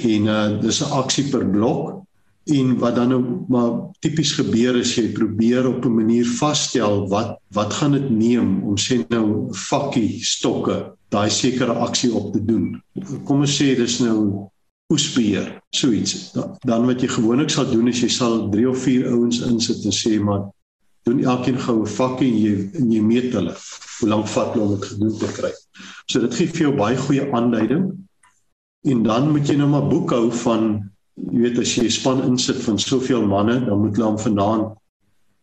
En 0.01 0.29
uh, 0.29 0.61
dis 0.61 0.81
'n 0.81 0.93
aksie 1.01 1.29
per 1.29 1.45
blok. 1.45 2.01
En 2.49 2.77
wat 2.81 2.95
dan 2.95 3.09
nou 3.09 3.45
maar 3.47 3.91
tipies 4.01 4.31
gebeur 4.33 4.75
is 4.79 4.95
jy 4.95 5.11
probeer 5.13 5.67
op 5.67 5.85
'n 5.85 5.95
manier 5.95 6.25
vasstel 6.25 7.07
wat 7.09 7.37
wat 7.53 7.73
gaan 7.73 7.91
dit 7.91 8.09
neem 8.09 8.63
om 8.63 8.75
sê 8.77 9.05
nou 9.09 9.53
vakkie 9.53 10.23
stokke 10.23 10.95
daai 11.09 11.29
sekere 11.29 11.73
aksie 11.73 12.13
op 12.13 12.33
te 12.33 12.45
doen. 12.45 12.81
Kom 13.25 13.39
ons 13.39 13.61
sê 13.61 13.75
dis 13.75 13.99
nou 13.99 14.49
oesbeheer 14.91 15.61
so 15.69 15.91
iets. 15.91 16.31
Dan 16.65 16.85
wat 16.85 17.01
jy 17.01 17.07
gewoonlik 17.07 17.49
sal 17.49 17.69
doen 17.69 17.87
is 17.87 18.01
jy 18.01 18.09
sal 18.09 18.49
3 18.49 18.69
of 18.69 18.81
4 18.83 19.07
ouens 19.11 19.41
insit 19.47 19.85
en 19.85 19.95
sê 19.95 20.19
maar 20.19 20.49
doen 21.03 21.23
elkeen 21.23 21.59
gou 21.59 21.81
'n 21.81 21.87
vakkie 21.87 22.31
en 22.31 22.37
jy 22.37 22.53
en 22.79 22.91
jy 22.91 23.01
meet 23.01 23.33
hulle 23.33 23.55
hoe 23.99 24.09
lank 24.09 24.27
vat 24.27 24.53
hulle 24.53 24.65
om 24.65 24.79
dit 24.79 24.85
gedoen 24.89 25.17
te 25.17 25.29
kry. 25.37 25.51
So 26.05 26.19
dit 26.19 26.33
gee 26.35 26.47
vir 26.47 26.61
jou 26.67 26.73
baie 26.77 26.97
goeie 26.97 27.25
aanduiding. 27.33 27.91
En 28.85 29.03
dan 29.03 29.31
moet 29.31 29.47
jy 29.47 29.55
nou 29.55 29.69
maar 29.69 29.87
boekhou 29.89 30.31
van 30.43 30.89
jy 31.15 31.39
weet 31.45 31.59
as 31.59 31.75
jy 31.75 31.85
'n 31.85 31.97
span 31.99 32.23
insit 32.23 32.61
van 32.65 32.79
soveel 32.79 33.25
manne, 33.25 33.65
dan 33.65 33.81
moet 33.81 33.95
hulle 33.95 34.09
om 34.09 34.19
vanaand 34.19 34.77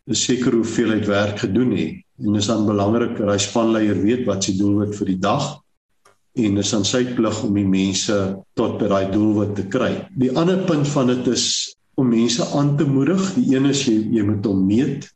'n 0.08 0.14
sekere 0.14 0.56
hoeveelheid 0.56 1.06
werk 1.06 1.38
gedoen 1.38 1.72
hê. 1.72 2.02
En 2.18 2.32
dit 2.32 2.40
is 2.42 2.46
dan 2.46 2.66
belangrik 2.66 3.18
dat 3.18 3.28
hy 3.28 3.38
spanleier 3.38 4.02
weet 4.02 4.26
wat 4.26 4.44
sy 4.44 4.56
doelwit 4.58 4.94
vir 4.96 5.06
die 5.06 5.18
dag 5.18 5.60
en 6.38 6.54
dit 6.54 6.64
is 6.64 6.74
aan 6.74 6.84
sy 6.84 7.04
plig 7.16 7.42
om 7.44 7.54
die 7.54 7.66
mense 7.66 8.14
tot 8.54 8.78
by 8.78 8.88
daai 8.88 9.10
doelwit 9.10 9.54
te 9.58 9.66
kry. 9.66 10.06
Die 10.18 10.30
ander 10.38 10.58
punt 10.68 10.88
van 10.88 11.06
dit 11.06 11.26
is 11.26 11.74
om 11.98 12.08
mense 12.08 12.44
aan 12.54 12.76
te 12.76 12.84
moedig. 12.86 13.34
Die 13.34 13.56
een 13.56 13.66
is 13.66 13.84
jy 13.86 13.96
jy 14.14 14.22
moet 14.22 14.46
hom 14.46 14.66
meet 14.66 15.08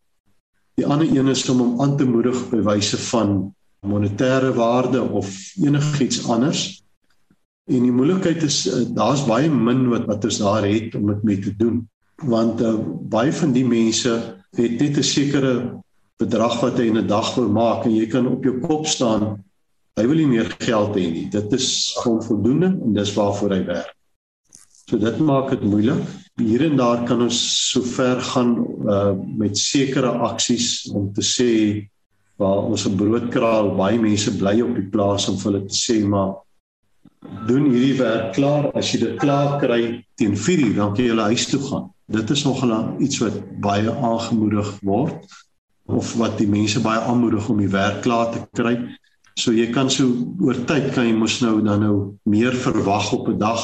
Die 0.74 0.86
ander 0.86 1.08
een 1.08 1.28
is 1.28 1.48
om 1.48 1.58
hom 1.58 1.80
aan 1.80 1.96
te 1.96 2.06
moedig 2.08 2.38
by 2.50 2.62
wyse 2.64 2.98
van 3.10 3.54
monetêre 3.86 4.52
waarde 4.56 5.02
of 5.02 5.28
enigiets 5.60 6.22
anders. 6.30 6.82
En 7.70 7.82
die 7.82 7.94
moeilikheid 7.94 8.42
is 8.42 8.66
eh, 8.68 8.84
daar's 8.94 9.24
baie 9.26 9.50
min 9.50 9.88
wat 9.90 10.06
wat 10.10 10.24
ons 10.24 10.38
daar 10.42 10.66
het 10.66 10.94
om 10.98 11.06
dit 11.12 11.22
mee 11.22 11.38
te 11.38 11.54
doen. 11.56 11.82
Want 12.22 12.60
uh, 12.62 12.74
baie 13.10 13.32
van 13.34 13.52
die 13.52 13.66
mense 13.66 14.12
het 14.56 14.80
net 14.80 14.98
'n 14.98 15.02
sekere 15.02 15.54
bedrag 16.16 16.60
wat 16.60 16.78
hy 16.78 16.86
in 16.90 16.98
'n 16.98 17.06
dag 17.06 17.34
wil 17.34 17.48
maak 17.48 17.84
en 17.84 17.96
jy 17.96 18.06
kan 18.06 18.26
op 18.26 18.44
jou 18.44 18.60
kop 18.60 18.86
staan 18.86 19.42
hy 19.98 20.06
wil 20.08 20.16
nie 20.16 20.30
meer 20.30 20.48
geld 20.58 20.96
hê 20.96 21.06
nie. 21.12 21.28
Dit 21.28 21.52
is 21.52 21.92
onvoldoende 22.08 22.72
en 22.72 22.94
dis 22.96 23.12
waarvoor 23.16 23.56
hy 23.56 23.64
werk. 23.68 23.94
So 24.88 24.98
dit 24.98 25.18
maak 25.18 25.50
dit 25.52 25.64
moeilik. 25.68 26.00
Hier 26.42 26.64
en 26.66 26.76
daar 26.76 27.04
kan 27.06 27.22
ons 27.22 27.38
so 27.70 27.82
ver 27.86 28.20
gaan 28.32 28.54
uh 28.88 29.12
met 29.38 29.58
sekere 29.58 30.10
aksies 30.28 30.90
om 30.94 31.12
te 31.14 31.22
sê 31.22 31.50
waar 32.40 32.64
ons 32.70 32.86
'n 32.86 32.96
broodkraal 32.96 33.74
baie 33.76 33.98
mense 33.98 34.30
bly 34.38 34.60
op 34.60 34.74
die 34.74 34.88
plaas 34.94 35.28
om 35.28 35.36
vir 35.38 35.52
hulle 35.52 35.66
te 35.66 35.78
sê 35.78 35.96
maar 36.14 36.34
doen 37.46 37.70
hierdie 37.70 37.98
werk 37.98 38.34
klaar 38.34 38.70
as 38.78 38.90
jy 38.92 38.98
dit 39.04 39.18
klaar 39.22 39.58
kry 39.60 39.82
teen 40.18 40.34
4:00 40.36 40.74
dan 40.76 40.94
kan 40.94 41.04
jy 41.04 41.10
hulle 41.10 41.30
huis 41.32 41.46
toe 41.46 41.60
gaan. 41.68 41.86
Dit 42.08 42.30
is 42.30 42.44
nogal 42.44 42.96
iets 43.00 43.18
wat 43.22 43.36
baie 43.60 43.90
aangemoedig 43.90 44.68
word 44.82 45.38
of 45.86 46.14
wat 46.20 46.38
die 46.38 46.48
mense 46.48 46.80
baie 46.80 47.00
aanmoedig 47.00 47.48
om 47.48 47.58
die 47.58 47.72
werk 47.72 48.02
klaar 48.02 48.32
te 48.32 48.42
kry. 48.58 48.74
So 49.34 49.52
jy 49.52 49.70
kan 49.72 49.90
so 49.90 50.10
oor 50.40 50.58
tyd 50.66 50.92
kan 50.94 51.06
jy 51.06 51.14
mos 51.16 51.40
nou 51.40 51.62
dan 51.62 51.80
nou 51.80 51.96
meer 52.24 52.52
verwag 52.52 53.12
op 53.12 53.28
'n 53.28 53.38
dag 53.38 53.62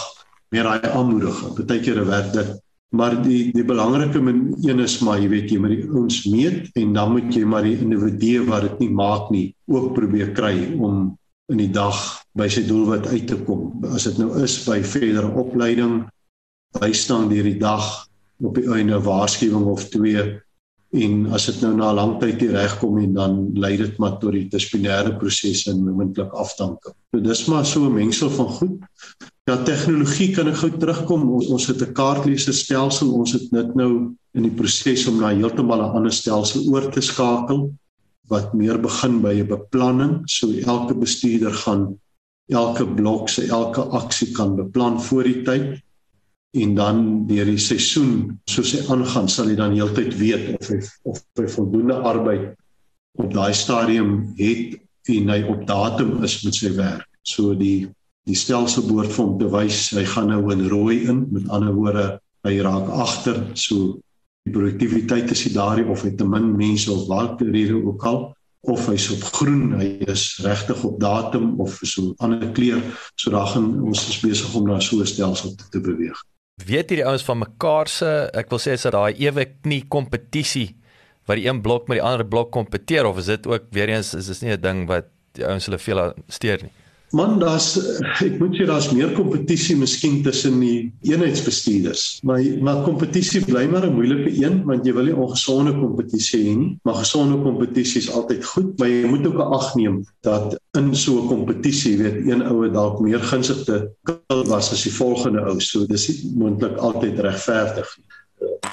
meer 0.50 0.64
daai 0.64 0.88
aanmoediging. 0.88 1.54
Partykeer 1.54 2.06
werk 2.06 2.32
dit, 2.32 2.54
maar 2.90 3.18
die 3.22 3.52
die 3.52 3.64
belangrike 3.64 4.18
een 4.18 4.80
is 4.80 4.98
maar 5.04 5.20
jy 5.20 5.28
weet 5.28 5.50
jy 5.52 5.58
moet 5.60 5.74
die 5.76 5.88
ouens 5.90 6.22
meet 6.24 6.70
en 6.80 6.92
dan 6.96 7.12
moet 7.12 7.34
jy 7.34 7.44
maar 7.44 7.66
die 7.66 7.76
individue 7.76 8.46
wat 8.48 8.64
dit 8.64 8.84
nie 8.86 8.92
maak 8.96 9.30
nie 9.34 9.46
ook 9.68 9.92
probeer 9.94 10.32
kry 10.32 10.54
om 10.78 11.18
in 11.52 11.60
die 11.60 11.72
dag 11.72 11.96
by 12.36 12.48
sy 12.52 12.64
doelwit 12.68 13.06
uit 13.08 13.26
te 13.28 13.38
kom. 13.46 13.70
As 13.88 14.04
dit 14.04 14.18
nou 14.20 14.34
is 14.44 14.58
by 14.66 14.82
verdere 14.84 15.30
opleiding, 15.40 16.02
bystaan 16.76 17.30
deur 17.30 17.46
die 17.48 17.60
dag 17.60 17.86
op 18.44 18.58
die 18.58 18.68
einde 18.72 19.00
waarskuwing 19.04 19.64
of 19.68 19.88
twee 19.92 20.24
en 20.96 21.16
as 21.36 21.48
dit 21.50 21.60
nou 21.64 21.74
na 21.76 21.90
'n 21.90 21.96
lang 21.96 22.12
tyd 22.20 22.40
nie 22.40 22.52
regkom 22.52 22.98
nie 22.98 23.12
dan 23.12 23.52
lei 23.54 23.76
dit 23.76 23.98
maar 23.98 24.18
tot 24.20 24.32
die 24.32 24.48
disiplinêre 24.48 25.18
proses 25.18 25.66
en 25.68 25.84
moontlik 25.84 26.32
afdanking. 26.32 26.94
So 27.12 27.20
dis 27.20 27.46
maar 27.48 27.66
so 27.66 27.84
'n 27.84 27.94
mengsel 27.94 28.30
van 28.30 28.48
goed. 28.48 28.80
Ja, 29.48 29.54
tegnologie 29.64 30.34
kan 30.36 30.50
ek 30.50 30.58
gou 30.60 30.68
terugkom. 30.76 31.22
Ons, 31.38 31.46
ons 31.48 31.66
het 31.70 31.80
'n 31.80 31.94
kaartleserstelsel. 31.96 33.08
Ons 33.16 33.32
het 33.32 33.46
net 33.50 33.74
nou 33.74 34.12
in 34.36 34.42
die 34.44 34.52
proses 34.52 35.06
om 35.08 35.20
na 35.20 35.32
heeltemal 35.32 35.80
'n 35.80 35.94
ander 35.96 36.12
stelsel 36.12 36.68
oor 36.68 36.90
te 36.92 37.00
skakel 37.00 37.72
wat 38.28 38.52
meer 38.52 38.76
begin 38.76 39.22
by 39.22 39.40
'n 39.40 39.48
beplanning. 39.48 40.28
So 40.28 40.52
elke 40.52 40.94
bestuurder 40.94 41.54
gaan 41.64 41.98
elke 42.52 42.84
blok 42.84 43.28
se 43.28 43.48
elke 43.48 43.80
aksie 43.80 44.32
kan 44.32 44.56
beplan 44.56 45.00
voor 45.00 45.24
die 45.24 45.42
tyd 45.42 45.80
en 46.52 46.74
dan 46.74 47.26
deur 47.26 47.44
die 47.44 47.58
seisoen 47.58 48.40
soos 48.44 48.72
hy 48.72 48.80
aangaan 48.92 49.28
sal 49.28 49.48
hy 49.48 49.54
dan 49.54 49.72
heeltyd 49.72 50.16
weet 50.16 50.60
of 50.60 50.68
hy 50.68 50.80
of 51.04 51.24
hy 51.36 51.48
voldoende 51.48 51.94
arbeid 51.94 52.56
op 53.18 53.32
daai 53.32 53.54
stadium 53.54 54.34
het 54.36 54.76
en 55.08 55.28
hy 55.28 55.42
op 55.42 55.66
datum 55.66 56.22
is 56.24 56.44
met 56.44 56.54
sy 56.54 56.74
werk. 56.76 57.08
So 57.22 57.54
die 57.54 57.88
die 58.28 58.36
stelsel 58.36 58.84
behoort 58.86 59.12
vir 59.14 59.24
hom 59.24 59.36
te 59.40 59.48
wys 59.52 59.88
hy 59.96 60.04
gaan 60.08 60.28
nou 60.32 60.42
in 60.52 60.66
rooi 60.68 60.98
in. 61.08 61.24
Met 61.32 61.48
ander 61.54 61.74
woorde 61.76 62.06
hy 62.46 62.58
raak 62.64 62.90
agter. 62.92 63.40
So 63.58 63.98
die 64.46 64.54
produktiwiteit 64.54 65.32
is 65.34 65.44
daar 65.54 65.80
of 65.88 66.04
hy 66.06 66.14
te 66.16 66.26
min 66.28 66.52
mense 66.56 66.90
of 66.92 67.06
watter 67.10 67.48
rede 67.54 67.76
ook 67.78 68.04
al. 68.08 68.20
Of 68.68 68.88
hy's 68.90 69.08
op 69.14 69.22
groen 69.38 69.76
hy 69.78 69.90
is 70.10 70.24
regtig 70.44 70.82
op 70.84 70.98
datum 71.00 71.54
of 71.62 71.78
so 71.82 72.10
'n 72.10 72.14
ander 72.18 72.50
kleur. 72.52 72.82
So 73.16 73.30
dan 73.30 73.46
gaan 73.46 73.68
ons 73.82 74.08
is 74.08 74.20
besig 74.20 74.54
om 74.54 74.66
na 74.66 74.80
so 74.80 75.00
'n 75.00 75.06
stelsel 75.06 75.54
te, 75.54 75.64
te 75.70 75.80
beweeg. 75.80 76.18
Weet 76.66 76.90
hierdie 76.90 77.06
ouens 77.06 77.22
van 77.22 77.38
mekaar 77.38 77.88
se 77.88 78.30
ek 78.34 78.50
wil 78.50 78.58
sê 78.58 78.72
is 78.72 78.82
dit 78.82 78.92
daai 78.92 79.14
ewe 79.14 79.44
knie 79.62 79.84
kompetisie 79.88 80.76
wat 81.26 81.36
die 81.36 81.46
een 81.46 81.62
blok 81.62 81.88
met 81.88 81.98
die 81.98 82.04
ander 82.04 82.26
blok 82.26 82.50
kompeteer 82.50 83.06
of 83.06 83.18
is 83.18 83.26
dit 83.26 83.46
ook 83.46 83.64
weer 83.70 83.88
eens 83.88 84.14
is 84.14 84.26
dit 84.26 84.40
nie 84.42 84.56
'n 84.56 84.60
ding 84.60 84.86
wat 84.88 85.06
die 85.32 85.46
ouens 85.46 85.66
hulle 85.66 85.78
veel 85.78 86.12
steur 86.28 86.58
nie 86.62 86.72
Man, 87.16 87.38
daar's 87.40 87.70
ek 88.20 88.36
moet 88.36 88.56
sê 88.58 88.66
daar's 88.68 88.90
meer 88.92 89.14
kompetisie 89.16 89.76
miskien 89.80 90.18
tussen 90.26 90.58
die 90.60 90.90
eenheidsbestuurders. 91.08 92.20
Maar 92.28 92.42
maar 92.64 92.82
kompetisie 92.84 93.40
bly 93.46 93.64
maar 93.72 93.86
'n 93.88 93.94
moeilike 93.96 94.32
een 94.36 94.60
want 94.68 94.84
jy 94.84 94.92
wil 94.92 95.08
nie 95.08 95.16
ongesonde 95.16 95.72
kompetisie 95.78 96.40
hê 96.44 96.56
nie. 96.56 96.78
Maar 96.84 97.00
gesonde 97.00 97.40
kompetisie 97.42 98.02
is 98.02 98.10
altyd 98.10 98.44
goed, 98.44 98.78
maar 98.78 98.88
jy 98.88 99.08
moet 99.08 99.26
ook 99.26 99.40
ag 99.40 99.74
neem 99.74 100.04
dat 100.20 100.58
in 100.76 100.94
so 100.94 101.22
'n 101.22 101.28
kompetisie 101.28 101.96
weet 101.96 102.28
een 102.28 102.42
oue 102.42 102.70
dalk 102.70 103.00
meer 103.00 103.20
gunstig 103.20 103.64
te 103.64 103.88
was 104.26 104.72
as 104.72 104.82
die 104.82 104.92
volgende 104.92 105.40
ou. 105.40 105.60
So 105.60 105.86
dis 105.86 106.24
moontlik 106.36 106.76
altyd 106.76 107.18
regverdig. 107.20 107.88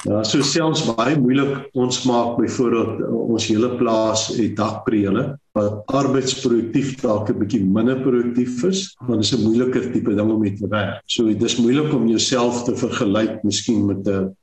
Ja, 0.05 0.19
so 0.23 0.41
selfs 0.45 0.83
baie 0.85 1.15
moeilik 1.17 1.71
ons 1.73 2.03
maak 2.05 2.35
byvoorbeeld 2.37 2.99
ons 3.09 3.47
hele 3.49 3.71
plaas 3.79 4.27
het 4.37 4.53
dakpreele 4.59 5.23
wat 5.57 5.93
arbeidsproduktief 5.97 6.91
dalk 7.01 7.31
'n 7.31 7.39
bietjie 7.39 7.63
minder 7.63 7.97
produktief 8.03 8.63
is, 8.69 8.93
want 9.07 9.23
dit 9.23 9.25
is 9.25 9.33
'n 9.33 9.45
moeiliker 9.45 9.91
tipe 9.91 10.15
ding 10.15 10.31
om 10.31 10.39
mee 10.41 10.53
te 10.53 10.67
werk. 10.67 11.01
So 11.07 11.33
dis 11.33 11.57
moeilik 11.57 11.93
om 11.93 12.07
jouself 12.07 12.63
te 12.63 12.75
vergelyk 12.75 13.43
miskien 13.43 13.85
met 13.85 14.07
'n 14.07 14.35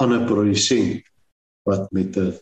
ander 0.00 0.24
produsent 0.24 1.02
wat 1.68 1.92
met 1.92 2.16
'n 2.16 2.32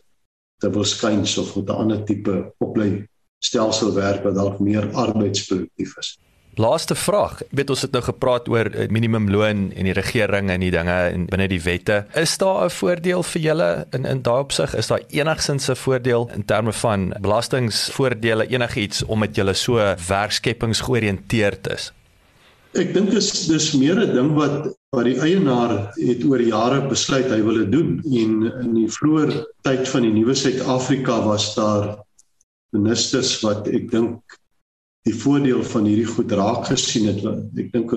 dubbel 0.61 0.83
skuins 0.83 1.37
of 1.37 1.55
met 1.55 1.69
'n 1.69 1.79
ander 1.81 2.03
tipe 2.05 2.53
oplei 2.59 3.07
stelsel 3.43 3.93
werk 3.93 4.23
wat 4.23 4.35
dalk 4.35 4.59
meer 4.59 4.89
arbeidsproduktief 4.93 5.97
is. 5.97 6.19
Laaste 6.59 6.95
vraag. 6.95 7.37
Ek 7.45 7.53
weet 7.55 7.69
ons 7.71 7.85
het 7.85 7.93
nou 7.95 8.01
gepraat 8.03 8.49
oor 8.51 8.67
eh, 8.73 8.89
minimumloon 8.91 9.69
en 9.71 9.87
die 9.87 9.93
regering 9.95 10.49
en 10.51 10.59
die 10.59 10.71
dinge 10.73 10.95
en 11.13 11.21
binne 11.29 11.45
die 11.47 11.61
wette. 11.63 12.01
Is 12.19 12.35
daar 12.41 12.65
'n 12.65 12.73
voordeel 12.75 13.23
vir 13.23 13.41
julle 13.41 13.69
in 13.95 14.05
in 14.05 14.21
daai 14.21 14.41
opsig? 14.43 14.75
Is 14.75 14.87
daar 14.87 14.99
enigsins 15.07 15.69
'n 15.69 15.75
voordeel 15.75 16.29
in 16.35 16.43
terme 16.45 16.73
van 16.73 17.13
belastingvoordele 17.21 18.47
enigiets 18.47 19.05
omdat 19.05 19.35
julle 19.35 19.53
so 19.53 19.75
werkskepingsgeoriënteerd 20.07 21.67
is? 21.67 21.93
Ek 22.73 22.93
dink 22.93 23.11
dis 23.11 23.47
dis 23.47 23.73
meer 23.73 23.95
'n 23.95 24.13
ding 24.13 24.33
wat 24.35 24.75
wat 24.91 25.05
die 25.05 25.19
eienaar 25.21 25.93
het 25.95 26.23
oor 26.25 26.41
jare 26.41 26.81
besluit 26.87 27.29
hy 27.29 27.41
wil 27.41 27.55
dit 27.55 27.71
doen 27.71 28.01
en 28.03 28.31
in 28.63 28.73
die 28.73 28.89
vroeë 28.89 29.45
tyd 29.61 29.87
van 29.87 30.01
die 30.01 30.11
nuwe 30.11 30.35
Suid-Afrika 30.35 31.23
was 31.23 31.55
daar 31.55 32.03
ministers 32.71 33.39
wat 33.41 33.67
ek 33.67 33.91
dink 33.91 34.38
die 35.07 35.15
voordeel 35.15 35.63
van 35.63 35.87
hierdie 35.87 36.09
goed 36.09 36.31
raak 36.31 36.65
gesien 36.71 37.07
het. 37.09 37.23
Ek 37.59 37.71
dink 37.73 37.93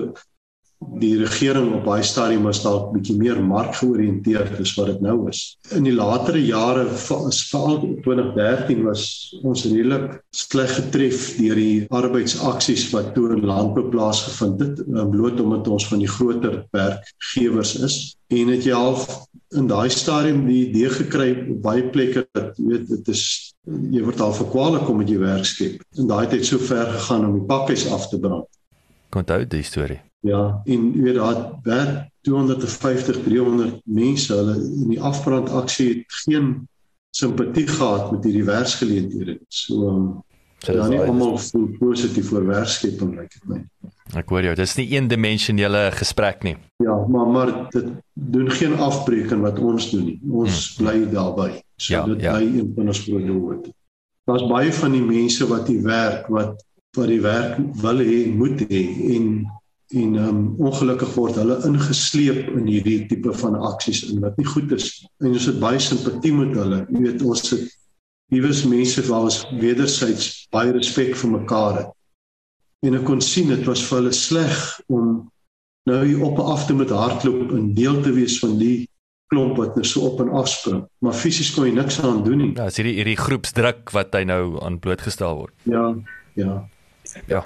die 1.01 1.17
regering 1.19 1.71
op 1.77 1.85
baie 1.87 2.03
stadium 2.05 2.47
was 2.47 2.61
dalk 2.63 2.91
bietjie 2.93 3.15
meer 3.19 3.39
markgeoriënteerd 3.43 4.59
as 4.63 4.73
wat 4.77 4.91
dit 4.91 5.03
nou 5.05 5.17
is. 5.31 5.41
In 5.77 5.87
die 5.87 5.95
latere 5.95 6.41
jare 6.43 6.85
veral 6.89 7.79
2013 8.05 8.83
was 8.87 9.05
ons 9.43 9.65
redelik 9.69 10.19
sleg 10.35 10.73
getref 10.77 11.25
deur 11.39 11.59
die 11.59 11.85
arbeidsaksies 11.93 12.89
wat 12.93 13.13
toe 13.17 13.31
in 13.35 13.45
landbou 13.47 13.87
plaasgevind 13.93 14.63
het, 14.63 14.83
eh, 14.83 15.07
bloot 15.09 15.39
omdat 15.39 15.67
ons 15.67 15.87
van 15.87 15.99
die 15.99 16.11
groter 16.11 16.63
werkgewers 16.71 17.75
is 17.75 17.97
en 18.33 18.53
het 18.53 18.65
jy 18.65 18.73
half 18.73 19.07
in 19.53 19.67
daai 19.69 19.89
stadium 19.89 20.45
die 20.47 20.67
idee 20.69 20.89
gekry 20.89 21.29
op 21.53 21.59
baie 21.61 21.83
plekke 21.93 22.25
dat 22.33 22.57
weet 22.57 22.87
dit 22.89 23.11
is 23.13 23.25
jy 23.65 24.01
word 24.03 24.21
al 24.23 24.33
verkwalik 24.35 24.89
om 24.89 24.97
met 24.99 25.11
jou 25.11 25.21
werk 25.21 25.45
skep. 25.47 25.83
En 25.97 26.09
daai 26.09 26.25
het 26.25 26.45
so 26.45 26.59
ver 26.59 26.89
gegaan 26.97 27.27
om 27.29 27.37
die 27.39 27.45
pakkies 27.47 27.87
af 27.91 28.09
te 28.11 28.19
brand. 28.19 28.49
Kon 29.13 29.23
onthou 29.23 29.43
die 29.47 29.63
storie. 29.63 30.01
Ja, 30.23 30.61
en 30.63 30.83
jy 30.95 31.01
weet 31.03 31.17
daar 31.19 31.39
werk 31.67 31.95
250 32.23 33.23
300 33.25 33.81
mense 33.83 34.31
hulle 34.31 34.55
in 34.55 34.93
die 34.93 35.01
afbrand 35.01 35.49
aksie 35.51 35.87
het 35.89 36.19
geen 36.23 36.53
simpatie 37.11 37.67
gehad 37.67 38.11
met 38.13 38.23
hierdie 38.23 38.45
werksgeleenthede. 38.47 39.35
So 39.51 39.89
um, 39.89 40.05
ja, 40.63 40.87
nie 40.87 41.01
almal 41.03 41.35
voel 41.43 41.67
positief 41.79 42.31
oor 42.31 42.47
werkskeping 42.47 43.17
lyk 43.19 43.35
dit 43.35 43.49
my. 43.51 43.59
Ek 44.19 44.31
hoor 44.31 44.47
jou, 44.47 44.53
dit 44.55 44.67
is 44.67 44.75
nie 44.79 44.87
eendimensionele 44.95 45.83
gesprek 45.97 46.45
nie. 46.47 46.55
Ja, 46.85 46.95
maar 47.11 47.27
maar 47.27 47.51
dit 47.73 47.89
doen 48.13 48.51
geen 48.51 48.77
afbreek 48.79 49.31
in 49.35 49.43
wat 49.43 49.59
ons 49.59 49.89
doen 49.91 50.05
nie. 50.07 50.19
Ons 50.23 50.61
hmm. 50.77 50.85
bly 50.85 50.97
daarby. 51.11 51.49
So 51.75 51.97
ja, 51.97 52.05
dit 52.13 52.23
ja. 52.23 52.37
bly 52.37 52.61
een 52.61 52.71
van 52.77 52.93
ons 52.93 53.03
groot 53.07 53.27
doel. 53.27 53.73
Daar's 54.29 54.47
baie 54.47 54.71
van 54.71 54.95
die 54.95 55.03
mense 55.03 55.47
wat 55.51 55.67
hier 55.67 55.83
werk 55.83 56.31
wat 56.31 56.63
wat 56.93 57.09
die 57.09 57.23
werk 57.23 57.57
wil 57.81 57.99
hê, 58.05 58.17
moet 58.29 58.59
hê 58.69 58.83
en 59.17 59.29
en 59.93 60.15
um, 60.17 60.41
ongelukkig 60.57 61.11
word 61.15 61.37
hulle 61.37 61.59
ingesleep 61.67 62.47
in 62.57 62.67
hierdie 62.69 63.03
tipe 63.09 63.33
van 63.41 63.57
aksies 63.69 64.03
en 64.09 64.23
wat 64.23 64.37
nie 64.39 64.47
goed 64.49 64.71
is 64.73 64.87
en 65.21 65.33
ons 65.33 65.49
het 65.49 65.59
baie 65.61 65.81
simpatie 65.81 66.33
met 66.33 66.55
hulle. 66.57 66.79
Jy 66.89 67.03
weet 67.07 67.25
ons 67.27 67.43
het 67.53 67.67
wiewes 68.33 68.63
mense 68.65 69.03
waar 69.09 69.27
ons 69.29 69.43
wederzijds 69.61 70.31
baie 70.53 70.73
respek 70.73 71.13
vir 71.19 71.35
mekaar 71.35 71.77
het. 71.81 71.91
En 72.83 72.97
ek 72.97 73.05
kon 73.07 73.21
sien 73.21 73.51
dit 73.53 73.61
was 73.69 73.83
vir 73.85 74.01
hulle 74.01 74.15
sleg 74.17 74.63
om 74.91 75.11
nou 75.89 75.99
hier 76.01 76.23
op 76.25 76.41
en 76.41 76.49
af 76.55 76.65
te 76.67 76.75
met 76.75 76.91
hardloop 76.91 77.53
en 77.53 77.69
deel 77.77 78.01
te 78.01 78.15
wees 78.15 78.39
van 78.41 78.57
die 78.59 78.87
klomp 79.31 79.57
wat 79.59 79.77
net 79.77 79.87
so 79.89 80.07
op 80.09 80.19
en 80.23 80.33
af 80.33 80.49
spring. 80.49 80.83
Maar 81.05 81.15
fisies 81.17 81.53
kon 81.53 81.67
jy 81.69 81.75
niks 81.77 81.99
aan 82.01 82.23
doen 82.25 82.41
nie. 82.41 82.51
Ja 82.57 82.67
is 82.71 82.81
hierdie 82.81 82.97
hierdie 82.97 83.19
groepsdruk 83.19 83.93
wat 83.93 84.15
hy 84.17 84.25
nou 84.29 84.57
aan 84.65 84.81
blootgestel 84.81 85.37
word. 85.43 85.55
Ja 85.69 85.93
ja. 86.39 86.63
Ja 87.29 87.43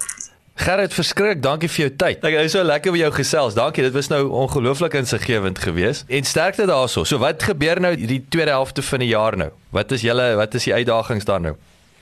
Gerrit, 0.58 0.90
verskrik, 0.90 1.38
dankie 1.38 1.68
vir 1.70 1.84
jou 1.84 1.90
tyd. 2.00 2.24
Ek 2.26 2.34
is 2.40 2.50
so 2.56 2.64
lekker 2.66 2.90
met 2.90 3.04
jou 3.04 3.10
gesels. 3.14 3.54
Dankie. 3.54 3.84
Dit 3.86 3.94
was 3.94 4.08
nou 4.10 4.24
ongelooflik 4.40 4.96
insiggewend 4.98 5.60
geweest. 5.62 6.02
En 6.10 6.26
sterkte 6.26 6.66
daarso. 6.66 7.04
So 7.06 7.22
wat 7.22 7.44
gebeur 7.46 7.78
nou 7.80 7.92
die 7.94 8.18
tweede 8.26 8.56
helfte 8.56 8.82
van 8.82 9.04
die 9.04 9.12
jaar 9.12 9.36
nou? 9.38 9.52
Wat 9.70 9.94
is 9.94 10.02
julle 10.02 10.32
wat 10.40 10.56
is 10.58 10.66
die 10.66 10.74
uitdagings 10.74 11.28
daar 11.28 11.44
nou? 11.44 11.52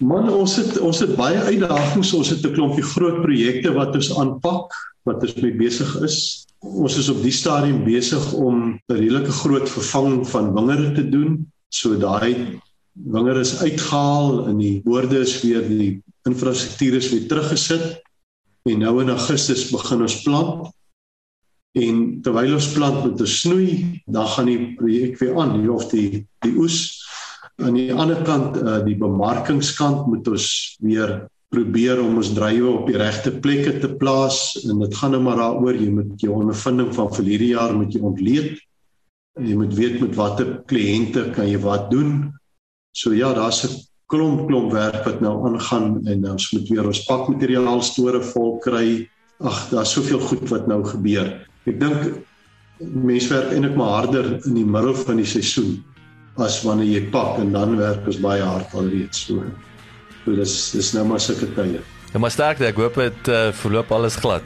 Man, 0.01 0.31
ons 0.33 0.57
het 0.57 0.79
ons 0.81 1.03
het 1.05 1.13
baie 1.19 1.43
uitdagings. 1.51 2.15
Ons 2.17 2.33
het 2.33 2.47
'n 2.49 2.55
klompie 2.57 2.87
groot 2.95 3.21
projekte 3.27 3.75
wat 3.77 3.93
ons 3.95 4.09
aanpak, 4.17 4.73
wat 5.05 5.21
ons 5.21 5.37
mee 5.45 5.53
besig 5.53 5.93
is. 6.01 6.47
Ons 6.65 6.97
is 6.97 7.13
op 7.13 7.21
die 7.23 7.37
stadium 7.37 7.85
besig 7.85 8.33
om 8.33 8.81
'n 8.89 8.97
redelike 8.97 9.37
groot 9.45 9.69
vervanging 9.69 10.25
van 10.29 10.55
wingerde 10.55 10.93
te 10.93 11.09
doen. 11.09 11.53
So 11.69 11.99
daai 11.99 12.57
wingerde 13.05 13.41
is 13.41 13.61
uitgehaal 13.61 14.49
en 14.49 14.57
die 14.57 14.81
boorde 14.85 15.21
is 15.21 15.43
weer 15.43 15.69
die 15.69 16.01
infrastruktuur 16.25 16.95
is 16.95 17.11
weer 17.11 17.29
teruggesit 17.29 18.05
En 18.67 18.83
nou 18.83 19.01
in 19.03 19.13
Augustus 19.15 19.69
begin 19.71 20.03
ons 20.03 20.23
plant. 20.25 20.67
En 21.77 22.03
terwyl 22.25 22.57
ons 22.57 22.73
plant 22.73 23.05
met 23.05 23.21
'n 23.21 23.27
snoei, 23.27 24.03
dan 24.07 24.27
gaan 24.27 24.47
die 24.47 24.75
projek 24.75 25.19
weer 25.19 25.39
aan, 25.39 25.61
hier 25.61 25.73
of 25.73 25.91
die 25.91 26.27
die 26.41 26.57
oes 26.57 27.07
aan 27.63 27.77
die 27.79 27.93
ander 27.95 28.21
kant 28.27 28.59
uh, 28.61 28.83
die 28.85 28.97
bemarkingskant 29.01 30.07
moet 30.11 30.29
ons 30.29 30.77
weer 30.85 31.27
probeer 31.55 32.01
om 32.03 32.19
ons 32.21 32.35
drywe 32.37 32.69
op 32.69 32.89
die 32.91 32.99
regte 33.01 33.33
plekke 33.41 33.79
te 33.81 33.89
plaas 34.01 34.59
en 34.67 34.83
dit 34.83 34.97
gaan 34.99 35.15
nou 35.15 35.23
maar 35.25 35.41
daaroor 35.41 35.79
jy 35.79 35.89
moet 35.95 36.21
jou 36.21 36.35
ondervinding 36.37 36.91
van 36.97 37.13
verlede 37.15 37.53
jaar 37.55 37.73
moet 37.77 37.95
jy 37.95 38.03
ontleed 38.05 38.51
en 39.41 39.49
jy 39.49 39.57
moet 39.57 39.77
weet 39.79 40.01
met 40.03 40.19
watter 40.19 40.53
kliënte 40.69 41.31
kan 41.37 41.49
jy 41.49 41.61
wat 41.61 41.91
doen. 41.93 42.33
So 42.97 43.13
ja, 43.13 43.33
daar's 43.37 43.65
'n 43.65 43.77
klomp 44.13 44.47
klomp 44.47 44.73
werk 44.75 45.03
wat 45.07 45.21
nou 45.25 45.35
aangaan 45.49 45.99
en 46.07 46.31
ons 46.31 46.49
moet 46.55 46.71
weer 46.71 46.87
ons 46.87 47.03
pakmateriaal 47.09 47.83
store 47.83 48.23
vol 48.33 48.57
kry. 48.65 48.87
Ag, 49.43 49.67
daar's 49.73 49.93
soveel 49.97 50.23
goed 50.23 50.47
wat 50.53 50.69
nou 50.71 50.81
gebeur. 50.87 51.33
Ek 51.67 51.81
dink 51.81 52.23
mense 52.79 53.33
werk 53.33 53.53
eintlik 53.53 53.77
maar 53.77 54.03
harder 54.03 54.31
in 54.37 54.57
die 54.57 54.67
middel 54.69 54.95
van 55.03 55.21
die 55.21 55.29
seisoen 55.29 55.79
as 56.43 56.61
wanneer 56.65 56.91
jy 56.91 57.03
pak 57.13 57.41
en 57.41 57.55
dan 57.55 57.79
werk 57.81 58.05
ons 58.09 58.21
baie 58.21 58.45
hard 58.45 58.75
alreeds 58.77 59.27
so. 59.27 59.45
So 60.25 60.37
dis 60.37 60.55
dis 60.77 60.93
nou 60.97 61.07
maar 61.09 61.23
sulke 61.23 61.49
tye. 61.57 61.81
Ja, 62.13 62.21
maar 62.23 62.33
sterkte, 62.33 62.69
ek 62.69 62.79
hoop 62.81 62.99
dit 63.01 63.33
uh, 63.33 63.49
verloop 63.57 63.93
alles 63.93 64.19
glad. 64.21 64.45